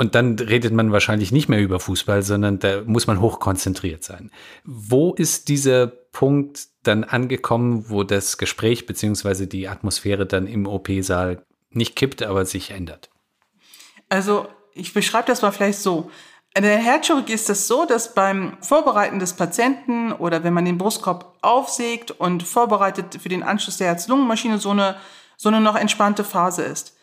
Und 0.00 0.14
dann 0.14 0.38
redet 0.38 0.72
man 0.72 0.92
wahrscheinlich 0.92 1.30
nicht 1.30 1.50
mehr 1.50 1.60
über 1.60 1.78
Fußball, 1.78 2.22
sondern 2.22 2.58
da 2.58 2.80
muss 2.86 3.06
man 3.06 3.20
hochkonzentriert 3.20 4.02
sein. 4.02 4.30
Wo 4.64 5.12
ist 5.12 5.48
dieser 5.48 5.88
Punkt 5.88 6.68
dann 6.84 7.04
angekommen, 7.04 7.90
wo 7.90 8.02
das 8.02 8.38
Gespräch 8.38 8.86
beziehungsweise 8.86 9.46
die 9.46 9.68
Atmosphäre 9.68 10.24
dann 10.24 10.46
im 10.46 10.66
OP-Saal 10.66 11.44
nicht 11.68 11.96
kippt, 11.96 12.22
aber 12.22 12.46
sich 12.46 12.70
ändert? 12.70 13.10
Also 14.08 14.48
ich 14.72 14.94
beschreibe 14.94 15.26
das 15.26 15.42
mal 15.42 15.50
vielleicht 15.50 15.80
so. 15.80 16.10
In 16.56 16.62
der 16.62 16.78
Herzchirurgie 16.78 17.34
ist 17.34 17.50
es 17.50 17.68
so, 17.68 17.84
dass 17.84 18.14
beim 18.14 18.56
Vorbereiten 18.62 19.18
des 19.18 19.34
Patienten 19.34 20.12
oder 20.12 20.42
wenn 20.44 20.54
man 20.54 20.64
den 20.64 20.78
Brustkorb 20.78 21.36
aufsägt 21.42 22.10
und 22.10 22.42
vorbereitet 22.42 23.18
für 23.20 23.28
den 23.28 23.42
Anschluss 23.42 23.76
der 23.76 23.88
Herz-Lungen-Maschine 23.88 24.56
so 24.56 24.70
eine, 24.70 24.96
so 25.36 25.50
eine 25.50 25.60
noch 25.60 25.76
entspannte 25.76 26.24
Phase 26.24 26.62
ist. 26.62 26.96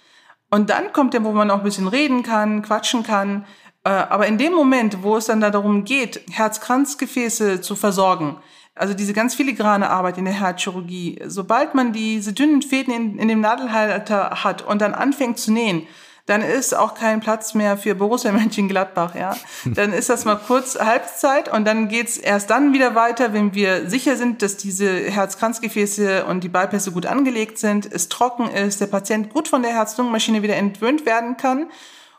Und 0.50 0.70
dann 0.70 0.94
kommt 0.94 1.14
der, 1.14 1.24
wo 1.24 1.32
man 1.32 1.52
auch 1.52 1.60
ein 1.60 1.64
bisschen 1.64 1.88
reden 1.88 2.24
kann, 2.24 2.62
quatschen 2.62 3.04
kann. 3.04 3.46
Äh, 3.84 3.90
aber 3.90 4.28
in 4.28 4.38
dem 4.38 4.54
Moment, 4.54 5.04
wo 5.04 5.18
es 5.18 5.26
dann 5.26 5.42
darum 5.42 5.84
geht, 5.84 6.22
Herzkranzgefäße 6.32 7.62
zu 7.62 7.76
versorgen, 7.76 8.38
also 8.76 8.94
diese 8.94 9.14
ganz 9.14 9.36
filigrane 9.36 9.90
Arbeit 9.90 10.18
in 10.18 10.26
der 10.26 10.36
Herzchirurgie, 10.36 11.20
sobald 11.26 11.74
man 11.74 11.94
diese 11.94 12.34
dünnen 12.34 12.62
Fäden 12.62 12.94
in, 12.94 13.20
in 13.20 13.28
dem 13.28 13.42
Nadelhalter 13.42 14.44
hat 14.44 14.62
und 14.62 14.82
dann 14.82 14.94
anfängt 14.94 15.40
zu 15.40 15.52
nähen, 15.52 15.88
dann 16.28 16.42
ist 16.42 16.76
auch 16.76 16.94
kein 16.94 17.22
Platz 17.22 17.54
mehr 17.56 17.78
für 17.78 17.96
Borussia 17.96 18.32
Mönchengladbach, 18.34 19.16
ja. 19.16 19.36
Dann 19.66 19.94
ist 19.94 20.10
das 20.10 20.26
mal 20.26 20.36
kurz 20.36 20.78
Halbzeit 20.78 21.52
und 21.52 21.66
dann 21.66 21.88
geht's 21.88 22.18
erst 22.18 22.50
dann 22.50 22.74
wieder 22.74 22.94
weiter, 22.94 23.34
wenn 23.34 23.56
wir 23.56 23.90
sicher 23.90 24.16
sind, 24.16 24.42
dass 24.42 24.58
diese 24.58 24.92
Herzkranzgefäße 25.10 26.26
und 26.26 26.44
die 26.44 26.50
Bypässe 26.50 26.92
gut 26.92 27.06
angelegt 27.06 27.58
sind, 27.58 27.92
es 27.92 28.10
trocken 28.10 28.50
ist, 28.50 28.82
der 28.82 28.88
Patient 28.88 29.34
gut 29.34 29.48
von 29.48 29.64
der 29.64 29.72
Herz-Lungen-Maschine 29.72 30.44
wieder 30.44 30.58
entwöhnt 30.58 31.06
werden 31.06 31.38
kann. 31.38 31.72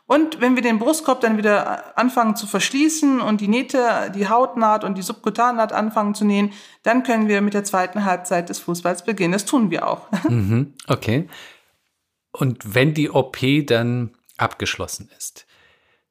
Und 0.07 0.41
wenn 0.41 0.55
wir 0.55 0.63
den 0.63 0.79
Brustkorb 0.79 1.21
dann 1.21 1.37
wieder 1.37 1.95
anfangen 1.95 2.35
zu 2.35 2.47
verschließen 2.47 3.21
und 3.21 3.41
die 3.41 3.47
Nähte, 3.47 4.11
die 4.15 4.27
Hautnaht 4.27 4.83
und 4.83 4.97
die 4.97 5.03
Subkutannaht 5.03 5.71
anfangen 5.71 6.15
zu 6.15 6.25
nähen, 6.25 6.51
dann 6.81 7.03
können 7.03 7.27
wir 7.27 7.41
mit 7.41 7.53
der 7.53 7.63
zweiten 7.63 8.05
Halbzeit 8.05 8.49
des 8.49 8.57
Fußballs 8.57 9.03
beginnen. 9.05 9.33
Das 9.33 9.45
tun 9.45 9.69
wir 9.69 9.87
auch. 9.87 10.07
Mhm, 10.27 10.73
okay. 10.87 11.29
Und 12.31 12.75
wenn 12.75 12.93
die 12.93 13.09
OP 13.09 13.37
dann 13.65 14.11
abgeschlossen 14.37 15.09
ist, 15.17 15.45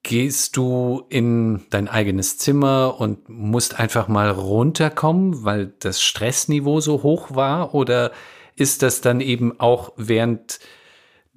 gehst 0.03 0.57
du 0.57 1.05
in 1.09 1.67
dein 1.71 1.89
eigenes 1.89 2.39
Zimmer 2.39 2.97
und 2.99 3.29
musst 3.29 3.79
einfach 3.79 4.09
mal 4.09 4.31
runterkommen, 4.31 5.45
weil 5.45 5.75
das 5.81 6.03
Stressniveau 6.03 6.81
so 6.81 7.03
hoch 7.03 7.35
war? 7.35 7.75
Oder 7.75 8.13
ist 8.57 8.83
das 8.83 9.01
dann 9.01 9.21
eben 9.21 9.59
auch 9.61 9.93
während 9.97 10.61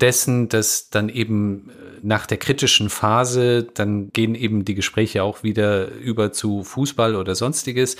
dessen, 0.01 0.49
dass 0.49 0.89
dann 0.89 1.09
eben 1.09 1.69
äh, 1.69 1.99
nach 2.01 2.25
der 2.25 2.37
kritischen 2.37 2.89
Phase, 2.89 3.63
dann 3.63 4.09
gehen 4.11 4.35
eben 4.35 4.65
die 4.65 4.73
Gespräche 4.75 5.23
auch 5.23 5.43
wieder 5.43 5.89
über 5.89 6.31
zu 6.31 6.63
Fußball 6.63 7.15
oder 7.15 7.35
sonstiges, 7.35 7.97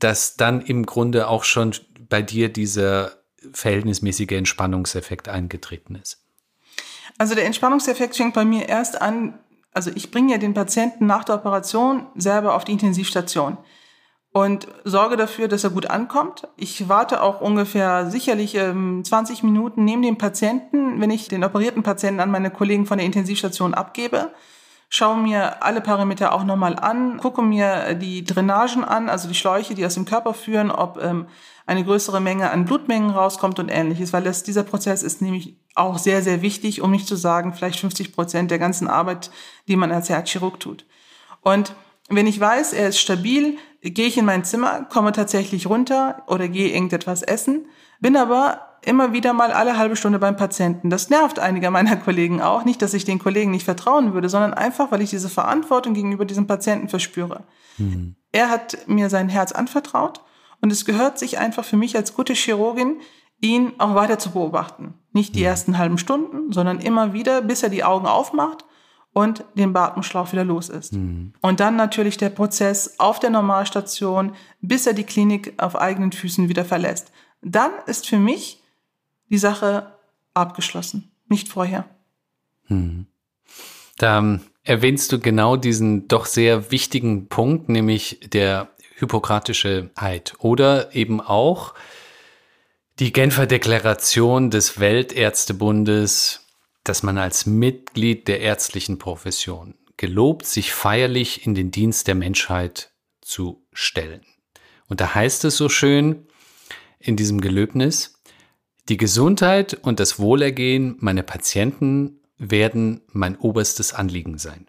dass 0.00 0.36
dann 0.36 0.60
im 0.60 0.84
Grunde 0.86 1.28
auch 1.28 1.44
schon 1.44 1.74
bei 2.08 2.22
dir 2.22 2.48
dieser 2.48 3.17
verhältnismäßige 3.52 4.32
Entspannungseffekt 4.32 5.28
eingetreten 5.28 5.94
ist? 5.94 6.22
Also 7.18 7.34
der 7.34 7.46
Entspannungseffekt 7.46 8.16
fängt 8.16 8.34
bei 8.34 8.44
mir 8.44 8.68
erst 8.68 9.00
an, 9.00 9.38
also 9.72 9.90
ich 9.94 10.10
bringe 10.10 10.32
ja 10.32 10.38
den 10.38 10.54
Patienten 10.54 11.06
nach 11.06 11.24
der 11.24 11.36
Operation 11.36 12.06
selber 12.14 12.54
auf 12.54 12.64
die 12.64 12.72
Intensivstation 12.72 13.58
und 14.32 14.68
sorge 14.84 15.16
dafür, 15.16 15.48
dass 15.48 15.64
er 15.64 15.70
gut 15.70 15.86
ankommt. 15.86 16.46
Ich 16.56 16.88
warte 16.88 17.22
auch 17.22 17.40
ungefähr 17.40 18.10
sicherlich 18.10 18.54
ähm, 18.54 19.02
20 19.04 19.42
Minuten 19.42 19.84
neben 19.84 20.02
dem 20.02 20.18
Patienten, 20.18 21.00
wenn 21.00 21.10
ich 21.10 21.28
den 21.28 21.44
operierten 21.44 21.82
Patienten 21.82 22.20
an 22.20 22.30
meine 22.30 22.50
Kollegen 22.50 22.86
von 22.86 22.98
der 22.98 23.06
Intensivstation 23.06 23.74
abgebe 23.74 24.30
schaue 24.88 25.18
mir 25.18 25.62
alle 25.62 25.80
Parameter 25.80 26.32
auch 26.32 26.44
nochmal 26.44 26.78
an, 26.78 27.18
gucke 27.18 27.42
mir 27.42 27.94
die 27.94 28.24
Drainagen 28.24 28.84
an, 28.84 29.08
also 29.08 29.28
die 29.28 29.34
Schläuche, 29.34 29.74
die 29.74 29.84
aus 29.84 29.94
dem 29.94 30.04
Körper 30.04 30.34
führen, 30.34 30.70
ob 30.70 31.02
ähm, 31.02 31.26
eine 31.68 31.84
größere 31.84 32.20
Menge 32.20 32.50
an 32.50 32.64
Blutmengen 32.64 33.10
rauskommt 33.10 33.58
und 33.58 33.68
ähnliches, 33.68 34.14
weil 34.14 34.22
das, 34.22 34.42
dieser 34.42 34.62
Prozess 34.62 35.02
ist 35.02 35.20
nämlich 35.20 35.58
auch 35.74 35.98
sehr, 35.98 36.22
sehr 36.22 36.40
wichtig, 36.40 36.80
um 36.80 36.90
nicht 36.90 37.06
zu 37.06 37.14
sagen, 37.14 37.52
vielleicht 37.52 37.78
50 37.78 38.14
Prozent 38.14 38.50
der 38.50 38.58
ganzen 38.58 38.88
Arbeit, 38.88 39.30
die 39.68 39.76
man 39.76 39.92
als 39.92 40.08
Herzchirurg 40.08 40.58
tut. 40.58 40.86
Und 41.42 41.74
wenn 42.08 42.26
ich 42.26 42.40
weiß, 42.40 42.72
er 42.72 42.88
ist 42.88 42.98
stabil, 42.98 43.58
gehe 43.82 44.06
ich 44.06 44.16
in 44.16 44.24
mein 44.24 44.44
Zimmer, 44.44 44.86
komme 44.86 45.12
tatsächlich 45.12 45.66
runter 45.66 46.22
oder 46.26 46.48
gehe 46.48 46.72
irgendetwas 46.72 47.22
essen, 47.22 47.66
bin 48.00 48.16
aber 48.16 48.78
immer 48.82 49.12
wieder 49.12 49.34
mal 49.34 49.52
alle 49.52 49.76
halbe 49.76 49.96
Stunde 49.96 50.18
beim 50.18 50.36
Patienten. 50.36 50.88
Das 50.88 51.10
nervt 51.10 51.38
einige 51.38 51.70
meiner 51.70 51.96
Kollegen 51.96 52.40
auch. 52.40 52.64
Nicht, 52.64 52.80
dass 52.80 52.94
ich 52.94 53.04
den 53.04 53.18
Kollegen 53.18 53.50
nicht 53.50 53.64
vertrauen 53.66 54.14
würde, 54.14 54.30
sondern 54.30 54.54
einfach, 54.54 54.90
weil 54.90 55.02
ich 55.02 55.10
diese 55.10 55.28
Verantwortung 55.28 55.92
gegenüber 55.92 56.24
diesem 56.24 56.46
Patienten 56.46 56.88
verspüre. 56.88 57.44
Mhm. 57.76 58.16
Er 58.32 58.48
hat 58.48 58.78
mir 58.86 59.10
sein 59.10 59.28
Herz 59.28 59.52
anvertraut 59.52 60.22
und 60.60 60.72
es 60.72 60.84
gehört 60.84 61.18
sich 61.18 61.38
einfach 61.38 61.64
für 61.64 61.76
mich 61.76 61.96
als 61.96 62.14
gute 62.14 62.34
Chirurgin, 62.34 63.00
ihn 63.40 63.72
auch 63.78 63.94
weiter 63.94 64.18
zu 64.18 64.30
beobachten. 64.30 64.94
Nicht 65.12 65.34
die 65.34 65.40
mhm. 65.40 65.46
ersten 65.46 65.78
halben 65.78 65.98
Stunden, 65.98 66.52
sondern 66.52 66.80
immer 66.80 67.12
wieder, 67.12 67.42
bis 67.42 67.62
er 67.62 67.68
die 67.68 67.84
Augen 67.84 68.06
aufmacht 68.06 68.64
und 69.12 69.44
den 69.54 69.72
Beatmungsschlauch 69.72 70.32
wieder 70.32 70.44
los 70.44 70.68
ist. 70.68 70.92
Mhm. 70.92 71.32
Und 71.40 71.60
dann 71.60 71.76
natürlich 71.76 72.16
der 72.16 72.30
Prozess 72.30 72.98
auf 72.98 73.20
der 73.20 73.30
Normalstation, 73.30 74.32
bis 74.60 74.86
er 74.86 74.94
die 74.94 75.04
Klinik 75.04 75.54
auf 75.58 75.76
eigenen 75.76 76.12
Füßen 76.12 76.48
wieder 76.48 76.64
verlässt. 76.64 77.12
Dann 77.42 77.70
ist 77.86 78.08
für 78.08 78.18
mich 78.18 78.62
die 79.30 79.38
Sache 79.38 79.94
abgeschlossen, 80.34 81.12
nicht 81.28 81.48
vorher. 81.48 81.84
Hm. 82.66 83.06
Da 83.96 84.40
erwähnst 84.62 85.12
du 85.12 85.18
genau 85.18 85.56
diesen 85.56 86.08
doch 86.08 86.26
sehr 86.26 86.70
wichtigen 86.70 87.28
Punkt, 87.28 87.68
nämlich 87.68 88.20
der 88.32 88.68
hypokratische 88.98 89.90
Eid 89.94 90.34
oder 90.38 90.94
eben 90.94 91.20
auch 91.20 91.74
die 92.98 93.12
Genfer 93.12 93.46
Deklaration 93.46 94.50
des 94.50 94.80
Weltärztebundes, 94.80 96.46
dass 96.82 97.02
man 97.02 97.16
als 97.16 97.46
Mitglied 97.46 98.26
der 98.28 98.40
ärztlichen 98.40 98.98
Profession 98.98 99.74
gelobt, 99.96 100.46
sich 100.46 100.72
feierlich 100.72 101.46
in 101.46 101.54
den 101.54 101.70
Dienst 101.70 102.08
der 102.08 102.14
Menschheit 102.14 102.90
zu 103.20 103.64
stellen. 103.72 104.22
Und 104.88 105.00
da 105.00 105.14
heißt 105.14 105.44
es 105.44 105.56
so 105.56 105.68
schön 105.68 106.26
in 106.98 107.16
diesem 107.16 107.40
Gelöbnis, 107.40 108.20
die 108.88 108.96
Gesundheit 108.96 109.74
und 109.74 110.00
das 110.00 110.18
Wohlergehen 110.18 110.96
meiner 110.98 111.22
Patienten 111.22 112.20
werden 112.38 113.02
mein 113.12 113.36
oberstes 113.36 113.92
Anliegen 113.92 114.38
sein. 114.38 114.68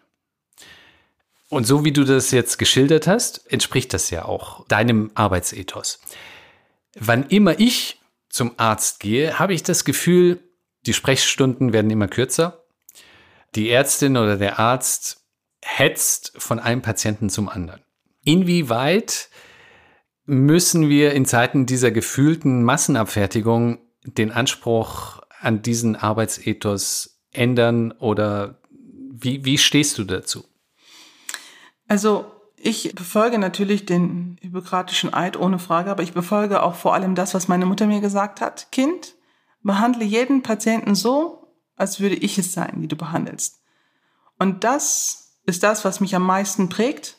Und 1.50 1.64
so 1.64 1.84
wie 1.84 1.92
du 1.92 2.04
das 2.04 2.30
jetzt 2.30 2.58
geschildert 2.58 3.08
hast, 3.08 3.50
entspricht 3.52 3.92
das 3.92 4.08
ja 4.10 4.24
auch 4.24 4.66
deinem 4.68 5.10
Arbeitsethos. 5.14 6.00
Wann 6.94 7.26
immer 7.26 7.58
ich 7.58 8.00
zum 8.28 8.52
Arzt 8.56 9.00
gehe, 9.00 9.38
habe 9.38 9.52
ich 9.52 9.64
das 9.64 9.84
Gefühl, 9.84 10.38
die 10.86 10.94
Sprechstunden 10.94 11.72
werden 11.72 11.90
immer 11.90 12.06
kürzer. 12.06 12.62
Die 13.56 13.68
Ärztin 13.68 14.16
oder 14.16 14.36
der 14.36 14.60
Arzt 14.60 15.24
hetzt 15.60 16.32
von 16.36 16.60
einem 16.60 16.82
Patienten 16.82 17.28
zum 17.30 17.48
anderen. 17.48 17.80
Inwieweit 18.24 19.28
müssen 20.24 20.88
wir 20.88 21.12
in 21.12 21.26
Zeiten 21.26 21.66
dieser 21.66 21.90
gefühlten 21.90 22.62
Massenabfertigung 22.62 23.78
den 24.04 24.30
Anspruch 24.30 25.20
an 25.40 25.62
diesen 25.62 25.96
Arbeitsethos 25.96 27.20
ändern 27.32 27.90
oder 27.90 28.60
wie, 28.70 29.44
wie 29.44 29.58
stehst 29.58 29.98
du 29.98 30.04
dazu? 30.04 30.44
Also 31.90 32.30
ich 32.56 32.94
befolge 32.94 33.36
natürlich 33.40 33.84
den 33.84 34.38
hypokratischen 34.42 35.12
Eid 35.12 35.36
ohne 35.36 35.58
Frage, 35.58 35.90
aber 35.90 36.04
ich 36.04 36.12
befolge 36.12 36.62
auch 36.62 36.76
vor 36.76 36.94
allem 36.94 37.16
das, 37.16 37.34
was 37.34 37.48
meine 37.48 37.66
Mutter 37.66 37.88
mir 37.88 38.00
gesagt 38.00 38.40
hat. 38.40 38.70
Kind, 38.70 39.16
behandle 39.64 40.04
jeden 40.04 40.44
Patienten 40.44 40.94
so, 40.94 41.52
als 41.74 41.98
würde 41.98 42.14
ich 42.14 42.38
es 42.38 42.52
sein, 42.52 42.80
die 42.80 42.86
du 42.86 42.94
behandelst. 42.94 43.60
Und 44.38 44.62
das 44.62 45.40
ist 45.46 45.64
das, 45.64 45.84
was 45.84 45.98
mich 45.98 46.14
am 46.14 46.22
meisten 46.22 46.68
prägt 46.68 47.16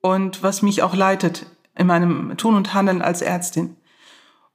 und 0.00 0.44
was 0.44 0.62
mich 0.62 0.84
auch 0.84 0.94
leitet 0.94 1.46
in 1.74 1.88
meinem 1.88 2.36
Tun 2.36 2.54
und 2.54 2.74
Handeln 2.74 3.02
als 3.02 3.22
Ärztin. 3.22 3.76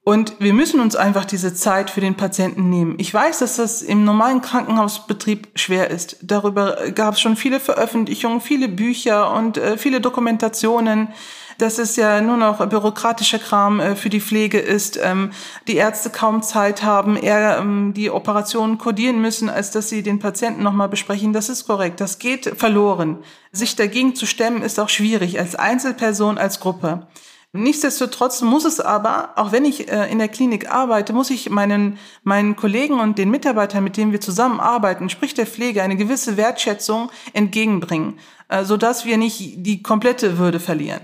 Und 0.07 0.39
wir 0.39 0.53
müssen 0.53 0.79
uns 0.79 0.95
einfach 0.95 1.25
diese 1.25 1.53
Zeit 1.53 1.89
für 1.89 1.99
den 1.99 2.15
Patienten 2.15 2.69
nehmen. 2.69 2.95
Ich 2.97 3.13
weiß, 3.13 3.39
dass 3.39 3.57
das 3.57 3.81
im 3.81 4.05
normalen 4.05 4.39
Krankenhausbetrieb 4.39 5.49
schwer 5.55 5.91
ist. 5.91 6.15
Darüber 6.21 6.77
gab 6.95 7.15
es 7.15 7.19
schon 7.19 7.35
viele 7.35 7.59
Veröffentlichungen, 7.59 8.39
viele 8.39 8.69
Bücher 8.69 9.33
und 9.33 9.57
äh, 9.57 9.77
viele 9.77 9.99
Dokumentationen 9.99 11.09
dass 11.57 11.79
es 11.79 11.95
ja 11.95 12.21
nur 12.21 12.37
noch 12.37 12.63
bürokratischer 12.67 13.39
Kram 13.39 13.79
äh, 13.79 13.95
für 13.95 14.09
die 14.09 14.21
Pflege 14.21 14.59
ist, 14.59 14.99
ähm, 15.01 15.31
die 15.67 15.75
Ärzte 15.75 16.11
kaum 16.11 16.43
Zeit 16.43 16.83
haben, 16.83 17.17
eher 17.17 17.57
ähm, 17.57 17.95
die 17.95 18.11
Operationen 18.11 18.77
kodieren 18.77 19.19
müssen, 19.19 19.49
als 19.49 19.71
dass 19.71 19.89
sie 19.89 20.03
den 20.03 20.19
Patienten 20.19 20.61
nochmal 20.61 20.87
besprechen. 20.87 21.33
Das 21.33 21.49
ist 21.49 21.65
korrekt. 21.65 21.99
Das 21.99 22.19
geht 22.19 22.45
verloren. 22.57 23.17
Sich 23.51 23.75
dagegen 23.75 24.13
zu 24.13 24.27
stemmen 24.27 24.61
ist 24.61 24.79
auch 24.79 24.89
schwierig, 24.89 25.39
als 25.39 25.55
Einzelperson, 25.55 26.37
als 26.37 26.59
Gruppe. 26.59 27.07
Nichtsdestotrotz 27.53 28.41
muss 28.41 28.65
es 28.65 28.79
aber, 28.79 29.31
auch 29.35 29.51
wenn 29.51 29.65
ich 29.65 29.89
äh, 29.89 30.11
in 30.11 30.19
der 30.19 30.27
Klinik 30.27 30.69
arbeite, 30.69 31.13
muss 31.13 31.29
ich 31.29 31.49
meinen, 31.49 31.97
meinen 32.23 32.55
Kollegen 32.55 32.99
und 32.99 33.17
den 33.17 33.31
Mitarbeitern, 33.31 33.83
mit 33.83 33.97
denen 33.97 34.11
wir 34.11 34.21
zusammenarbeiten, 34.21 35.09
sprich 35.09 35.33
der 35.33 35.47
Pflege, 35.47 35.81
eine 35.81 35.95
gewisse 35.95 36.37
Wertschätzung 36.37 37.09
entgegenbringen, 37.33 38.19
äh, 38.49 38.65
sodass 38.65 39.05
wir 39.05 39.17
nicht 39.17 39.65
die 39.65 39.81
komplette 39.81 40.37
Würde 40.37 40.59
verlieren. 40.59 41.01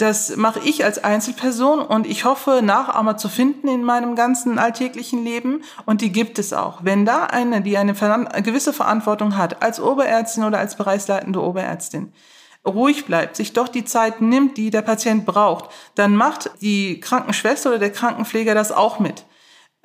Das 0.00 0.34
mache 0.36 0.60
ich 0.64 0.82
als 0.82 1.04
Einzelperson 1.04 1.80
und 1.80 2.06
ich 2.06 2.24
hoffe, 2.24 2.62
Nachahmer 2.62 3.18
zu 3.18 3.28
finden 3.28 3.68
in 3.68 3.84
meinem 3.84 4.16
ganzen 4.16 4.58
alltäglichen 4.58 5.24
Leben. 5.24 5.62
Und 5.84 6.00
die 6.00 6.10
gibt 6.10 6.38
es 6.38 6.54
auch. 6.54 6.82
Wenn 6.84 7.04
da 7.04 7.24
eine, 7.24 7.60
die 7.60 7.76
eine 7.76 7.92
gewisse 7.92 8.72
Verantwortung 8.72 9.36
hat, 9.36 9.62
als 9.62 9.78
Oberärztin 9.78 10.44
oder 10.44 10.58
als 10.58 10.76
bereichsleitende 10.76 11.42
Oberärztin, 11.42 12.14
ruhig 12.66 13.06
bleibt, 13.06 13.36
sich 13.36 13.52
doch 13.52 13.68
die 13.68 13.84
Zeit 13.84 14.20
nimmt, 14.20 14.56
die 14.56 14.70
der 14.70 14.82
Patient 14.82 15.24
braucht, 15.26 15.70
dann 15.94 16.14
macht 16.14 16.50
die 16.60 17.00
Krankenschwester 17.00 17.70
oder 17.70 17.78
der 17.78 17.92
Krankenpfleger 17.92 18.54
das 18.54 18.72
auch 18.72 18.98
mit 18.98 19.24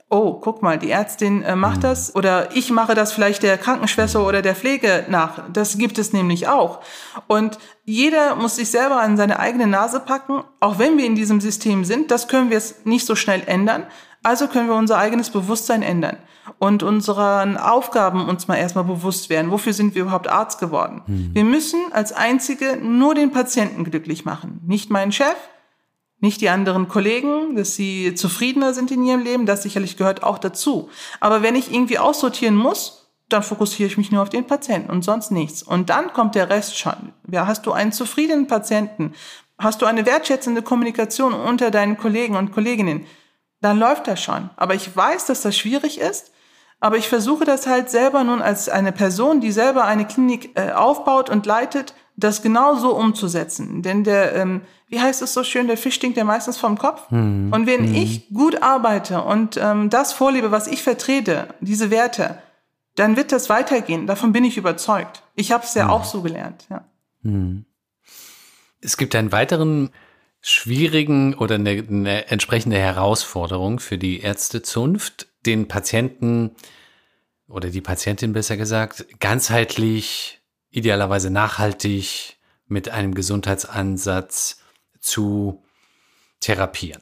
oh, 0.10 0.34
guck 0.34 0.62
mal, 0.62 0.78
die 0.78 0.92
Ärztin 0.92 1.44
äh, 1.44 1.56
macht 1.56 1.78
mhm. 1.78 1.82
das 1.82 2.16
oder 2.16 2.56
ich 2.56 2.72
mache 2.72 2.96
das 2.96 3.12
vielleicht 3.12 3.44
der 3.44 3.58
Krankenschwester 3.58 4.26
oder 4.26 4.42
der 4.42 4.56
Pflege 4.56 5.06
nach. 5.10 5.44
Das 5.52 5.78
gibt 5.78 5.98
es 5.98 6.14
nämlich 6.14 6.48
auch. 6.48 6.82
Und 7.28 7.58
jeder 7.84 8.36
muss 8.36 8.56
sich 8.56 8.70
selber 8.70 9.02
an 9.02 9.18
seine 9.18 9.40
eigene 9.40 9.68
Nase 9.68 10.00
packen, 10.00 10.44
auch 10.60 10.80
wenn 10.80 10.98
wir 10.98 11.06
in 11.06 11.16
diesem 11.16 11.42
System 11.42 11.86
sind. 11.86 12.12
Das 12.12 12.28
können 12.28 12.50
wir 12.50 12.58
es 12.58 12.86
nicht 12.86 13.06
so 13.06 13.16
schnell 13.16 13.44
ändern. 13.46 13.88
Also 14.26 14.48
können 14.48 14.68
wir 14.68 14.76
unser 14.76 14.98
eigenes 14.98 15.30
Bewusstsein 15.30 15.84
ändern 15.84 16.18
und 16.58 16.82
unseren 16.82 17.58
Aufgaben 17.58 18.28
uns 18.28 18.48
mal 18.48 18.56
erstmal 18.56 18.84
bewusst 18.84 19.30
werden. 19.30 19.52
Wofür 19.52 19.72
sind 19.72 19.94
wir 19.94 20.02
überhaupt 20.02 20.28
Arzt 20.28 20.60
geworden? 20.60 21.04
Mhm. 21.06 21.30
Wir 21.36 21.44
müssen 21.44 21.80
als 21.92 22.12
Einzige 22.12 22.78
nur 22.82 23.14
den 23.14 23.32
Patienten 23.32 23.84
glücklich 23.84 24.26
machen. 24.26 24.62
Nicht 24.66 24.90
meinen 24.90 25.12
Chef, 25.12 25.36
nicht 26.22 26.42
die 26.42 26.50
anderen 26.50 26.88
Kollegen, 26.88 27.56
dass 27.56 27.76
sie 27.76 28.16
zufriedener 28.16 28.74
sind 28.74 28.90
in 28.90 29.06
ihrem 29.06 29.22
Leben, 29.22 29.46
das 29.46 29.62
sicherlich 29.62 29.96
gehört 29.96 30.24
auch 30.24 30.40
dazu. 30.40 30.90
Aber 31.20 31.44
wenn 31.44 31.56
ich 31.56 31.72
irgendwie 31.72 32.00
aussortieren 32.00 32.56
muss, 32.56 33.12
dann 33.30 33.44
fokussiere 33.44 33.88
ich 33.88 33.98
mich 33.98 34.12
nur 34.12 34.24
auf 34.24 34.30
den 34.30 34.48
Patienten 34.48 34.90
und 34.90 35.04
sonst 35.04 35.30
nichts. 35.30 35.62
Und 35.62 35.92
dann 35.92 36.14
kommt 36.14 36.34
der 36.34 36.50
Rest 36.50 36.80
schon. 36.80 37.14
Ja, 37.30 37.46
hast 37.46 37.68
du 37.68 37.74
einen 37.74 37.92
zufriedenen 37.92 38.48
Patienten? 38.48 39.14
Hast 39.60 39.84
du 39.84 39.86
eine 39.86 40.08
wertschätzende 40.08 40.64
Kommunikation 40.64 41.34
unter 41.34 41.70
deinen 41.70 41.96
Kollegen 41.96 42.36
und 42.36 42.52
Kolleginnen? 42.52 43.06
Dann 43.62 43.80
läuft 43.80 44.08
das 44.08 44.22
schon. 44.22 44.50
Aber 44.56 44.76
ich 44.76 44.96
weiß, 44.96 45.26
dass 45.26 45.42
das 45.42 45.58
schwierig 45.58 46.00
ist. 46.00 46.32
Aber 46.80 46.98
ich 46.98 47.08
versuche 47.08 47.46
das 47.46 47.68
halt 47.68 47.90
selber 47.90 48.24
nun 48.24 48.42
als 48.42 48.70
eine 48.70 48.92
Person, 48.92 49.42
die 49.42 49.52
selber 49.52 49.86
eine 49.86 50.06
Klinik 50.06 50.58
äh, 50.58 50.72
aufbaut 50.72 51.30
und 51.30 51.46
leitet, 51.46 51.96
das 52.18 52.42
genau 52.42 52.76
so 52.76 52.96
umzusetzen. 52.96 53.82
Denn 53.82 54.04
der, 54.04 54.36
ähm, 54.36 54.62
wie 54.88 55.00
heißt 55.00 55.22
es 55.22 55.34
so 55.34 55.44
schön, 55.44 55.68
der 55.68 55.78
Fisch 55.78 55.96
stinkt 55.96 56.18
ja 56.18 56.24
meistens 56.24 56.58
vom 56.58 56.78
Kopf. 56.78 57.10
Mhm. 57.10 57.52
Und 57.54 57.66
wenn 57.66 57.90
mhm. 57.90 57.96
ich 57.96 58.30
gut 58.30 58.62
arbeite 58.62 59.24
und 59.24 59.58
ähm, 59.58 59.90
das 59.90 60.14
vorlebe, 60.14 60.52
was 60.52 60.68
ich 60.68 60.84
vertrete, 60.84 61.48
diese 61.60 61.90
Werte, 61.92 62.38
dann 62.96 63.18
wird 63.18 63.32
das 63.32 63.50
weitergehen. 63.50 64.08
Davon 64.08 64.32
bin 64.32 64.44
ich 64.44 64.58
überzeugt. 64.58 65.24
Ich 65.36 65.52
habe 65.52 65.64
es 65.64 65.74
ja 65.74 65.86
mhm. 65.86 65.90
auch 65.92 66.06
so 66.06 66.22
gelernt. 66.22 66.66
Ja. 66.70 66.86
Mhm. 67.24 67.66
Es 68.80 68.98
gibt 68.98 69.16
einen 69.16 69.32
weiteren 69.32 69.90
schwierigen 70.48 71.34
oder 71.34 71.56
eine, 71.56 71.72
eine 71.72 72.28
entsprechende 72.28 72.78
Herausforderung 72.78 73.80
für 73.80 73.98
die 73.98 74.20
Ärztezunft, 74.20 75.28
den 75.44 75.68
Patienten 75.68 76.52
oder 77.48 77.72
die 77.72 77.82
Patientin 77.82 78.32
besser 78.32 78.56
gesagt, 78.56 79.08
ganzheitlich, 79.20 80.40
idealerweise 80.70 81.32
nachhaltig 81.32 82.38
mit 82.68 82.90
einem 82.90 83.16
Gesundheitsansatz 83.16 84.62
zu 85.00 85.64
therapieren. 86.42 87.02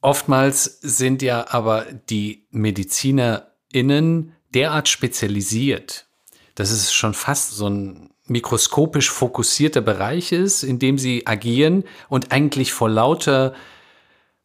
Oftmals 0.00 0.64
sind 0.82 1.22
ja 1.22 1.46
aber 1.50 1.86
die 2.10 2.48
MedizinerInnen 2.50 4.34
derart 4.52 4.88
spezialisiert, 4.88 6.08
dass 6.56 6.72
es 6.72 6.92
schon 6.92 7.14
fast 7.14 7.52
so 7.52 7.68
ein 7.68 8.10
mikroskopisch 8.28 9.10
fokussierter 9.10 9.80
Bereich 9.80 10.32
ist, 10.32 10.62
in 10.62 10.78
dem 10.78 10.98
sie 10.98 11.26
agieren 11.26 11.84
und 12.08 12.32
eigentlich 12.32 12.72
vor 12.72 12.88
lauter 12.88 13.54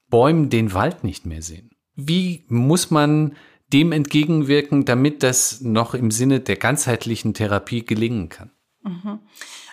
Bäumen 0.09 0.49
den 0.49 0.73
Wald 0.73 1.03
nicht 1.03 1.25
mehr 1.25 1.41
sehen. 1.41 1.71
Wie 1.95 2.45
muss 2.47 2.91
man 2.91 3.35
dem 3.73 3.91
entgegenwirken, 3.91 4.85
damit 4.85 5.23
das 5.23 5.61
noch 5.61 5.93
im 5.93 6.11
Sinne 6.11 6.41
der 6.41 6.57
ganzheitlichen 6.57 7.33
Therapie 7.33 7.85
gelingen 7.85 8.29
kann? 8.29 8.51
Mhm. 8.83 9.19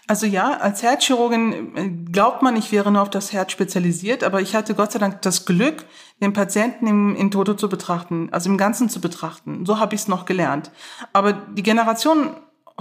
Also 0.07 0.25
ja, 0.25 0.57
als 0.57 0.83
Herzchirurgin 0.83 1.77
äh, 1.77 2.11
glaubt 2.11 2.43
man, 2.43 2.57
ich 2.57 2.73
wäre 2.73 2.91
nur 2.91 3.03
auf 3.03 3.11
das 3.11 3.35
Herz 3.35 3.53
spezialisiert, 3.53 4.25
aber 4.25 4.41
ich 4.41 4.55
hatte 4.55 4.75
Gott 4.75 4.93
sei 4.93 4.99
Dank 4.99 5.21
das 5.21 5.45
Glück, 5.45 5.85
den 6.23 6.33
Patienten 6.33 6.87
im, 6.87 7.15
in 7.15 7.31
Toto 7.31 7.55
zu 7.55 7.69
betrachten, 7.69 8.31
also 8.33 8.49
im 8.49 8.57
Ganzen 8.57 8.89
zu 8.89 9.03
betrachten. 9.03 9.67
So 9.67 9.79
habe 9.79 9.95
ich 9.95 10.03
es 10.03 10.09
noch 10.09 10.25
gelernt. 10.25 10.71
Aber 11.13 11.35
die 11.35 11.63
Generation 11.63 12.31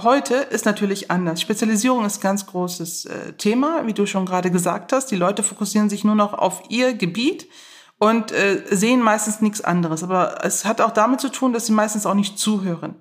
heute 0.01 0.35
ist 0.35 0.65
natürlich 0.65 1.09
anders. 1.11 1.41
Spezialisierung 1.41 2.05
ist 2.05 2.21
ganz 2.21 2.45
großes 2.45 3.05
äh, 3.05 3.33
Thema, 3.33 3.85
wie 3.85 3.93
du 3.93 4.05
schon 4.05 4.25
gerade 4.25 4.51
gesagt 4.51 4.93
hast. 4.93 5.07
Die 5.07 5.15
Leute 5.15 5.43
fokussieren 5.43 5.89
sich 5.89 6.03
nur 6.03 6.15
noch 6.15 6.33
auf 6.33 6.63
ihr 6.69 6.93
Gebiet 6.93 7.47
und 7.97 8.31
äh, 8.31 8.63
sehen 8.69 9.01
meistens 9.01 9.41
nichts 9.41 9.61
anderes. 9.61 10.03
Aber 10.03 10.43
es 10.45 10.65
hat 10.65 10.81
auch 10.81 10.91
damit 10.91 11.19
zu 11.19 11.29
tun, 11.29 11.53
dass 11.53 11.65
sie 11.65 11.73
meistens 11.73 12.05
auch 12.05 12.13
nicht 12.13 12.37
zuhören. 12.37 12.95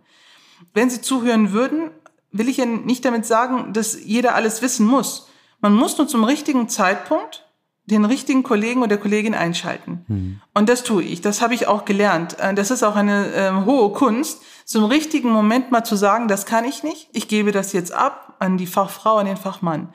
Wenn 0.73 0.91
sie 0.91 1.01
zuhören 1.01 1.53
würden, 1.53 1.91
will 2.33 2.49
ich 2.49 2.57
ja 2.57 2.67
nicht 2.67 3.05
damit 3.05 3.27
sagen, 3.27 3.73
dass 3.73 4.03
jeder 4.05 4.35
alles 4.35 4.63
wissen 4.63 4.87
muss. 4.87 5.29
Man 5.61 5.75
muss 5.75 5.97
nur 5.99 6.09
zum 6.09 6.25
richtigen 6.25 6.69
Zeitpunkt 6.69 7.47
den 7.87 8.05
richtigen 8.05 8.43
Kollegen 8.43 8.83
oder 8.83 8.97
Kollegin 8.97 9.35
einschalten. 9.35 10.05
Mhm. 10.09 10.41
Und 10.55 10.69
das 10.69 10.83
tue 10.83 11.05
ich. 11.05 11.21
Das 11.21 11.41
habe 11.41 11.55
ich 11.55 11.69
auch 11.69 11.85
gelernt. 11.85 12.39
Äh, 12.41 12.55
das 12.55 12.71
ist 12.71 12.83
auch 12.83 12.97
eine 12.97 13.33
äh, 13.33 13.65
hohe 13.65 13.93
Kunst, 13.93 14.43
zum 14.67 14.85
richtigen 14.85 15.31
Moment 15.31 15.71
mal 15.71 15.85
zu 15.85 15.95
sagen, 15.95 16.27
das 16.27 16.45
kann 16.45 16.65
ich 16.65 16.83
nicht. 16.83 17.09
Ich 17.13 17.29
gebe 17.29 17.53
das 17.53 17.73
jetzt 17.73 17.93
ab 17.93 18.35
an 18.41 18.59
die 18.59 18.67
Fachfrau, 18.67 19.17
an 19.17 19.27
den 19.27 19.37
Fachmann. 19.37 19.93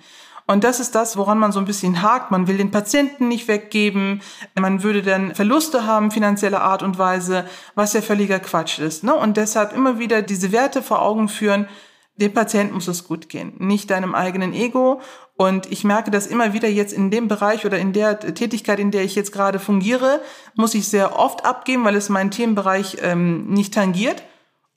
Und 0.48 0.64
das 0.64 0.80
ist 0.80 0.96
das, 0.96 1.18
woran 1.18 1.38
man 1.38 1.52
so 1.52 1.60
ein 1.60 1.66
bisschen 1.66 2.02
hakt. 2.02 2.32
Man 2.32 2.48
will 2.48 2.58
den 2.58 2.72
Patienten 2.72 3.28
nicht 3.28 3.50
weggeben. 3.50 4.22
Man 4.58 4.82
würde 4.82 5.02
dann 5.02 5.36
Verluste 5.36 5.86
haben, 5.86 6.10
finanzieller 6.10 6.62
Art 6.62 6.84
und 6.84 6.98
Weise, 6.98 7.46
was 7.76 7.94
ja 7.94 8.02
völliger 8.02 8.40
Quatsch 8.40 8.80
ist. 8.80 9.04
Ne? 9.04 9.14
Und 9.14 9.36
deshalb 9.36 9.74
immer 9.74 10.00
wieder 10.00 10.22
diese 10.22 10.54
Werte 10.54 10.82
vor 10.82 11.02
Augen 11.02 11.28
führen, 11.28 11.68
dem 12.16 12.34
Patienten 12.34 12.76
muss 12.76 12.88
es 12.88 13.08
gut 13.08 13.30
gehen, 13.30 13.54
nicht 13.58 13.90
deinem 13.90 14.16
eigenen 14.16 14.54
Ego. 14.54 15.02
Und 15.36 15.70
ich 15.70 15.84
merke 15.84 16.12
das 16.12 16.28
immer 16.28 16.54
wieder 16.54 16.70
jetzt 16.70 16.94
in 16.94 17.12
dem 17.12 17.28
Bereich 17.28 17.66
oder 17.66 17.78
in 17.78 17.92
der 17.92 18.20
Tätigkeit, 18.20 18.80
in 18.80 18.92
der 18.92 19.04
ich 19.04 19.16
jetzt 19.16 19.32
gerade 19.34 19.60
fungiere, 19.60 20.22
muss 20.56 20.76
ich 20.76 20.88
sehr 20.88 21.20
oft 21.20 21.46
abgeben, 21.46 21.84
weil 21.84 21.96
es 21.96 22.10
meinen 22.10 22.32
Themenbereich 22.32 22.98
ähm, 23.02 23.48
nicht 23.48 23.74
tangiert. 23.74 24.24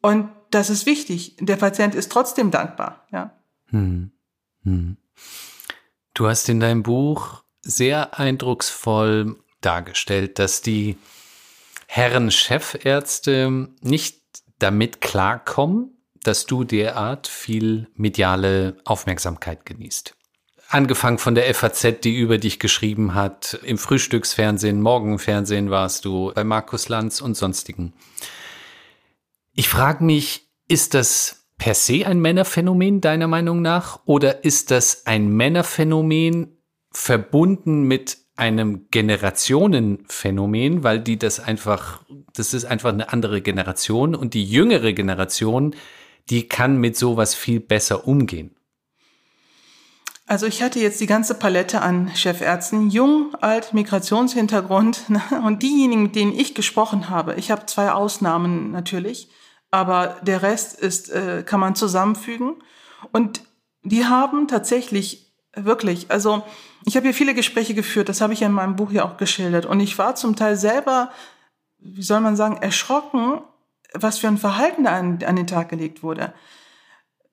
Und 0.04 0.28
das 0.50 0.68
ist 0.68 0.84
wichtig. 0.84 1.34
Der 1.40 1.56
Patient 1.56 1.94
ist 1.94 2.12
trotzdem 2.12 2.50
dankbar. 2.50 3.06
Ja. 3.10 3.32
Hm. 3.70 4.10
Hm. 4.62 4.98
Du 6.12 6.28
hast 6.28 6.46
in 6.50 6.60
deinem 6.60 6.82
Buch 6.82 7.42
sehr 7.62 8.18
eindrucksvoll 8.18 9.36
dargestellt, 9.62 10.38
dass 10.38 10.60
die 10.60 10.98
Herren 11.86 12.30
Chefärzte 12.30 13.70
nicht 13.80 14.20
damit 14.58 15.00
klarkommen, 15.00 15.96
dass 16.22 16.44
du 16.44 16.64
derart 16.64 17.26
viel 17.26 17.88
mediale 17.94 18.76
Aufmerksamkeit 18.84 19.64
genießt. 19.64 20.14
Angefangen 20.68 21.16
von 21.16 21.34
der 21.34 21.54
FAZ, 21.54 22.00
die 22.02 22.14
über 22.18 22.36
dich 22.36 22.58
geschrieben 22.58 23.14
hat, 23.14 23.58
im 23.62 23.78
Frühstücksfernsehen, 23.78 24.82
Morgenfernsehen 24.82 25.70
warst 25.70 26.04
du, 26.04 26.30
bei 26.34 26.44
Markus 26.44 26.90
Lanz 26.90 27.22
und 27.22 27.38
sonstigen. 27.38 27.94
Ich 29.54 29.68
frage 29.68 30.04
mich, 30.04 30.50
ist 30.68 30.94
das 30.94 31.48
per 31.58 31.74
se 31.74 32.06
ein 32.06 32.20
Männerphänomen 32.20 33.00
deiner 33.00 33.28
Meinung 33.28 33.62
nach 33.62 34.00
oder 34.04 34.44
ist 34.44 34.70
das 34.70 35.06
ein 35.06 35.28
Männerphänomen 35.28 36.58
verbunden 36.90 37.82
mit 37.82 38.18
einem 38.36 38.88
Generationenphänomen, 38.90 40.82
weil 40.82 41.00
die 41.00 41.18
das 41.18 41.38
einfach, 41.38 42.04
das 42.34 42.52
ist 42.52 42.64
einfach 42.64 42.92
eine 42.92 43.12
andere 43.12 43.40
Generation 43.42 44.14
und 44.14 44.34
die 44.34 44.44
jüngere 44.44 44.92
Generation 44.92 45.74
die 46.30 46.48
kann 46.48 46.78
mit 46.78 46.96
sowas 46.96 47.34
viel 47.34 47.60
besser 47.60 48.06
umgehen? 48.06 48.56
Also 50.26 50.46
ich 50.46 50.62
hatte 50.62 50.80
jetzt 50.80 51.00
die 51.00 51.06
ganze 51.06 51.34
Palette 51.34 51.82
an 51.82 52.10
Chefärzten, 52.14 52.88
jung, 52.88 53.34
alt, 53.42 53.74
Migrationshintergrund 53.74 55.08
ne? 55.10 55.22
und 55.44 55.62
diejenigen, 55.62 56.04
mit 56.04 56.16
denen 56.16 56.32
ich 56.32 56.54
gesprochen 56.54 57.10
habe. 57.10 57.34
Ich 57.34 57.50
habe 57.50 57.66
zwei 57.66 57.92
Ausnahmen 57.92 58.70
natürlich, 58.70 59.28
aber 59.70 60.16
der 60.22 60.42
Rest 60.42 60.78
ist 60.78 61.10
äh, 61.10 61.42
kann 61.44 61.60
man 61.60 61.74
zusammenfügen 61.74 62.62
und 63.12 63.42
die 63.82 64.06
haben 64.06 64.48
tatsächlich 64.48 65.34
wirklich, 65.54 66.10
also 66.10 66.42
ich 66.86 66.96
habe 66.96 67.06
hier 67.06 67.14
viele 67.14 67.34
Gespräche 67.34 67.74
geführt, 67.74 68.08
das 68.08 68.22
habe 68.22 68.32
ich 68.32 68.40
ja 68.40 68.46
in 68.46 68.52
meinem 68.54 68.76
Buch 68.76 68.92
ja 68.92 69.04
auch 69.04 69.18
geschildert 69.18 69.66
und 69.66 69.80
ich 69.80 69.98
war 69.98 70.14
zum 70.14 70.36
Teil 70.36 70.56
selber, 70.56 71.10
wie 71.78 72.02
soll 72.02 72.20
man 72.20 72.34
sagen, 72.34 72.56
erschrocken, 72.62 73.42
was 73.92 74.18
für 74.18 74.28
ein 74.28 74.38
Verhalten 74.38 74.86
an, 74.86 75.22
an 75.22 75.36
den 75.36 75.46
Tag 75.46 75.68
gelegt 75.68 76.02
wurde 76.02 76.32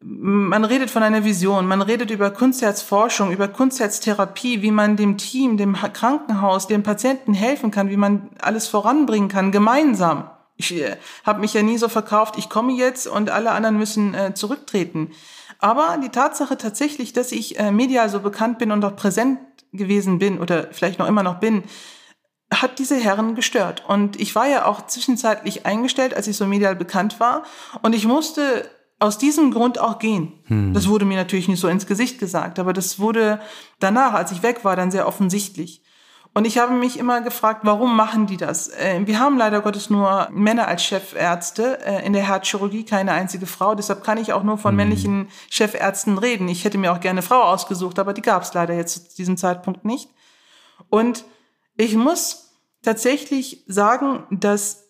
man 0.03 0.65
redet 0.65 0.89
von 0.89 1.03
einer 1.03 1.23
Vision, 1.23 1.67
man 1.67 1.81
redet 1.81 2.09
über 2.09 2.31
Kunstherzforschung, 2.31 3.31
über 3.31 3.47
Kunstherztherapie, 3.47 4.61
wie 4.61 4.71
man 4.71 4.97
dem 4.97 5.17
Team, 5.17 5.57
dem 5.57 5.73
Krankenhaus, 5.73 6.67
dem 6.67 6.83
Patienten 6.83 7.33
helfen 7.33 7.69
kann, 7.69 7.89
wie 7.89 7.97
man 7.97 8.29
alles 8.41 8.67
voranbringen 8.67 9.29
kann, 9.29 9.51
gemeinsam. 9.51 10.29
Ich 10.55 10.73
äh, 10.73 10.97
habe 11.23 11.39
mich 11.39 11.53
ja 11.53 11.61
nie 11.61 11.77
so 11.77 11.87
verkauft, 11.87 12.35
ich 12.37 12.49
komme 12.49 12.73
jetzt 12.73 13.07
und 13.07 13.29
alle 13.29 13.51
anderen 13.51 13.77
müssen 13.77 14.13
äh, 14.13 14.33
zurücktreten. 14.33 15.11
Aber 15.59 15.99
die 16.03 16.09
Tatsache 16.09 16.57
tatsächlich, 16.57 17.13
dass 17.13 17.31
ich 17.31 17.59
äh, 17.59 17.71
medial 17.71 18.09
so 18.09 18.19
bekannt 18.19 18.57
bin 18.57 18.71
und 18.71 18.83
auch 18.83 18.95
präsent 18.95 19.39
gewesen 19.71 20.17
bin 20.17 20.39
oder 20.39 20.67
vielleicht 20.71 20.97
noch 20.97 21.07
immer 21.07 21.23
noch 21.23 21.39
bin, 21.39 21.63
hat 22.51 22.79
diese 22.79 22.95
Herren 22.95 23.35
gestört. 23.35 23.83
Und 23.87 24.19
ich 24.19 24.35
war 24.35 24.47
ja 24.47 24.65
auch 24.65 24.87
zwischenzeitlich 24.87 25.65
eingestellt, 25.65 26.15
als 26.15 26.27
ich 26.27 26.35
so 26.35 26.47
medial 26.47 26.75
bekannt 26.75 27.19
war. 27.19 27.43
Und 27.81 27.93
ich 27.93 28.05
musste 28.05 28.69
aus 29.01 29.17
diesem 29.17 29.51
Grund 29.51 29.79
auch 29.79 29.97
gehen. 29.97 30.33
Hm. 30.45 30.73
Das 30.73 30.87
wurde 30.87 31.05
mir 31.05 31.17
natürlich 31.17 31.47
nicht 31.47 31.59
so 31.59 31.67
ins 31.67 31.87
Gesicht 31.87 32.19
gesagt, 32.19 32.59
aber 32.59 32.71
das 32.71 32.99
wurde 32.99 33.41
danach, 33.79 34.13
als 34.13 34.31
ich 34.31 34.43
weg 34.43 34.63
war, 34.63 34.75
dann 34.75 34.91
sehr 34.91 35.07
offensichtlich. 35.07 35.81
Und 36.33 36.45
ich 36.45 36.59
habe 36.59 36.73
mich 36.73 36.97
immer 36.97 37.19
gefragt, 37.19 37.61
warum 37.63 37.95
machen 37.97 38.27
die 38.27 38.37
das? 38.37 38.69
Äh, 38.69 39.01
wir 39.05 39.19
haben 39.19 39.37
leider 39.37 39.61
Gottes 39.61 39.89
nur 39.89 40.29
Männer 40.31 40.67
als 40.67 40.83
Chefärzte 40.83 41.83
äh, 41.83 42.05
in 42.05 42.13
der 42.13 42.25
Herzchirurgie, 42.25 42.85
keine 42.85 43.11
einzige 43.11 43.47
Frau. 43.47 43.73
Deshalb 43.73 44.03
kann 44.03 44.19
ich 44.19 44.33
auch 44.33 44.43
nur 44.43 44.59
von 44.59 44.71
hm. 44.71 44.77
männlichen 44.77 45.29
Chefärzten 45.49 46.19
reden. 46.19 46.47
Ich 46.47 46.63
hätte 46.63 46.77
mir 46.77 46.93
auch 46.93 46.99
gerne 46.99 47.19
eine 47.19 47.27
Frau 47.27 47.41
ausgesucht, 47.41 47.97
aber 47.97 48.13
die 48.13 48.21
gab 48.21 48.43
es 48.43 48.53
leider 48.53 48.75
jetzt 48.75 49.11
zu 49.11 49.15
diesem 49.17 49.35
Zeitpunkt 49.35 49.83
nicht. 49.83 50.09
Und 50.89 51.25
ich 51.75 51.95
muss 51.95 52.51
tatsächlich 52.83 53.63
sagen, 53.67 54.25
dass 54.29 54.80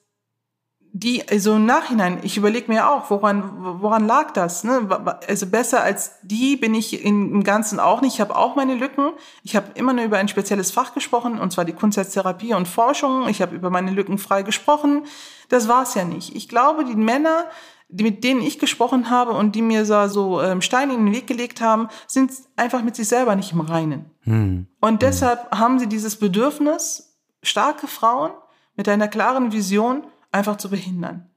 die, 0.93 1.27
also 1.29 1.55
im 1.55 1.65
Nachhinein, 1.65 2.19
ich 2.21 2.35
überlege 2.35 2.69
mir 2.69 2.89
auch, 2.89 3.09
woran, 3.09 3.81
woran 3.81 4.05
lag 4.05 4.31
das? 4.31 4.65
Ne? 4.65 4.87
Also 5.27 5.47
besser 5.47 5.81
als 5.81 6.19
die 6.21 6.57
bin 6.57 6.75
ich 6.75 7.05
im 7.05 7.45
Ganzen 7.45 7.79
auch 7.79 8.01
nicht. 8.01 8.15
Ich 8.15 8.21
habe 8.21 8.35
auch 8.35 8.55
meine 8.55 8.75
Lücken. 8.75 9.11
Ich 9.43 9.55
habe 9.55 9.67
immer 9.75 9.93
nur 9.93 10.03
über 10.03 10.17
ein 10.17 10.27
spezielles 10.27 10.71
Fach 10.71 10.93
gesprochen, 10.93 11.39
und 11.39 11.53
zwar 11.53 11.63
die 11.63 11.71
Kunsttherapie 11.71 12.53
und 12.53 12.67
Forschung. 12.67 13.29
Ich 13.29 13.41
habe 13.41 13.55
über 13.55 13.69
meine 13.69 13.91
Lücken 13.91 14.17
frei 14.17 14.43
gesprochen. 14.43 15.05
Das 15.47 15.69
war's 15.69 15.95
ja 15.95 16.03
nicht. 16.03 16.35
Ich 16.35 16.49
glaube, 16.49 16.83
die 16.83 16.95
Männer, 16.95 17.45
die, 17.87 18.03
mit 18.03 18.25
denen 18.25 18.41
ich 18.41 18.59
gesprochen 18.59 19.09
habe 19.09 19.31
und 19.31 19.55
die 19.55 19.61
mir 19.61 19.85
so, 19.85 20.07
so 20.07 20.41
ähm, 20.41 20.61
Steine 20.61 20.93
in 20.93 21.05
den 21.05 21.15
Weg 21.15 21.25
gelegt 21.25 21.61
haben, 21.61 21.87
sind 22.05 22.33
einfach 22.57 22.83
mit 22.83 22.97
sich 22.97 23.07
selber 23.07 23.37
nicht 23.37 23.53
im 23.53 23.61
Reinen. 23.61 24.11
Hm. 24.23 24.67
Und 24.81 25.01
deshalb 25.01 25.51
hm. 25.51 25.59
haben 25.59 25.79
sie 25.79 25.87
dieses 25.87 26.17
Bedürfnis, 26.17 27.17
starke 27.43 27.87
Frauen 27.87 28.31
mit 28.75 28.89
einer 28.89 29.07
klaren 29.07 29.53
Vision, 29.53 30.03
einfach 30.31 30.57
zu 30.57 30.69
behindern. 30.69 31.29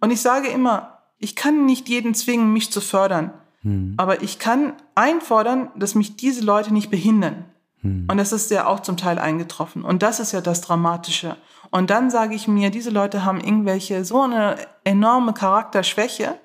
Und 0.00 0.10
ich 0.10 0.20
sage 0.20 0.48
immer, 0.48 0.98
ich 1.18 1.36
kann 1.36 1.64
nicht 1.64 1.88
jeden 1.88 2.14
zwingen, 2.14 2.52
mich 2.52 2.72
zu 2.72 2.80
fördern. 2.80 3.32
Hm. 3.62 3.94
Aber 3.96 4.22
ich 4.22 4.38
kann 4.38 4.74
einfordern, 4.94 5.70
dass 5.76 5.94
mich 5.94 6.16
diese 6.16 6.44
Leute 6.44 6.72
nicht 6.72 6.90
behindern. 6.90 7.44
Hm. 7.80 8.06
Und 8.10 8.16
das 8.16 8.32
ist 8.32 8.50
ja 8.50 8.66
auch 8.66 8.80
zum 8.80 8.96
Teil 8.96 9.18
eingetroffen. 9.18 9.84
Und 9.84 10.02
das 10.02 10.20
ist 10.20 10.32
ja 10.32 10.40
das 10.40 10.60
Dramatische. 10.60 11.36
Und 11.70 11.90
dann 11.90 12.10
sage 12.10 12.34
ich 12.34 12.48
mir, 12.48 12.70
diese 12.70 12.90
Leute 12.90 13.24
haben 13.24 13.40
irgendwelche, 13.40 14.04
so 14.04 14.22
eine 14.22 14.56
enorme 14.84 15.32
Charakterschwäche, 15.32 16.38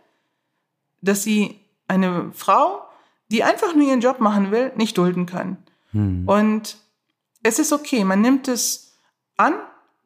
dass 1.02 1.24
sie 1.24 1.60
eine 1.88 2.32
Frau, 2.34 2.82
die 3.30 3.44
einfach 3.44 3.76
nur 3.76 3.88
ihren 3.88 4.02
Job 4.02 4.20
machen 4.20 4.52
will, 4.52 4.72
nicht 4.76 4.98
dulden 4.98 5.26
können. 5.26 5.58
Hm. 5.92 6.28
Und 6.28 6.78
es 7.44 7.60
ist 7.60 7.74
okay, 7.74 8.04
man 8.04 8.22
nimmt 8.22 8.48
es 8.48 8.94
an, 9.38 9.54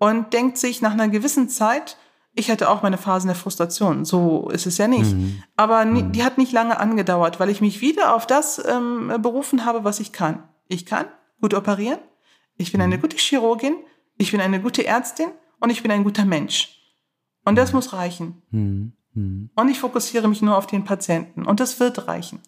und 0.02 0.34
denkt 0.34 0.58
sich 0.58 0.82
nach 0.82 0.94
einer 0.94 1.10
gewissen 1.10 1.48
Zeit, 1.48 1.96
ich 2.34 2.50
hatte 2.50 2.72
auch 2.72 2.82
meine 2.82 2.98
Phasen 2.98 3.28
der 3.28 3.36
Frustration, 3.36 4.04
so 4.04 4.50
ist 4.50 4.66
es 4.66 4.80
ja 4.80 4.88
nicht. 4.88 5.14
Mhm. 5.14 5.44
Aber 5.56 5.86
mhm. 5.86 6.12
die 6.12 6.24
hat 6.24 6.40
nicht 6.40 6.52
lange 6.52 6.80
angedauert, 6.80 7.40
weil 7.40 7.52
ich 7.52 7.62
mich 7.62 7.82
wieder 7.82 8.16
auf 8.16 8.26
das 8.26 8.60
ähm, 8.66 9.14
berufen 9.22 9.64
habe, 9.64 9.84
was 9.84 10.00
ich 10.00 10.12
kann. 10.12 10.42
Ich 10.68 10.88
kann 10.88 11.06
gut 11.40 11.54
operieren, 11.54 12.00
ich 12.58 12.72
bin 12.72 12.82
eine 12.82 12.98
mhm. 12.98 13.02
gute 13.02 13.18
Chirurgin, 13.18 13.76
ich 14.18 14.32
bin 14.32 14.42
eine 14.42 14.60
gute 14.60 14.88
Ärztin 14.88 15.28
und 15.60 15.70
ich 15.70 15.84
bin 15.84 15.92
ein 15.92 16.04
guter 16.04 16.26
Mensch. 16.26 16.80
Und 17.46 17.56
das 17.56 17.72
mhm. 17.72 17.76
muss 17.76 17.94
reichen. 17.94 18.42
Mhm. 18.50 18.94
Mhm. 19.14 19.52
Und 19.56 19.70
ich 19.70 19.80
fokussiere 19.80 20.28
mich 20.28 20.42
nur 20.42 20.58
auf 20.58 20.66
den 20.66 20.84
Patienten 20.84 21.46
und 21.46 21.60
das 21.60 21.80
wird 21.80 22.08
reichen. 22.08 22.40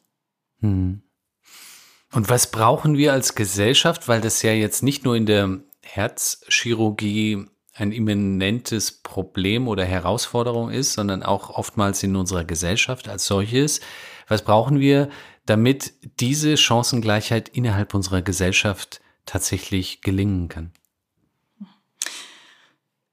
Und 2.14 2.30
was 2.30 2.50
brauchen 2.50 2.98
wir 2.98 3.14
als 3.14 3.36
Gesellschaft, 3.36 4.08
weil 4.08 4.22
das 4.22 4.42
ja 4.42 4.54
jetzt 4.54 4.82
nicht 4.82 5.06
nur 5.06 5.16
in 5.16 5.28
der 5.28 5.60
Herzchirurgie 5.84 7.46
ein 7.76 7.92
immanentes 7.92 8.92
Problem 8.92 9.68
oder 9.68 9.84
Herausforderung 9.84 10.70
ist, 10.70 10.94
sondern 10.94 11.24
auch 11.24 11.50
oftmals 11.50 12.04
in 12.04 12.16
unserer 12.16 12.44
Gesellschaft 12.44 13.10
als 13.10 13.26
solches. 13.26 13.82
Was 14.28 14.44
brauchen 14.44 14.80
wir, 14.80 15.10
damit 15.46 15.94
diese 16.20 16.56
Chancengleichheit 16.56 17.50
innerhalb 17.50 17.94
unserer 17.94 18.22
Gesellschaft 18.22 19.02
tatsächlich 19.26 20.02
gelingen 20.02 20.50
kann? 20.50 20.72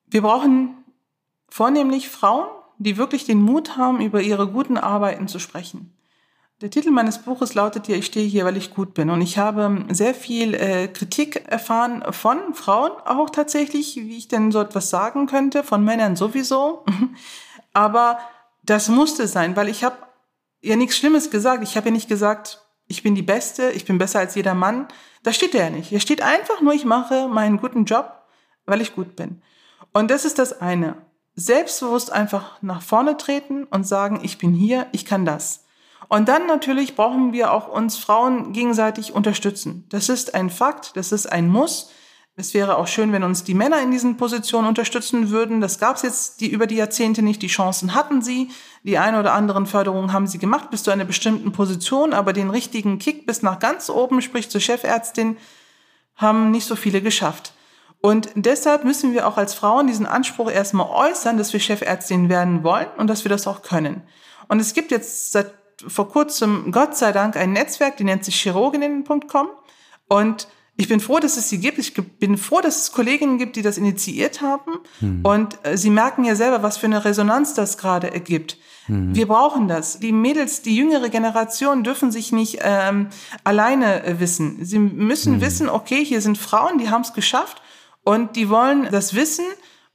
Wir 0.07 0.23
brauchen 0.23 0.85
vornehmlich 1.49 2.09
Frauen, 2.09 2.49
die 2.79 2.97
wirklich 2.97 3.25
den 3.25 3.41
Mut 3.41 3.77
haben, 3.77 4.01
über 4.01 4.21
ihre 4.21 4.49
guten 4.49 4.77
Arbeiten 4.77 5.29
zu 5.29 5.39
sprechen. 5.39 5.97
Der 6.61 6.69
Titel 6.69 6.91
meines 6.91 7.23
Buches 7.23 7.55
lautet 7.55 7.89
ja, 7.89 7.97
ich 7.97 8.05
stehe 8.05 8.29
hier, 8.29 8.45
weil 8.45 8.59
ich 8.59 8.75
gut 8.75 8.93
bin. 8.93 9.09
Und 9.09 9.23
ich 9.23 9.39
habe 9.39 9.87
sehr 9.89 10.15
viel 10.15 10.53
äh, 10.53 10.89
Kritik 10.89 11.49
erfahren 11.49 12.05
von 12.11 12.53
Frauen 12.53 12.91
auch 13.07 13.31
tatsächlich, 13.31 13.97
wie 13.97 14.19
ich 14.19 14.29
denn 14.29 14.53
so 14.53 14.61
etwas 14.61 14.91
sagen 14.91 15.27
könnte, 15.27 15.65
von 15.65 15.83
Männern 15.83 16.17
sowieso. 16.17 16.85
Aber 17.73 18.19
das 18.63 18.91
musste 18.91 19.27
sein, 19.27 19.57
weil 19.57 19.71
ich 19.71 19.85
habe 19.85 19.97
ja 20.61 20.77
nichts 20.77 20.99
Schlimmes 20.99 21.31
gesagt. 21.31 21.63
Ich 21.63 21.79
habe 21.79 21.89
ja 21.89 21.93
nicht 21.93 22.11
gesagt, 22.11 22.61
ich 22.89 23.03
bin 23.03 23.15
die 23.15 23.23
Beste, 23.23 23.71
ich 23.71 23.87
bin 23.87 23.97
besser 23.97 24.19
als 24.19 24.35
jeder 24.35 24.55
Mann. 24.55 24.87
Da 25.23 25.33
steht 25.33 25.55
er 25.55 25.65
ja 25.65 25.71
nicht. 25.71 25.89
Hier 25.89 26.01
steht 26.01 26.21
einfach 26.21 26.61
nur, 26.61 26.75
ich 26.75 26.85
mache 26.85 27.27
meinen 27.29 27.57
guten 27.57 27.87
Job, 27.87 28.13
weil 28.67 28.83
ich 28.83 28.95
gut 28.95 29.17
bin. 29.17 29.41
Und 29.95 30.11
das 30.11 30.27
ist 30.27 30.39
das 30.39 30.61
eine. 30.61 30.97
Selbstbewusst 31.37 32.13
einfach 32.13 32.61
nach 32.61 32.83
vorne 32.83 33.17
treten 33.17 33.65
und 33.65 33.87
sagen, 33.87 34.21
ich 34.23 34.37
bin 34.37 34.53
hier, 34.53 34.89
ich 34.93 35.07
kann 35.07 35.25
das. 35.25 35.65
Und 36.11 36.29
dann 36.29 36.49
natürlich 36.49 36.97
brauchen 36.97 37.33
wir 37.33 37.53
auch 37.53 37.69
uns 37.69 37.97
Frauen 37.97 38.53
gegenseitig 38.53 39.15
unterstützen. 39.15 39.87
Das 39.91 40.09
ist 40.09 40.35
ein 40.35 40.51
Fakt, 40.51 40.97
das 40.97 41.13
ist 41.13 41.31
ein 41.31 41.49
Muss. 41.49 41.93
Es 42.35 42.53
wäre 42.53 42.79
auch 42.79 42.89
schön, 42.89 43.13
wenn 43.13 43.23
uns 43.23 43.45
die 43.45 43.55
Männer 43.55 43.81
in 43.81 43.93
diesen 43.93 44.17
Positionen 44.17 44.67
unterstützen 44.67 45.31
würden. 45.31 45.61
Das 45.61 45.79
gab 45.79 45.95
es 45.95 46.03
jetzt 46.03 46.41
die, 46.41 46.51
über 46.51 46.67
die 46.67 46.75
Jahrzehnte 46.75 47.23
nicht. 47.23 47.43
Die 47.43 47.47
Chancen 47.47 47.95
hatten 47.95 48.23
sie. 48.23 48.51
Die 48.83 48.99
eine 48.99 49.21
oder 49.21 49.35
anderen 49.35 49.67
Förderungen 49.67 50.13
haben 50.13 50.27
sie 50.27 50.39
gemacht 50.39 50.71
bis 50.71 50.83
zu 50.83 50.91
einer 50.91 51.05
bestimmten 51.05 51.53
Position. 51.53 52.13
Aber 52.13 52.33
den 52.33 52.51
richtigen 52.51 52.99
Kick 52.99 53.25
bis 53.25 53.43
nach 53.43 53.61
ganz 53.61 53.89
oben, 53.89 54.21
sprich 54.21 54.51
zur 54.51 54.61
Chefärztin, 54.61 55.37
haben 56.17 56.51
nicht 56.51 56.67
so 56.67 56.75
viele 56.75 57.03
geschafft. 57.03 57.53
Und 58.01 58.31
deshalb 58.35 58.83
müssen 58.83 59.13
wir 59.13 59.29
auch 59.29 59.37
als 59.37 59.55
Frauen 59.55 59.87
diesen 59.87 60.07
Anspruch 60.07 60.51
erstmal 60.51 60.89
äußern, 60.89 61.39
dass 61.39 61.53
wir 61.53 61.61
Chefärztin 61.61 62.29
werden 62.29 62.65
wollen 62.65 62.89
und 62.97 63.07
dass 63.07 63.25
wir 63.25 63.29
das 63.29 63.47
auch 63.47 63.63
können. 63.63 64.03
Und 64.49 64.59
es 64.59 64.75
gibt 64.75 64.91
jetzt 64.91 65.31
seit 65.31 65.60
vor 65.89 66.09
kurzem, 66.09 66.73
Gott 66.73 66.97
sei 66.97 67.13
Dank, 67.13 67.37
ein 67.37 67.53
Netzwerk, 67.53 67.97
die 67.97 68.05
nennt 68.05 68.25
sich 68.25 68.41
chirurginnen.com. 68.41 69.49
Und 70.09 70.49
ich 70.77 70.89
bin 70.89 71.01
froh, 71.01 71.19
dass 71.19 71.37
es 71.37 71.51
sie 71.51 71.59
gibt. 71.59 71.79
Ich 71.79 71.93
bin 71.95 72.39
froh, 72.39 72.61
dass 72.63 72.85
es 72.85 72.93
Kolleginnen 72.93 73.37
gibt, 73.37 73.57
die 73.57 73.63
das 73.63 73.77
initiiert 73.77 74.41
haben. 74.41 74.81
Hm. 75.01 75.21
Und 75.23 75.59
äh, 75.63 75.77
sie 75.77 75.91
merken 75.91 76.25
ja 76.25 76.35
selber, 76.35 76.63
was 76.63 76.79
für 76.79 76.87
eine 76.87 77.05
Resonanz 77.05 77.53
das 77.53 77.77
gerade 77.77 78.13
ergibt. 78.13 78.57
Hm. 78.87 79.15
Wir 79.15 79.29
brauchen 79.29 79.69
das. 79.69 79.99
Die 79.99 80.13
Mädels, 80.13 80.63
die 80.63 80.75
jüngere 80.75 81.11
Generation 81.11 81.85
dürfen 81.85 82.11
sich 82.11 82.33
nicht 82.33 82.61
ähm, 82.63 83.09
alleine 83.45 84.05
äh, 84.05 84.21
wissen. 84.21 84.65
Sie 84.65 84.79
müssen 84.79 85.35
hm. 85.35 85.41
wissen, 85.43 85.69
okay, 85.69 86.03
hier 86.03 86.23
sind 86.23 86.39
Frauen, 86.39 86.79
die 86.79 86.89
haben 86.89 87.03
es 87.03 87.13
geschafft 87.13 87.61
und 88.03 88.37
die 88.37 88.49
wollen 88.49 88.89
das 88.91 89.15
Wissen 89.15 89.45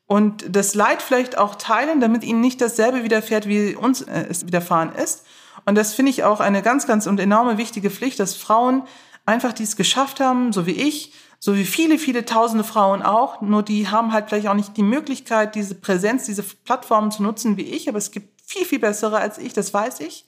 und 0.05 0.45
das 0.55 0.75
Leid 0.75 1.01
vielleicht 1.01 1.38
auch 1.38 1.55
teilen, 1.55 1.99
damit 1.99 2.23
ihnen 2.23 2.41
nicht 2.41 2.61
dasselbe 2.61 3.03
widerfährt, 3.03 3.47
wie 3.47 3.75
uns 3.75 4.01
äh, 4.01 4.27
es 4.29 4.45
widerfahren 4.45 4.93
ist. 4.93 5.25
Und 5.66 5.76
das 5.76 5.93
finde 5.93 6.11
ich 6.11 6.24
auch 6.24 6.39
eine 6.39 6.61
ganz, 6.61 6.88
ganz 6.88 7.07
und 7.07 7.20
enorme 7.20 7.57
wichtige 7.57 7.89
Pflicht, 7.89 8.20
dass 8.20 8.36
Frauen 8.36 8.84
einfach 9.26 9.53
dies 9.53 9.76
geschafft 9.76 10.20
haben, 10.20 10.53
so 10.53 10.66
wie 10.66 10.72
ich, 10.72 11.13
so 11.39 11.55
wie 11.55 11.66
viele, 11.66 11.97
viele 11.97 12.26
tausende 12.26 12.63
Frauen 12.63 13.01
auch. 13.01 13.41
Nur 13.41 13.63
die 13.63 13.89
haben 13.89 14.13
halt 14.13 14.30
vielleicht 14.30 14.47
auch 14.47 14.53
nicht 14.53 14.78
die 14.78 14.84
Möglichkeit, 14.84 15.55
diese 15.55 15.76
Präsenz, 15.76 16.26
diese 16.26 16.43
Plattformen 16.43 17.11
zu 17.11 17.24
nutzen 17.24 17.57
wie 17.57 17.63
ich. 17.63 17.89
Aber 17.89 17.97
es 17.97 18.11
gibt 18.11 18.41
viel, 18.41 18.66
viel 18.66 18.80
bessere 18.80 19.18
als 19.18 19.38
ich, 19.38 19.53
das 19.53 19.74
weiß 19.74 19.99
ich. 20.01 20.26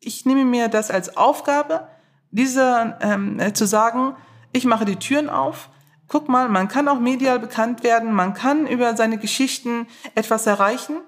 Ich 0.00 0.24
nehme 0.24 0.44
mir 0.44 0.68
das 0.68 0.90
als 0.90 1.16
Aufgabe, 1.16 1.88
diese 2.30 2.96
ähm, 3.00 3.40
äh, 3.40 3.52
zu 3.52 3.66
sagen, 3.66 4.14
ich 4.52 4.64
mache 4.64 4.84
die 4.84 4.96
Türen 4.96 5.28
auf. 5.28 5.68
Guck 6.06 6.28
mal, 6.28 6.48
man 6.48 6.68
kann 6.68 6.86
auch 6.86 7.00
medial 7.00 7.40
bekannt 7.40 7.82
werden, 7.82 8.12
man 8.12 8.32
kann 8.32 8.68
über 8.68 8.96
seine 8.96 9.18
Geschichten 9.18 9.88
etwas 10.14 10.46
erreichen 10.46 10.98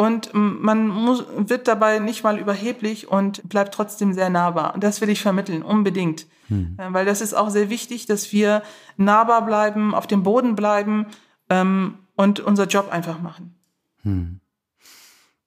und 0.00 0.30
man 0.32 0.88
muss, 0.88 1.26
wird 1.36 1.68
dabei 1.68 1.98
nicht 1.98 2.24
mal 2.24 2.38
überheblich 2.38 3.08
und 3.08 3.46
bleibt 3.46 3.74
trotzdem 3.74 4.14
sehr 4.14 4.30
nahbar. 4.30 4.74
Und 4.74 4.82
das 4.82 5.02
will 5.02 5.10
ich 5.10 5.20
vermitteln, 5.20 5.62
unbedingt. 5.62 6.26
Hm. 6.48 6.74
Äh, 6.78 6.90
weil 6.94 7.04
das 7.04 7.20
ist 7.20 7.34
auch 7.34 7.50
sehr 7.50 7.68
wichtig, 7.68 8.06
dass 8.06 8.32
wir 8.32 8.62
nahbar 8.96 9.44
bleiben, 9.44 9.94
auf 9.94 10.06
dem 10.06 10.22
Boden 10.22 10.56
bleiben 10.56 11.04
ähm, 11.50 11.98
und 12.16 12.40
unser 12.40 12.66
Job 12.66 12.90
einfach 12.90 13.20
machen. 13.20 13.54
Hm. 14.00 14.40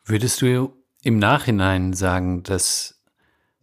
Würdest 0.06 0.40
du 0.44 0.72
im 1.02 1.18
Nachhinein 1.18 1.94
sagen, 1.94 2.44
dass 2.44 3.02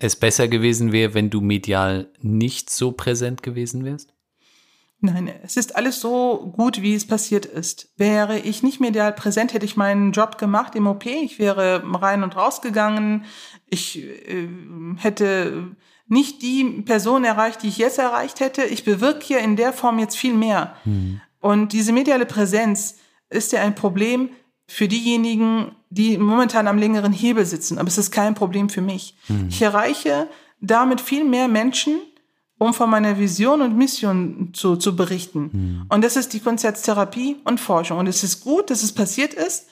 es 0.01 0.17
besser 0.17 0.49
gewesen 0.49 0.91
wäre, 0.91 1.15
wenn 1.15 1.31
du 1.31 1.41
medial 1.41 2.09
nicht 2.21 2.69
so 2.69 2.91
präsent 2.91 3.45
gewesen 3.45 3.85
wärst? 3.85 4.13
Nein, 5.03 5.33
es 5.43 5.57
ist 5.57 5.77
alles 5.77 6.01
so 6.01 6.53
gut, 6.57 6.83
wie 6.83 6.95
es 6.95 7.07
passiert 7.07 7.47
ist. 7.47 7.89
Wäre 7.97 8.39
ich 8.39 8.63
nicht 8.63 8.81
medial 8.81 9.13
präsent, 9.15 9.55
hätte 9.55 9.65
ich 9.65 9.77
meinen 9.77 10.13
Job 10.13 10.37
gemacht 10.37 10.75
im 10.75 10.87
OP. 10.87 11.07
Ich 11.07 11.39
wäre 11.39 11.83
rein 11.85 12.23
und 12.23 12.37
raus 12.37 12.61
gegangen. 12.61 13.25
Ich 13.67 13.99
äh, 13.99 14.49
hätte 14.97 15.75
nicht 16.07 16.43
die 16.43 16.83
Person 16.85 17.25
erreicht, 17.25 17.63
die 17.63 17.69
ich 17.69 17.79
jetzt 17.79 17.99
erreicht 17.99 18.41
hätte. 18.41 18.65
Ich 18.65 18.85
bewirke 18.85 19.25
hier 19.25 19.39
in 19.39 19.57
der 19.57 19.73
Form 19.73 19.99
jetzt 19.99 20.17
viel 20.17 20.35
mehr. 20.35 20.77
Mhm. 20.85 21.21
Und 21.41 21.73
diese 21.73 21.93
mediale 21.93 22.27
Präsenz 22.27 22.99
ist 23.31 23.53
ja 23.53 23.63
ein 23.63 23.75
Problem 23.75 24.29
für 24.67 24.87
diejenigen, 24.87 25.73
die 25.89 26.19
momentan 26.19 26.69
am 26.69 26.79
längeren 26.79 27.13
Hebel 27.13 27.47
sitzen. 27.47 27.79
Aber 27.79 27.89
es 27.89 27.97
ist 27.97 28.11
kein 28.11 28.35
Problem 28.35 28.69
für 28.69 28.83
mich. 28.83 29.17
Mhm. 29.29 29.49
Ich 29.49 29.63
erreiche 29.63 30.29
damit 30.61 31.01
viel 31.01 31.25
mehr 31.25 31.49
Menschen, 31.49 31.99
um 32.61 32.75
von 32.75 32.91
meiner 32.91 33.19
Vision 33.19 33.63
und 33.63 33.75
Mission 33.75 34.51
zu, 34.53 34.77
zu 34.77 34.95
berichten. 34.95 35.51
Mhm. 35.51 35.87
Und 35.89 36.05
das 36.05 36.17
ist 36.17 36.35
die 36.35 36.41
Konzerttherapie 36.41 37.39
und 37.45 37.59
Forschung. 37.59 37.97
Und 37.97 38.07
es 38.07 38.23
ist 38.23 38.45
gut, 38.45 38.69
dass 38.69 38.83
es 38.83 38.93
passiert 38.93 39.33
ist. 39.33 39.67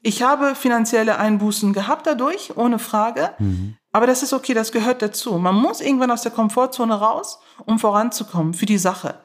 Ich 0.00 0.22
habe 0.22 0.54
finanzielle 0.54 1.18
Einbußen 1.18 1.74
gehabt 1.74 2.06
dadurch, 2.06 2.56
ohne 2.56 2.78
Frage. 2.78 3.34
Mhm. 3.38 3.76
Aber 3.92 4.06
das 4.06 4.22
ist 4.22 4.32
okay, 4.32 4.54
das 4.54 4.72
gehört 4.72 5.02
dazu. 5.02 5.36
Man 5.36 5.54
muss 5.54 5.82
irgendwann 5.82 6.10
aus 6.10 6.22
der 6.22 6.32
Komfortzone 6.32 6.94
raus, 6.94 7.40
um 7.66 7.78
voranzukommen 7.78 8.54
für 8.54 8.64
die 8.64 8.78
Sache. 8.78 9.16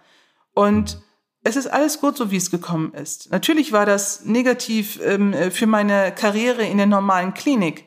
Und 0.53 1.01
es 1.41 1.55
ist 1.55 1.67
alles 1.67 2.01
gut, 2.01 2.17
so 2.17 2.31
wie 2.31 2.37
es 2.37 2.51
gekommen 2.51 2.93
ist. 2.93 3.31
Natürlich 3.31 3.71
war 3.71 3.85
das 3.85 4.25
negativ 4.25 4.99
ähm, 5.01 5.33
für 5.51 5.67
meine 5.67 6.11
Karriere 6.13 6.65
in 6.65 6.75
der 6.75 6.87
normalen 6.87 7.33
Klinik. 7.33 7.85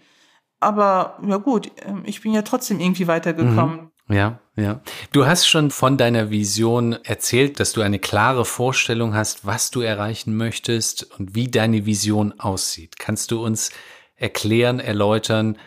Aber 0.59 1.18
ja 1.22 1.37
gut, 1.37 1.70
ähm, 1.85 2.05
ich 2.07 2.22
bin 2.22 2.33
ja 2.33 2.41
trotzdem 2.41 2.81
irgendwie 2.81 3.09
weitergekommen. 3.09 3.91
Ja, 4.09 4.40
ja. 4.56 4.80
Du 5.12 5.26
hast 5.26 5.46
schon 5.46 5.70
von 5.70 5.98
deiner 5.98 6.30
Vision 6.30 6.92
erzählt, 7.04 7.61
dass 7.61 7.72
du 7.72 7.82
eine 7.82 7.98
klare 7.98 8.44
Vorstellung 8.44 9.14
hast, 9.14 9.44
was 9.44 9.70
du 9.70 9.80
erreichen 9.80 10.36
möchtest 10.36 11.04
und 11.18 11.34
wie 11.34 11.48
deine 11.48 11.84
Vision 11.84 12.40
aussieht. 12.40 12.98
Kannst 12.98 13.30
du 13.30 13.44
uns 13.44 13.70
erklären, 14.16 14.80
erläutern, 14.80 15.59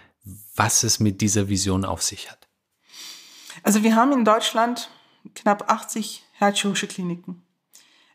was 0.55 0.83
es 0.83 0.99
mit 0.99 1.21
dieser 1.21 1.49
Vision 1.49 1.85
auf 1.85 2.01
sich 2.01 2.31
hat? 2.31 2.47
Also 3.63 3.83
wir 3.83 3.95
haben 3.95 4.11
in 4.11 4.25
Deutschland 4.25 4.89
knapp 5.35 5.71
80 5.71 6.23
herzchirurgische 6.33 6.87
Kliniken. 6.87 7.43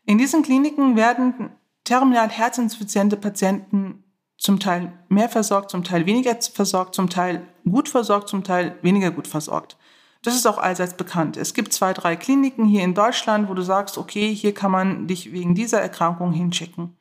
In 0.05 0.17
diesen 0.17 0.43
Kliniken 0.43 0.95
werden 0.95 1.51
terminal 1.83 2.29
herzinsuffiziente 2.29 3.15
Patienten 3.15 4.03
zum 4.37 4.59
Teil 4.59 4.93
mehr 5.09 5.29
versorgt, 5.29 5.71
zum 5.71 5.83
Teil 5.83 6.05
weniger 6.05 6.37
versorgt, 6.41 6.95
zum 6.95 7.09
Teil 7.09 7.47
gut 7.63 7.89
versorgt, 7.89 8.27
zum 8.27 8.43
Teil 8.43 8.77
weniger 8.81 9.11
gut 9.11 9.27
versorgt. 9.27 9.77
Das 10.27 10.35
ist 10.35 10.45
auch 10.45 10.57
allseits 10.57 10.95
bekannt. 10.95 11.37
Es 11.37 11.53
gibt 11.53 11.71
zwei, 11.71 11.93
drei 11.93 12.17
Kliniken 12.17 12.65
hier 12.65 12.83
in 12.83 12.93
Deutschland, 12.93 13.47
wo 13.47 13.53
du 13.53 13.61
sagst, 13.61 13.97
okay, 13.97 14.35
hier 14.35 14.53
kann 14.53 14.71
man 14.71 15.07
dich 15.07 15.31
wegen 15.31 15.55
dieser 15.55 15.79
Erkrankung 15.79 16.33
hinschicken. 16.33 16.97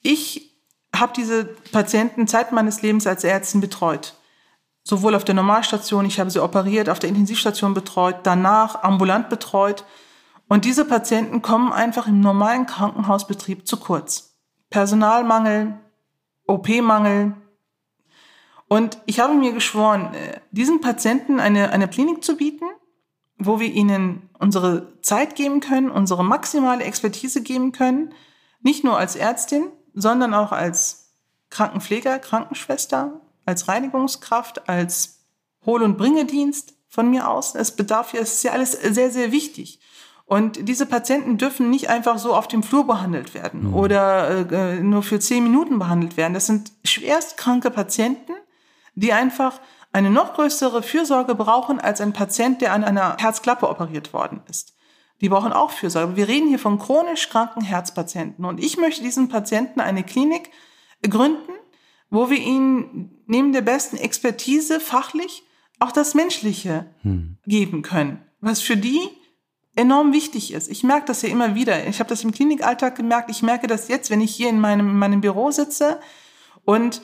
Ich 0.00 0.56
habe 0.96 1.12
diese 1.14 1.44
Patienten 1.44 2.26
Zeit 2.26 2.50
meines 2.50 2.80
Lebens 2.80 3.06
als 3.06 3.24
Ärztin 3.24 3.60
betreut. 3.60 4.14
Sowohl 4.84 5.14
auf 5.14 5.24
der 5.24 5.34
Normalstation, 5.34 6.06
ich 6.06 6.18
habe 6.18 6.30
sie 6.30 6.42
operiert, 6.42 6.88
auf 6.88 6.98
der 6.98 7.10
Intensivstation 7.10 7.74
betreut, 7.74 8.20
danach 8.22 8.82
ambulant 8.84 9.28
betreut. 9.28 9.84
Und 10.48 10.64
diese 10.64 10.86
Patienten 10.86 11.42
kommen 11.42 11.74
einfach 11.74 12.06
im 12.06 12.20
normalen 12.20 12.64
Krankenhausbetrieb 12.64 13.66
zu 13.66 13.76
kurz. 13.76 14.38
Personalmangel, 14.70 15.74
OP-Mangel, 16.46 17.34
und 18.72 18.96
ich 19.04 19.20
habe 19.20 19.34
mir 19.34 19.52
geschworen, 19.52 20.14
äh, 20.14 20.40
diesen 20.50 20.80
Patienten 20.80 21.40
eine, 21.40 21.72
eine 21.72 21.88
Klinik 21.88 22.24
zu 22.24 22.38
bieten, 22.38 22.64
wo 23.36 23.60
wir 23.60 23.70
ihnen 23.70 24.30
unsere 24.38 24.98
Zeit 25.02 25.36
geben 25.36 25.60
können, 25.60 25.90
unsere 25.90 26.24
maximale 26.24 26.82
Expertise 26.82 27.42
geben 27.42 27.72
können, 27.72 28.14
nicht 28.62 28.82
nur 28.82 28.96
als 28.96 29.14
Ärztin, 29.14 29.64
sondern 29.92 30.32
auch 30.32 30.52
als 30.52 31.12
Krankenpfleger, 31.50 32.18
Krankenschwester, 32.18 33.20
als 33.44 33.68
Reinigungskraft, 33.68 34.70
als 34.70 35.26
Hol- 35.66 35.82
und 35.82 35.98
Bringedienst 35.98 36.72
von 36.88 37.10
mir 37.10 37.28
aus. 37.28 37.54
Es 37.54 37.76
bedarf 37.76 38.14
ja, 38.14 38.20
es 38.20 38.32
ist 38.36 38.42
ja 38.42 38.52
alles 38.52 38.72
sehr, 38.72 39.10
sehr 39.10 39.32
wichtig. 39.32 39.80
Und 40.24 40.66
diese 40.66 40.86
Patienten 40.86 41.36
dürfen 41.36 41.68
nicht 41.68 41.90
einfach 41.90 42.16
so 42.16 42.34
auf 42.34 42.48
dem 42.48 42.62
Flur 42.62 42.86
behandelt 42.86 43.34
werden 43.34 43.64
mhm. 43.68 43.74
oder 43.74 44.50
äh, 44.50 44.80
nur 44.80 45.02
für 45.02 45.20
zehn 45.20 45.42
Minuten 45.42 45.78
behandelt 45.78 46.16
werden. 46.16 46.32
Das 46.32 46.46
sind 46.46 46.72
schwerstkranke 46.84 47.70
Patienten, 47.70 48.32
die 48.94 49.12
einfach 49.12 49.60
eine 49.92 50.10
noch 50.10 50.34
größere 50.34 50.82
Fürsorge 50.82 51.34
brauchen 51.34 51.80
als 51.80 52.00
ein 52.00 52.12
Patient, 52.12 52.60
der 52.60 52.72
an 52.72 52.84
einer 52.84 53.16
Herzklappe 53.18 53.68
operiert 53.68 54.12
worden 54.12 54.42
ist. 54.48 54.74
Die 55.20 55.28
brauchen 55.28 55.52
auch 55.52 55.70
Fürsorge. 55.70 56.16
Wir 56.16 56.28
reden 56.28 56.48
hier 56.48 56.58
von 56.58 56.78
chronisch 56.78 57.28
kranken 57.28 57.62
Herzpatienten. 57.62 58.44
Und 58.44 58.58
ich 58.58 58.76
möchte 58.76 59.02
diesen 59.02 59.28
Patienten 59.28 59.80
eine 59.80 60.02
Klinik 60.02 60.50
gründen, 61.08 61.52
wo 62.10 62.28
wir 62.28 62.38
ihnen 62.38 63.22
neben 63.26 63.52
der 63.52 63.62
besten 63.62 63.96
Expertise 63.96 64.80
fachlich 64.80 65.44
auch 65.78 65.92
das 65.92 66.14
Menschliche 66.14 66.86
hm. 67.02 67.38
geben 67.46 67.82
können, 67.82 68.22
was 68.40 68.60
für 68.60 68.76
die 68.76 69.00
enorm 69.74 70.12
wichtig 70.12 70.52
ist. 70.52 70.70
Ich 70.70 70.84
merke 70.84 71.06
das 71.06 71.22
ja 71.22 71.28
immer 71.28 71.54
wieder. 71.54 71.86
Ich 71.86 71.98
habe 71.98 72.08
das 72.08 72.24
im 72.24 72.32
Klinikalltag 72.32 72.96
gemerkt. 72.96 73.30
Ich 73.30 73.42
merke 73.42 73.66
das 73.66 73.88
jetzt, 73.88 74.10
wenn 74.10 74.20
ich 74.20 74.34
hier 74.34 74.48
in 74.48 74.60
meinem, 74.60 74.90
in 74.90 74.98
meinem 74.98 75.20
Büro 75.20 75.50
sitze 75.50 76.00
und 76.64 77.02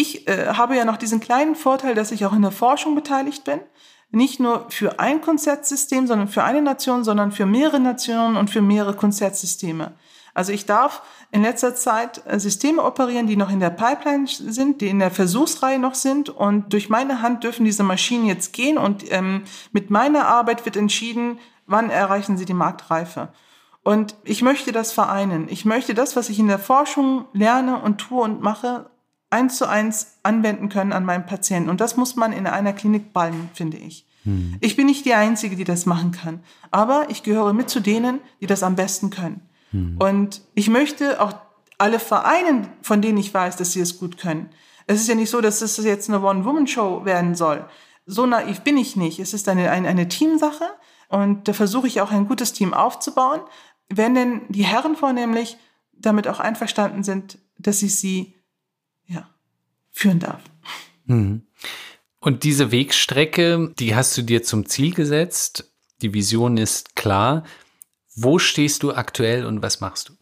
ich 0.00 0.28
äh, 0.28 0.54
habe 0.54 0.76
ja 0.76 0.84
noch 0.84 0.96
diesen 0.96 1.20
kleinen 1.20 1.54
Vorteil, 1.54 1.94
dass 1.94 2.12
ich 2.12 2.24
auch 2.26 2.32
in 2.32 2.42
der 2.42 2.50
Forschung 2.50 2.94
beteiligt 2.94 3.44
bin. 3.44 3.60
Nicht 4.10 4.38
nur 4.40 4.66
für 4.70 5.00
ein 5.00 5.20
Konzertsystem, 5.20 6.06
sondern 6.06 6.28
für 6.28 6.44
eine 6.44 6.62
Nation, 6.62 7.04
sondern 7.04 7.32
für 7.32 7.46
mehrere 7.46 7.80
Nationen 7.80 8.36
und 8.36 8.50
für 8.50 8.62
mehrere 8.62 8.94
Konzertsysteme. 8.94 9.94
Also 10.32 10.52
ich 10.52 10.66
darf 10.66 11.02
in 11.32 11.42
letzter 11.42 11.74
Zeit 11.74 12.22
äh, 12.26 12.38
Systeme 12.38 12.82
operieren, 12.82 13.26
die 13.26 13.36
noch 13.36 13.50
in 13.50 13.58
der 13.58 13.70
Pipeline 13.70 14.26
sind, 14.26 14.80
die 14.80 14.88
in 14.88 14.98
der 14.98 15.10
Versuchsreihe 15.10 15.78
noch 15.78 15.94
sind. 15.94 16.28
Und 16.28 16.72
durch 16.72 16.88
meine 16.88 17.22
Hand 17.22 17.42
dürfen 17.42 17.64
diese 17.64 17.82
Maschinen 17.82 18.26
jetzt 18.26 18.52
gehen. 18.52 18.78
Und 18.78 19.10
ähm, 19.10 19.44
mit 19.72 19.90
meiner 19.90 20.26
Arbeit 20.28 20.64
wird 20.66 20.76
entschieden, 20.76 21.38
wann 21.66 21.90
erreichen 21.90 22.36
sie 22.36 22.44
die 22.44 22.54
Marktreife. 22.54 23.28
Und 23.82 24.14
ich 24.24 24.42
möchte 24.42 24.72
das 24.72 24.92
vereinen. 24.92 25.48
Ich 25.48 25.64
möchte 25.64 25.94
das, 25.94 26.16
was 26.16 26.28
ich 26.28 26.38
in 26.38 26.48
der 26.48 26.58
Forschung 26.58 27.24
lerne 27.32 27.80
und 27.80 27.98
tue 27.98 28.22
und 28.22 28.42
mache, 28.42 28.90
eins 29.30 29.56
zu 29.56 29.68
eins 29.68 30.18
anwenden 30.22 30.68
können 30.68 30.92
an 30.92 31.04
meinem 31.04 31.26
Patienten. 31.26 31.70
Und 31.70 31.80
das 31.80 31.96
muss 31.96 32.16
man 32.16 32.32
in 32.32 32.46
einer 32.46 32.72
Klinik 32.72 33.12
ballen, 33.12 33.50
finde 33.54 33.76
ich. 33.76 34.06
Hm. 34.24 34.56
Ich 34.60 34.76
bin 34.76 34.86
nicht 34.86 35.04
die 35.04 35.14
Einzige, 35.14 35.56
die 35.56 35.64
das 35.64 35.86
machen 35.86 36.12
kann. 36.12 36.40
Aber 36.70 37.06
ich 37.08 37.22
gehöre 37.22 37.52
mit 37.52 37.70
zu 37.70 37.80
denen, 37.80 38.20
die 38.40 38.46
das 38.46 38.62
am 38.62 38.76
besten 38.76 39.10
können. 39.10 39.40
Hm. 39.70 39.96
Und 39.98 40.42
ich 40.54 40.68
möchte 40.68 41.20
auch 41.20 41.34
alle 41.78 41.98
vereinen, 41.98 42.68
von 42.82 43.02
denen 43.02 43.18
ich 43.18 43.32
weiß, 43.32 43.56
dass 43.56 43.72
sie 43.72 43.80
es 43.80 43.98
gut 43.98 44.18
können. 44.18 44.48
Es 44.86 45.00
ist 45.00 45.08
ja 45.08 45.14
nicht 45.14 45.30
so, 45.30 45.40
dass 45.40 45.62
es 45.62 45.76
jetzt 45.78 46.08
eine 46.08 46.22
One-Woman-Show 46.22 47.04
werden 47.04 47.34
soll. 47.34 47.64
So 48.06 48.24
naiv 48.24 48.60
bin 48.60 48.76
ich 48.76 48.96
nicht. 48.96 49.18
Es 49.18 49.34
ist 49.34 49.48
eine, 49.48 49.70
eine, 49.70 49.88
eine 49.88 50.08
Teamsache 50.08 50.64
und 51.08 51.48
da 51.48 51.52
versuche 51.52 51.88
ich 51.88 52.00
auch 52.00 52.12
ein 52.12 52.28
gutes 52.28 52.52
Team 52.52 52.72
aufzubauen. 52.72 53.40
Wenn 53.88 54.14
denn 54.14 54.42
die 54.48 54.64
Herren 54.64 54.96
vornehmlich 54.96 55.58
damit 55.92 56.28
auch 56.28 56.38
einverstanden 56.38 57.02
sind, 57.02 57.38
dass 57.58 57.82
ich 57.82 57.98
sie 57.98 58.35
führen 59.96 60.18
darf. 60.18 60.42
Mhm. 61.06 61.46
Und 62.20 62.44
diese 62.44 62.70
Wegstrecke, 62.70 63.72
die 63.78 63.94
hast 63.94 64.16
du 64.16 64.22
dir 64.22 64.42
zum 64.42 64.66
Ziel 64.66 64.92
gesetzt. 64.92 65.72
Die 66.02 66.12
Vision 66.12 66.58
ist 66.58 66.96
klar. 66.96 67.44
Wo 68.14 68.38
stehst 68.38 68.82
du 68.82 68.92
aktuell 68.92 69.46
und 69.46 69.62
was 69.62 69.80
machst 69.80 70.10
du? 70.10 70.12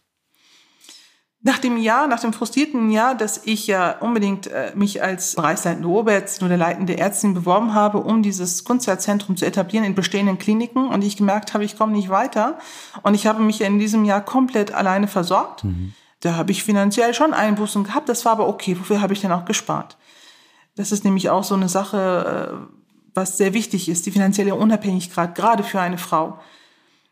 Nach 1.41 1.59
dem 1.59 1.77
Jahr, 1.77 2.07
nach 2.07 2.21
dem 2.21 2.33
frustrierten 2.33 2.89
Jahr, 2.89 3.15
dass 3.15 3.45
ich 3.45 3.67
ja 3.67 3.99
unbedingt 3.99 4.47
äh, 4.47 4.71
mich 4.75 5.03
als 5.03 5.35
bereichsleitende 5.35 5.87
Oberärztin 5.87 6.47
oder 6.47 6.57
leitende 6.57 6.97
Ärztin 6.97 7.33
beworben 7.33 7.73
habe, 7.73 7.99
um 7.99 8.23
dieses 8.23 8.63
Kunstzentrum 8.63 9.37
zu 9.37 9.45
etablieren 9.45 9.85
in 9.85 9.93
bestehenden 9.93 10.39
Kliniken 10.39 10.87
und 10.87 11.03
ich 11.03 11.17
gemerkt 11.17 11.53
habe, 11.53 11.65
ich 11.65 11.77
komme 11.77 11.91
nicht 11.91 12.09
weiter 12.09 12.57
und 13.03 13.13
ich 13.13 13.27
habe 13.27 13.43
mich 13.43 13.61
in 13.61 13.77
diesem 13.77 14.05
Jahr 14.05 14.23
komplett 14.23 14.73
alleine 14.73 15.07
versorgt. 15.07 15.65
Mhm 15.65 15.93
Da 16.21 16.35
habe 16.35 16.51
ich 16.51 16.63
finanziell 16.63 17.13
schon 17.13 17.33
Einbußen 17.33 17.83
gehabt, 17.83 18.09
das 18.09 18.25
war 18.25 18.33
aber 18.33 18.47
okay. 18.47 18.79
Wofür 18.79 19.01
habe 19.01 19.13
ich 19.13 19.21
denn 19.21 19.31
auch 19.31 19.45
gespart? 19.45 19.97
Das 20.75 20.91
ist 20.91 21.03
nämlich 21.03 21.29
auch 21.29 21.43
so 21.43 21.55
eine 21.55 21.69
Sache, 21.69 22.51
äh, 22.51 22.75
was 23.13 23.37
sehr 23.37 23.53
wichtig 23.53 23.89
ist, 23.89 24.05
die 24.05 24.11
finanzielle 24.11 24.55
Unabhängigkeit, 24.55 25.35
gerade 25.35 25.63
für 25.63 25.79
eine 25.79 25.97
Frau. 25.97 26.39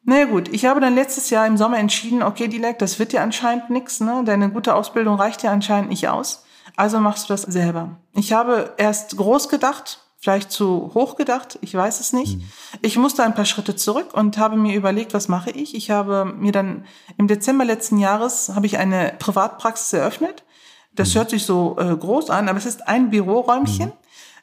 Na 0.05 0.15
naja, 0.15 0.25
gut, 0.25 0.49
ich 0.49 0.65
habe 0.65 0.81
dann 0.81 0.95
letztes 0.95 1.29
Jahr 1.29 1.47
im 1.47 1.55
Sommer 1.55 1.79
entschieden, 1.79 2.23
okay, 2.23 2.49
Dilek, 2.49 2.77
das 2.79 2.99
wird 2.99 3.13
dir 3.13 3.21
anscheinend 3.21 3.69
nichts, 3.69 4.01
ne? 4.01 4.23
Deine 4.25 4.49
gute 4.49 4.75
Ausbildung 4.75 5.15
reicht 5.15 5.43
dir 5.43 5.51
anscheinend 5.51 5.89
nicht 5.89 6.09
aus. 6.09 6.43
Also 6.75 6.99
machst 6.99 7.29
du 7.29 7.33
das 7.33 7.43
selber. 7.43 7.97
Ich 8.13 8.33
habe 8.33 8.73
erst 8.77 9.15
groß 9.15 9.47
gedacht, 9.47 10.02
vielleicht 10.24 10.53
zu 10.53 10.91
hoch 10.93 11.17
gedacht, 11.17 11.59
ich 11.59 11.76
weiß 11.76 11.99
es 11.99 12.13
nicht. 12.13 12.38
Mhm. 12.38 12.43
Ich 12.82 12.97
musste 12.97 13.26
ein 13.26 13.36
paar 13.36 13.43
Schritte 13.43 13.76
zurück 13.76 14.13
und 14.13 14.38
habe 14.38 14.55
mir 14.55 14.74
überlegt, 14.74 15.13
was 15.13 15.28
mache 15.28 15.51
ich? 15.51 15.76
Ich 15.76 15.91
habe 15.91 16.24
mir 16.24 16.53
dann 16.53 16.86
im 17.17 17.28
Dezember 17.28 17.65
letzten 17.65 17.97
Jahres 17.97 18.47
habe 18.55 18.65
ich 18.65 18.78
eine 18.78 19.15
Privatpraxis 19.19 19.91
eröffnet. 19.91 20.45
Das 20.93 21.09
mhm. 21.09 21.17
hört 21.17 21.30
sich 21.32 21.43
so 21.43 21.76
äh, 21.78 21.97
groß 21.97 22.30
an, 22.30 22.47
aber 22.47 22.57
es 22.57 22.65
ist 22.65 22.88
ein 22.88 23.09
Büroräumchen, 23.09 23.91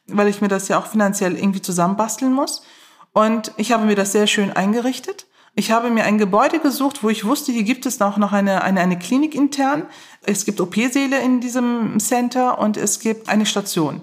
mhm. 0.07 0.19
weil 0.19 0.29
ich 0.29 0.43
mir 0.43 0.49
das 0.49 0.69
ja 0.69 0.79
auch 0.79 0.85
finanziell 0.85 1.35
irgendwie 1.35 1.63
zusammenbasteln 1.63 2.35
muss. 2.35 2.63
Und 3.15 3.53
ich 3.57 3.73
habe 3.73 3.87
mir 3.87 3.97
das 3.97 4.13
sehr 4.13 4.27
schön 4.27 4.53
eingerichtet. 4.53 5.29
Ich 5.55 5.71
habe 5.71 5.89
mir 5.89 6.05
ein 6.05 6.19
Gebäude 6.19 6.59
gesucht, 6.59 7.03
wo 7.03 7.09
ich 7.09 7.25
wusste, 7.25 7.53
hier 7.53 7.65
gibt 7.65 7.87
es 7.87 8.03
auch 8.03 8.19
noch 8.19 8.33
eine, 8.33 8.63
eine, 8.63 8.81
eine 8.81 8.99
Klinik 8.99 9.35
intern. 9.35 9.87
Es 10.25 10.45
gibt 10.45 10.61
OP-Säle 10.61 11.19
in 11.21 11.41
diesem 11.41 11.99
Center 12.01 12.59
und 12.59 12.77
es 12.77 13.01
gibt 13.01 13.31
eine 13.31 13.47
Station. 13.47 14.03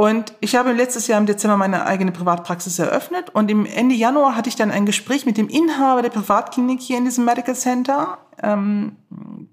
Und 0.00 0.32
ich 0.40 0.56
habe 0.56 0.72
letztes 0.72 1.08
Jahr 1.08 1.20
im 1.20 1.26
Dezember 1.26 1.58
meine 1.58 1.84
eigene 1.84 2.10
Privatpraxis 2.10 2.78
eröffnet 2.78 3.28
und 3.34 3.50
im 3.50 3.66
Ende 3.66 3.94
Januar 3.94 4.34
hatte 4.34 4.48
ich 4.48 4.56
dann 4.56 4.70
ein 4.70 4.86
Gespräch 4.86 5.26
mit 5.26 5.36
dem 5.36 5.50
Inhaber 5.50 6.00
der 6.00 6.08
Privatklinik 6.08 6.80
hier 6.80 6.96
in 6.96 7.04
diesem 7.04 7.26
Medical 7.26 7.54
Center. 7.54 8.16
Ähm, 8.42 8.96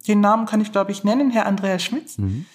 den 0.08 0.22
Namen 0.22 0.46
kann 0.46 0.62
ich, 0.62 0.72
glaube 0.72 0.94
ich, 0.94 1.04
nennen, 1.04 1.32
Herr 1.32 1.48
Andreas 1.48 1.84
Schmitz. 1.84 2.18
Mhm. 2.18 2.46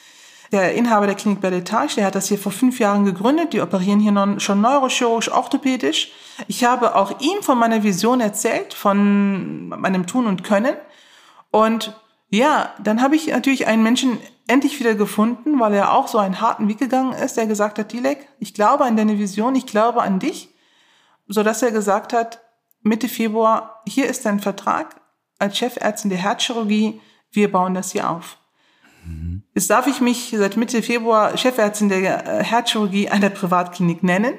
Der 0.53 0.74
Inhaber 0.74 1.05
der 1.05 1.16
Klinik 1.16 1.43
Belletage, 1.43 1.97
der 1.97 2.07
hat 2.07 2.14
das 2.14 2.28
hier 2.28 2.38
vor 2.38 2.51
fünf 2.51 2.78
Jahren 2.78 3.05
gegründet. 3.05 3.53
Die 3.53 3.61
operieren 3.61 4.01
hier 4.01 4.40
schon 4.40 4.62
neurochirurgisch, 4.62 5.30
orthopädisch. 5.30 6.12
Ich 6.49 6.64
habe 6.64 6.97
auch 6.97 7.20
ihm 7.20 7.43
von 7.43 7.59
meiner 7.59 7.82
Vision 7.82 8.22
erzählt, 8.22 8.72
von 8.72 9.68
meinem 9.68 10.07
Tun 10.07 10.26
und 10.26 10.45
Können. 10.45 10.76
Und 11.51 11.95
ja, 12.30 12.72
dann 12.82 13.03
habe 13.03 13.16
ich 13.16 13.26
natürlich 13.26 13.66
einen 13.66 13.82
Menschen 13.82 14.16
endlich 14.47 14.78
wieder 14.80 14.95
gefunden, 14.95 15.61
weil 15.61 15.74
er 15.74 15.93
auch 15.93 16.09
so 16.09 16.18
einen 16.18 16.40
harten 16.40 16.68
Weg 16.68 16.78
gegangen 16.78 17.12
ist, 17.12 17.36
der 17.36 17.47
gesagt 17.47 17.78
hat, 17.78 17.93
Dilek, 17.93 18.28
ich 18.38 18.55
glaube 18.55 18.84
an 18.84 18.97
deine 18.97 19.18
Vision, 19.18 19.55
ich 19.55 19.66
glaube 19.66 20.03
an 20.03 20.18
dich, 20.18 20.55
so 21.28 21.43
dass 21.43 21.62
er 21.62 21.70
gesagt 21.70 22.12
hat, 22.12 22.40
Mitte 22.82 23.09
Februar, 23.09 23.82
hier 23.86 24.07
ist 24.07 24.26
dein 24.26 24.40
Vertrag 24.40 25.01
als 25.38 25.57
Chefärztin 25.57 26.11
der 26.11 26.18
Herzchirurgie, 26.18 27.01
wir 27.30 27.51
bauen 27.51 27.74
das 27.74 27.93
hier 27.93 28.11
auf. 28.11 28.38
Mhm. 29.05 29.43
Jetzt 29.55 29.70
darf 29.70 29.86
ich 29.86 30.01
mich 30.01 30.34
seit 30.36 30.57
Mitte 30.57 30.82
Februar 30.82 31.36
Chefärztin 31.36 31.88
der 31.88 32.26
äh, 32.26 32.45
Herzchirurgie 32.45 33.09
einer 33.09 33.30
Privatklinik 33.30 34.03
nennen. 34.03 34.34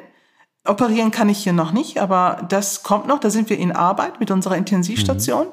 Operieren 0.66 1.12
kann 1.12 1.30
ich 1.30 1.40
hier 1.40 1.54
noch 1.54 1.72
nicht, 1.72 2.00
aber 2.00 2.46
das 2.48 2.84
kommt 2.84 3.08
noch. 3.08 3.20
Da 3.20 3.30
sind 3.30 3.50
wir 3.50 3.58
in 3.58 3.74
Arbeit 3.74 4.20
mit 4.20 4.32
unserer 4.32 4.56
Intensivstation. 4.56 5.48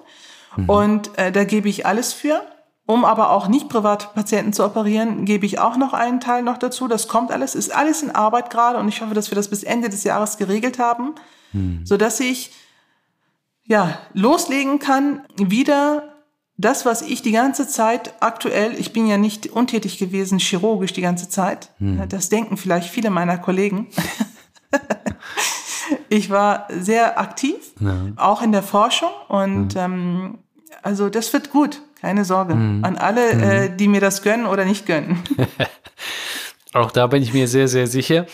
Mhm. 0.56 0.68
Und 0.68 1.18
äh, 1.18 1.32
da 1.32 1.44
gebe 1.44 1.68
ich 1.68 1.86
alles 1.86 2.12
für. 2.12 2.42
Um 2.90 3.04
aber 3.04 3.30
auch 3.30 3.46
nicht 3.46 3.68
Privatpatienten 3.68 4.52
zu 4.52 4.64
operieren, 4.64 5.24
gebe 5.24 5.46
ich 5.46 5.60
auch 5.60 5.76
noch 5.76 5.92
einen 5.92 6.18
Teil 6.18 6.42
noch 6.42 6.58
dazu. 6.58 6.88
Das 6.88 7.06
kommt 7.06 7.30
alles, 7.30 7.54
ist 7.54 7.72
alles 7.72 8.02
in 8.02 8.10
Arbeit 8.10 8.50
gerade 8.50 8.80
und 8.80 8.88
ich 8.88 9.00
hoffe, 9.00 9.14
dass 9.14 9.30
wir 9.30 9.36
das 9.36 9.46
bis 9.46 9.62
Ende 9.62 9.88
des 9.88 10.02
Jahres 10.02 10.38
geregelt 10.38 10.80
haben, 10.80 11.14
mhm. 11.52 11.86
so 11.86 11.96
dass 11.96 12.18
ich 12.18 12.50
ja 13.62 13.96
loslegen 14.12 14.80
kann, 14.80 15.20
wieder 15.36 16.16
das, 16.56 16.84
was 16.84 17.02
ich 17.02 17.22
die 17.22 17.30
ganze 17.30 17.68
Zeit 17.68 18.14
aktuell, 18.18 18.74
ich 18.76 18.92
bin 18.92 19.06
ja 19.06 19.18
nicht 19.18 19.46
untätig 19.46 19.98
gewesen, 19.98 20.40
chirurgisch 20.40 20.92
die 20.92 21.00
ganze 21.00 21.28
Zeit. 21.28 21.70
Mhm. 21.78 22.08
Das 22.08 22.28
denken 22.28 22.56
vielleicht 22.56 22.90
viele 22.90 23.10
meiner 23.10 23.38
Kollegen. 23.38 23.86
ich 26.08 26.28
war 26.28 26.66
sehr 26.76 27.20
aktiv, 27.20 27.54
ja. 27.78 28.08
auch 28.16 28.42
in 28.42 28.50
der 28.50 28.64
Forschung 28.64 29.10
und 29.28 29.76
mhm. 29.76 29.80
ähm, 29.80 30.38
also 30.82 31.08
das 31.08 31.32
wird 31.32 31.50
gut. 31.52 31.82
Keine 32.00 32.24
Sorge. 32.24 32.54
Mhm. 32.54 32.84
An 32.84 32.96
alle, 32.96 33.34
mhm. 33.34 33.42
äh, 33.42 33.76
die 33.76 33.88
mir 33.88 34.00
das 34.00 34.22
gönnen 34.22 34.46
oder 34.46 34.64
nicht 34.64 34.86
gönnen. 34.86 35.22
auch 36.72 36.90
da 36.90 37.06
bin 37.06 37.22
ich 37.22 37.32
mir 37.32 37.46
sehr, 37.48 37.68
sehr 37.68 37.86
sicher. 37.86 38.26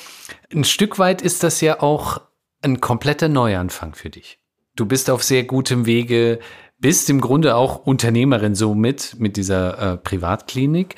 Ein 0.52 0.64
Stück 0.64 0.98
weit 0.98 1.22
ist 1.22 1.42
das 1.42 1.60
ja 1.60 1.80
auch 1.80 2.20
ein 2.62 2.80
kompletter 2.80 3.28
Neuanfang 3.28 3.94
für 3.94 4.10
dich. 4.10 4.38
Du 4.76 4.86
bist 4.86 5.10
auf 5.10 5.22
sehr 5.22 5.44
gutem 5.44 5.86
Wege, 5.86 6.38
bist 6.78 7.10
im 7.10 7.20
Grunde 7.20 7.56
auch 7.56 7.86
Unternehmerin 7.86 8.54
somit 8.54 9.16
mit 9.18 9.36
dieser 9.36 9.94
äh, 9.94 9.96
Privatklinik. 9.96 10.94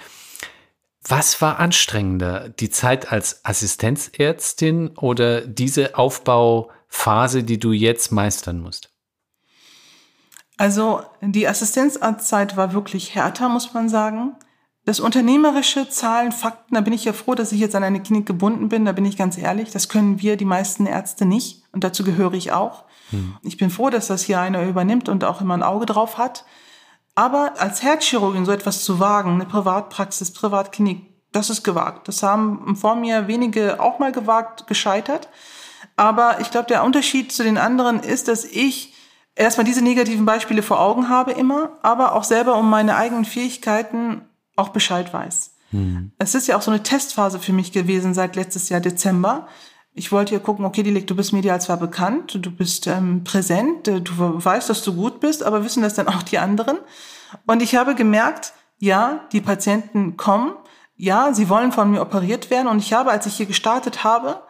Was 1.06 1.40
war 1.40 1.58
anstrengender, 1.58 2.48
die 2.48 2.70
Zeit 2.70 3.12
als 3.12 3.44
Assistenzärztin 3.44 4.96
oder 4.96 5.40
diese 5.42 5.96
Aufbauphase, 5.96 7.44
die 7.44 7.58
du 7.58 7.72
jetzt 7.72 8.12
meistern 8.12 8.60
musst? 8.60 8.92
Also 10.58 11.02
die 11.22 11.48
Assistenzarztzeit 11.48 12.56
war 12.56 12.74
wirklich 12.74 13.14
härter, 13.14 13.48
muss 13.48 13.72
man 13.72 13.88
sagen. 13.88 14.34
Das 14.84 15.00
unternehmerische 15.00 15.88
Zahlen, 15.88 16.32
Fakten, 16.32 16.74
da 16.74 16.80
bin 16.80 16.92
ich 16.92 17.04
ja 17.04 17.12
froh, 17.12 17.34
dass 17.34 17.52
ich 17.52 17.60
jetzt 17.60 17.76
an 17.76 17.84
eine 17.84 18.02
Klinik 18.02 18.26
gebunden 18.26 18.68
bin, 18.68 18.84
da 18.84 18.92
bin 18.92 19.04
ich 19.04 19.16
ganz 19.16 19.38
ehrlich. 19.38 19.70
Das 19.70 19.88
können 19.88 20.20
wir, 20.20 20.36
die 20.36 20.44
meisten 20.44 20.86
Ärzte, 20.86 21.26
nicht. 21.26 21.62
Und 21.72 21.84
dazu 21.84 22.04
gehöre 22.04 22.34
ich 22.34 22.52
auch. 22.52 22.84
Hm. 23.10 23.36
Ich 23.42 23.56
bin 23.56 23.70
froh, 23.70 23.90
dass 23.90 24.08
das 24.08 24.22
hier 24.22 24.40
einer 24.40 24.64
übernimmt 24.64 25.08
und 25.08 25.24
auch 25.24 25.40
immer 25.40 25.54
ein 25.54 25.62
Auge 25.62 25.86
drauf 25.86 26.18
hat. 26.18 26.44
Aber 27.14 27.52
als 27.58 27.82
Herzchirurgin 27.82 28.44
so 28.44 28.52
etwas 28.52 28.82
zu 28.82 28.98
wagen, 28.98 29.34
eine 29.34 29.44
Privatpraxis, 29.44 30.32
Privatklinik, 30.32 31.06
das 31.32 31.50
ist 31.50 31.62
gewagt. 31.62 32.08
Das 32.08 32.22
haben 32.22 32.74
vor 32.74 32.96
mir 32.96 33.28
wenige 33.28 33.80
auch 33.80 33.98
mal 33.98 34.12
gewagt, 34.12 34.66
gescheitert. 34.66 35.28
Aber 35.96 36.40
ich 36.40 36.50
glaube, 36.50 36.66
der 36.66 36.82
Unterschied 36.82 37.30
zu 37.30 37.44
den 37.44 37.58
anderen 37.58 38.00
ist, 38.00 38.28
dass 38.28 38.44
ich 38.44 38.94
erstmal 39.38 39.64
diese 39.64 39.82
negativen 39.82 40.24
Beispiele 40.26 40.62
vor 40.62 40.80
Augen 40.80 41.08
habe 41.08 41.32
immer, 41.32 41.78
aber 41.82 42.14
auch 42.14 42.24
selber 42.24 42.56
um 42.56 42.68
meine 42.68 42.96
eigenen 42.96 43.24
Fähigkeiten 43.24 44.22
auch 44.56 44.70
Bescheid 44.70 45.12
weiß. 45.12 45.54
Hm. 45.70 46.12
Es 46.18 46.34
ist 46.34 46.48
ja 46.48 46.56
auch 46.56 46.62
so 46.62 46.70
eine 46.70 46.82
Testphase 46.82 47.38
für 47.38 47.52
mich 47.52 47.72
gewesen 47.72 48.14
seit 48.14 48.36
letztes 48.36 48.68
Jahr 48.68 48.80
Dezember. 48.80 49.46
Ich 49.94 50.12
wollte 50.12 50.34
ja 50.34 50.40
gucken, 50.40 50.64
okay, 50.64 50.82
Dilek, 50.82 51.06
du 51.06 51.16
bist 51.16 51.32
medial 51.32 51.60
zwar 51.60 51.76
bekannt, 51.76 52.38
du 52.40 52.50
bist 52.50 52.86
ähm, 52.86 53.24
präsent, 53.24 53.88
äh, 53.88 54.00
du 54.00 54.12
weißt, 54.16 54.68
dass 54.68 54.82
du 54.82 54.94
gut 54.94 55.20
bist, 55.20 55.42
aber 55.42 55.64
wissen 55.64 55.82
das 55.82 55.94
dann 55.94 56.08
auch 56.08 56.22
die 56.22 56.38
anderen? 56.38 56.78
Und 57.46 57.62
ich 57.62 57.76
habe 57.76 57.94
gemerkt, 57.94 58.52
ja, 58.78 59.20
die 59.32 59.40
Patienten 59.40 60.16
kommen, 60.16 60.52
ja, 60.96 61.32
sie 61.32 61.48
wollen 61.48 61.72
von 61.72 61.90
mir 61.90 62.00
operiert 62.00 62.50
werden. 62.50 62.68
Und 62.68 62.78
ich 62.78 62.92
habe, 62.92 63.10
als 63.10 63.26
ich 63.26 63.36
hier 63.36 63.46
gestartet 63.46 64.02
habe, 64.04 64.42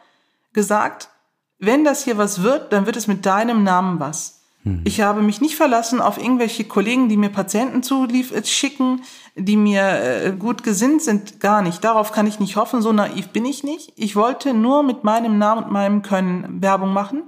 gesagt, 0.53 1.11
wenn 1.59 1.84
das 1.84 2.05
hier 2.05 2.16
was 2.16 2.43
wird, 2.43 2.72
dann 2.72 2.86
wird 2.86 2.97
es 2.97 3.07
mit 3.07 3.26
deinem 3.26 3.64
Namen 3.64 4.01
was. 4.01 4.38
Mhm. 4.68 4.80
Ich 4.84 5.00
habe 5.00 5.22
mich 5.22 5.40
nicht 5.40 5.56
verlassen 5.56 6.00
auf 6.00 6.18
irgendwelche 6.18 6.64
Kollegen, 6.64 7.08
die 7.08 7.16
mir 7.16 7.30
Patienten 7.30 7.82
zuschicken, 7.82 9.02
die 9.34 9.56
mir 9.56 9.82
äh, 9.82 10.32
gut 10.32 10.62
gesinnt 10.62 11.02
sind. 11.02 11.40
Gar 11.40 11.62
nicht. 11.62 11.82
Darauf 11.82 12.12
kann 12.12 12.26
ich 12.26 12.40
nicht 12.40 12.56
hoffen. 12.56 12.82
So 12.82 12.92
naiv 12.92 13.28
bin 13.28 13.44
ich 13.44 13.64
nicht. 13.64 13.92
Ich 13.96 14.16
wollte 14.16 14.54
nur 14.54 14.82
mit 14.82 15.04
meinem 15.04 15.38
Namen 15.38 15.64
und 15.64 15.72
meinem 15.72 16.02
Können 16.02 16.62
Werbung 16.62 16.92
machen. 16.92 17.24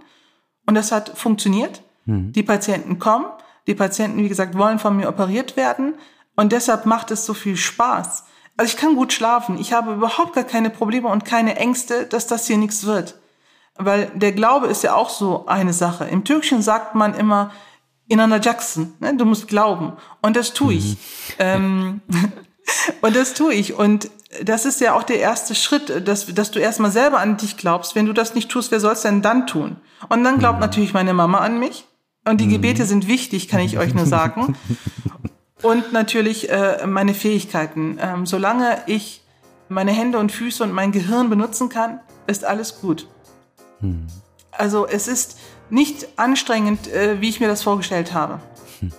Und 0.66 0.74
das 0.74 0.92
hat 0.92 1.18
funktioniert. 1.18 1.82
Mhm. 2.06 2.32
Die 2.32 2.42
Patienten 2.42 2.98
kommen. 2.98 3.26
Die 3.66 3.74
Patienten, 3.74 4.22
wie 4.22 4.28
gesagt, 4.28 4.56
wollen 4.56 4.78
von 4.78 4.96
mir 4.96 5.08
operiert 5.08 5.56
werden. 5.56 5.94
Und 6.36 6.52
deshalb 6.52 6.86
macht 6.86 7.10
es 7.10 7.26
so 7.26 7.34
viel 7.34 7.56
Spaß. 7.56 8.24
Also 8.56 8.74
ich 8.74 8.76
kann 8.76 8.94
gut 8.94 9.12
schlafen. 9.12 9.58
Ich 9.58 9.72
habe 9.72 9.94
überhaupt 9.94 10.34
gar 10.34 10.44
keine 10.44 10.70
Probleme 10.70 11.08
und 11.08 11.24
keine 11.24 11.56
Ängste, 11.56 12.06
dass 12.06 12.26
das 12.26 12.46
hier 12.46 12.58
nichts 12.58 12.84
wird. 12.84 13.19
Weil 13.76 14.10
der 14.14 14.32
Glaube 14.32 14.66
ist 14.66 14.82
ja 14.82 14.94
auch 14.94 15.10
so 15.10 15.46
eine 15.46 15.72
Sache. 15.72 16.04
Im 16.04 16.24
Türkischen 16.24 16.62
sagt 16.62 16.94
man 16.94 17.14
immer, 17.14 17.50
Inanna 18.08 18.40
Jackson, 18.40 18.92
ne? 18.98 19.16
du 19.16 19.24
musst 19.24 19.46
glauben. 19.46 19.92
Und 20.20 20.36
das 20.36 20.52
tue 20.52 20.74
ich. 20.74 20.92
Mhm. 20.92 20.96
Ähm, 21.38 22.00
und 23.00 23.16
das 23.16 23.34
tue 23.34 23.54
ich. 23.54 23.74
Und 23.74 24.10
das 24.44 24.64
ist 24.64 24.80
ja 24.80 24.94
auch 24.94 25.04
der 25.04 25.20
erste 25.20 25.54
Schritt, 25.54 26.06
dass, 26.06 26.26
dass 26.26 26.50
du 26.50 26.58
erstmal 26.58 26.90
selber 26.90 27.20
an 27.20 27.36
dich 27.36 27.56
glaubst. 27.56 27.94
Wenn 27.94 28.06
du 28.06 28.12
das 28.12 28.34
nicht 28.34 28.50
tust, 28.50 28.70
wer 28.72 28.80
soll 28.80 28.92
es 28.92 29.02
denn 29.02 29.22
dann 29.22 29.46
tun? 29.46 29.76
Und 30.08 30.24
dann 30.24 30.38
glaubt 30.38 30.56
mhm. 30.56 30.62
natürlich 30.62 30.92
meine 30.92 31.14
Mama 31.14 31.38
an 31.38 31.58
mich. 31.58 31.86
Und 32.28 32.40
die 32.40 32.46
mhm. 32.46 32.52
Gebete 32.52 32.84
sind 32.84 33.08
wichtig, 33.08 33.48
kann 33.48 33.60
ich 33.60 33.78
euch 33.78 33.94
nur 33.94 34.06
sagen. 34.06 34.56
und 35.62 35.92
natürlich 35.92 36.50
äh, 36.50 36.86
meine 36.86 37.14
Fähigkeiten. 37.14 37.98
Ähm, 38.00 38.26
solange 38.26 38.78
ich 38.86 39.22
meine 39.68 39.92
Hände 39.92 40.18
und 40.18 40.32
Füße 40.32 40.62
und 40.64 40.72
mein 40.72 40.92
Gehirn 40.92 41.30
benutzen 41.30 41.68
kann, 41.68 42.00
ist 42.26 42.44
alles 42.44 42.80
gut. 42.80 43.06
Hm. 43.80 44.06
Also 44.52 44.86
es 44.86 45.08
ist 45.08 45.38
nicht 45.70 46.06
anstrengend, 46.16 46.88
äh, 46.88 47.20
wie 47.20 47.28
ich 47.28 47.40
mir 47.40 47.48
das 47.48 47.62
vorgestellt 47.62 48.12
habe. 48.14 48.40
Hm. 48.80 48.92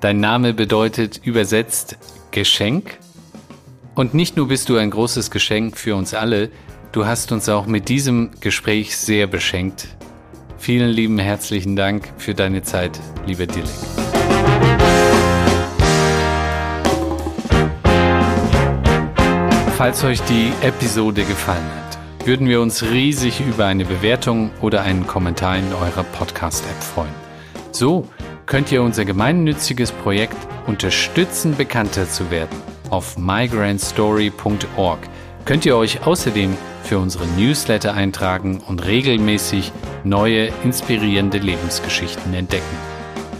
Dein 0.00 0.20
Name 0.20 0.54
bedeutet 0.54 1.20
übersetzt 1.24 1.98
Geschenk. 2.30 2.98
Und 3.94 4.14
nicht 4.14 4.36
nur 4.36 4.48
bist 4.48 4.68
du 4.68 4.76
ein 4.76 4.90
großes 4.90 5.30
Geschenk 5.30 5.76
für 5.76 5.94
uns 5.96 6.14
alle, 6.14 6.50
du 6.92 7.04
hast 7.06 7.32
uns 7.32 7.48
auch 7.48 7.66
mit 7.66 7.88
diesem 7.88 8.30
Gespräch 8.40 8.96
sehr 8.96 9.26
beschenkt. 9.26 9.88
Vielen 10.58 10.90
lieben 10.90 11.18
herzlichen 11.18 11.74
Dank 11.74 12.12
für 12.16 12.34
deine 12.34 12.62
Zeit, 12.62 12.98
lieber 13.26 13.46
Dilek. 13.46 13.68
Falls 19.76 20.04
euch 20.04 20.20
die 20.22 20.52
Episode 20.60 21.24
gefallen 21.24 21.64
hat, 21.74 21.79
würden 22.30 22.48
wir 22.48 22.60
uns 22.60 22.84
riesig 22.84 23.40
über 23.40 23.66
eine 23.66 23.84
Bewertung 23.84 24.52
oder 24.60 24.82
einen 24.82 25.04
Kommentar 25.04 25.58
in 25.58 25.72
eurer 25.72 26.04
Podcast-App 26.04 26.80
freuen. 26.80 27.12
So 27.72 28.06
könnt 28.46 28.70
ihr 28.70 28.84
unser 28.84 29.04
gemeinnütziges 29.04 29.90
Projekt 29.90 30.36
unterstützen, 30.68 31.56
bekannter 31.56 32.08
zu 32.08 32.30
werden. 32.30 32.56
Auf 32.88 33.18
migrantstory.org 33.18 35.00
könnt 35.44 35.66
ihr 35.66 35.76
euch 35.76 36.06
außerdem 36.06 36.56
für 36.84 37.00
unsere 37.00 37.26
Newsletter 37.36 37.94
eintragen 37.94 38.62
und 38.64 38.86
regelmäßig 38.86 39.72
neue 40.04 40.52
inspirierende 40.62 41.38
Lebensgeschichten 41.38 42.32
entdecken. 42.32 42.76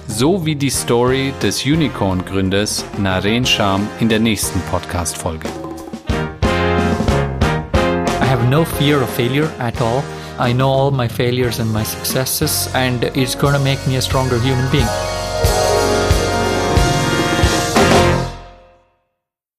So 0.08 0.44
wie 0.44 0.56
die 0.56 0.70
Story 0.70 1.32
des 1.40 1.64
Unicorn-Gründers 1.64 2.84
Naren 2.98 3.46
Sham 3.46 3.86
in 4.00 4.08
der 4.08 4.18
nächsten 4.18 4.60
Podcast-Folge. 4.62 5.69
Have 8.40 8.48
no 8.48 8.64
fear 8.64 9.02
of 9.02 9.10
failure 9.10 9.52
at 9.58 9.82
all. 9.82 10.02
I 10.38 10.54
know 10.54 10.70
all 10.70 10.90
my 10.90 11.06
failures 11.06 11.58
and 11.58 11.70
my 11.70 11.82
successes, 11.82 12.70
and 12.74 13.04
it's 13.14 13.34
going 13.34 13.52
to 13.52 13.60
make 13.60 13.86
me 13.86 13.96
a 13.96 14.00
stronger 14.00 14.38
human 14.38 14.66
being. 14.72 14.88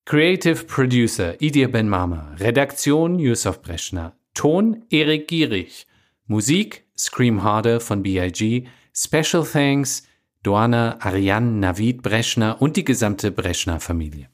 Creative 0.08 0.68
Producer 0.68 1.36
Idir 1.40 1.72
Ben 1.72 1.90
Mama, 1.90 2.36
Redaktion 2.40 3.20
Yusuf 3.20 3.62
Breschner, 3.62 4.14
Ton 4.34 4.84
Erik 4.90 5.28
Gierig, 5.28 5.86
Musik 6.28 6.84
Scream 6.98 7.44
Harder 7.44 7.80
von 7.80 8.02
BIG, 8.02 8.68
Special 8.94 9.46
Thanks 9.46 10.02
Doana 10.44 10.98
Ariane 11.06 11.60
Navid 11.60 12.02
Breschner 12.02 12.60
und 12.60 12.78
die 12.78 12.84
gesamte 12.84 13.30
Breschner 13.32 13.80
Familie. 13.80 14.28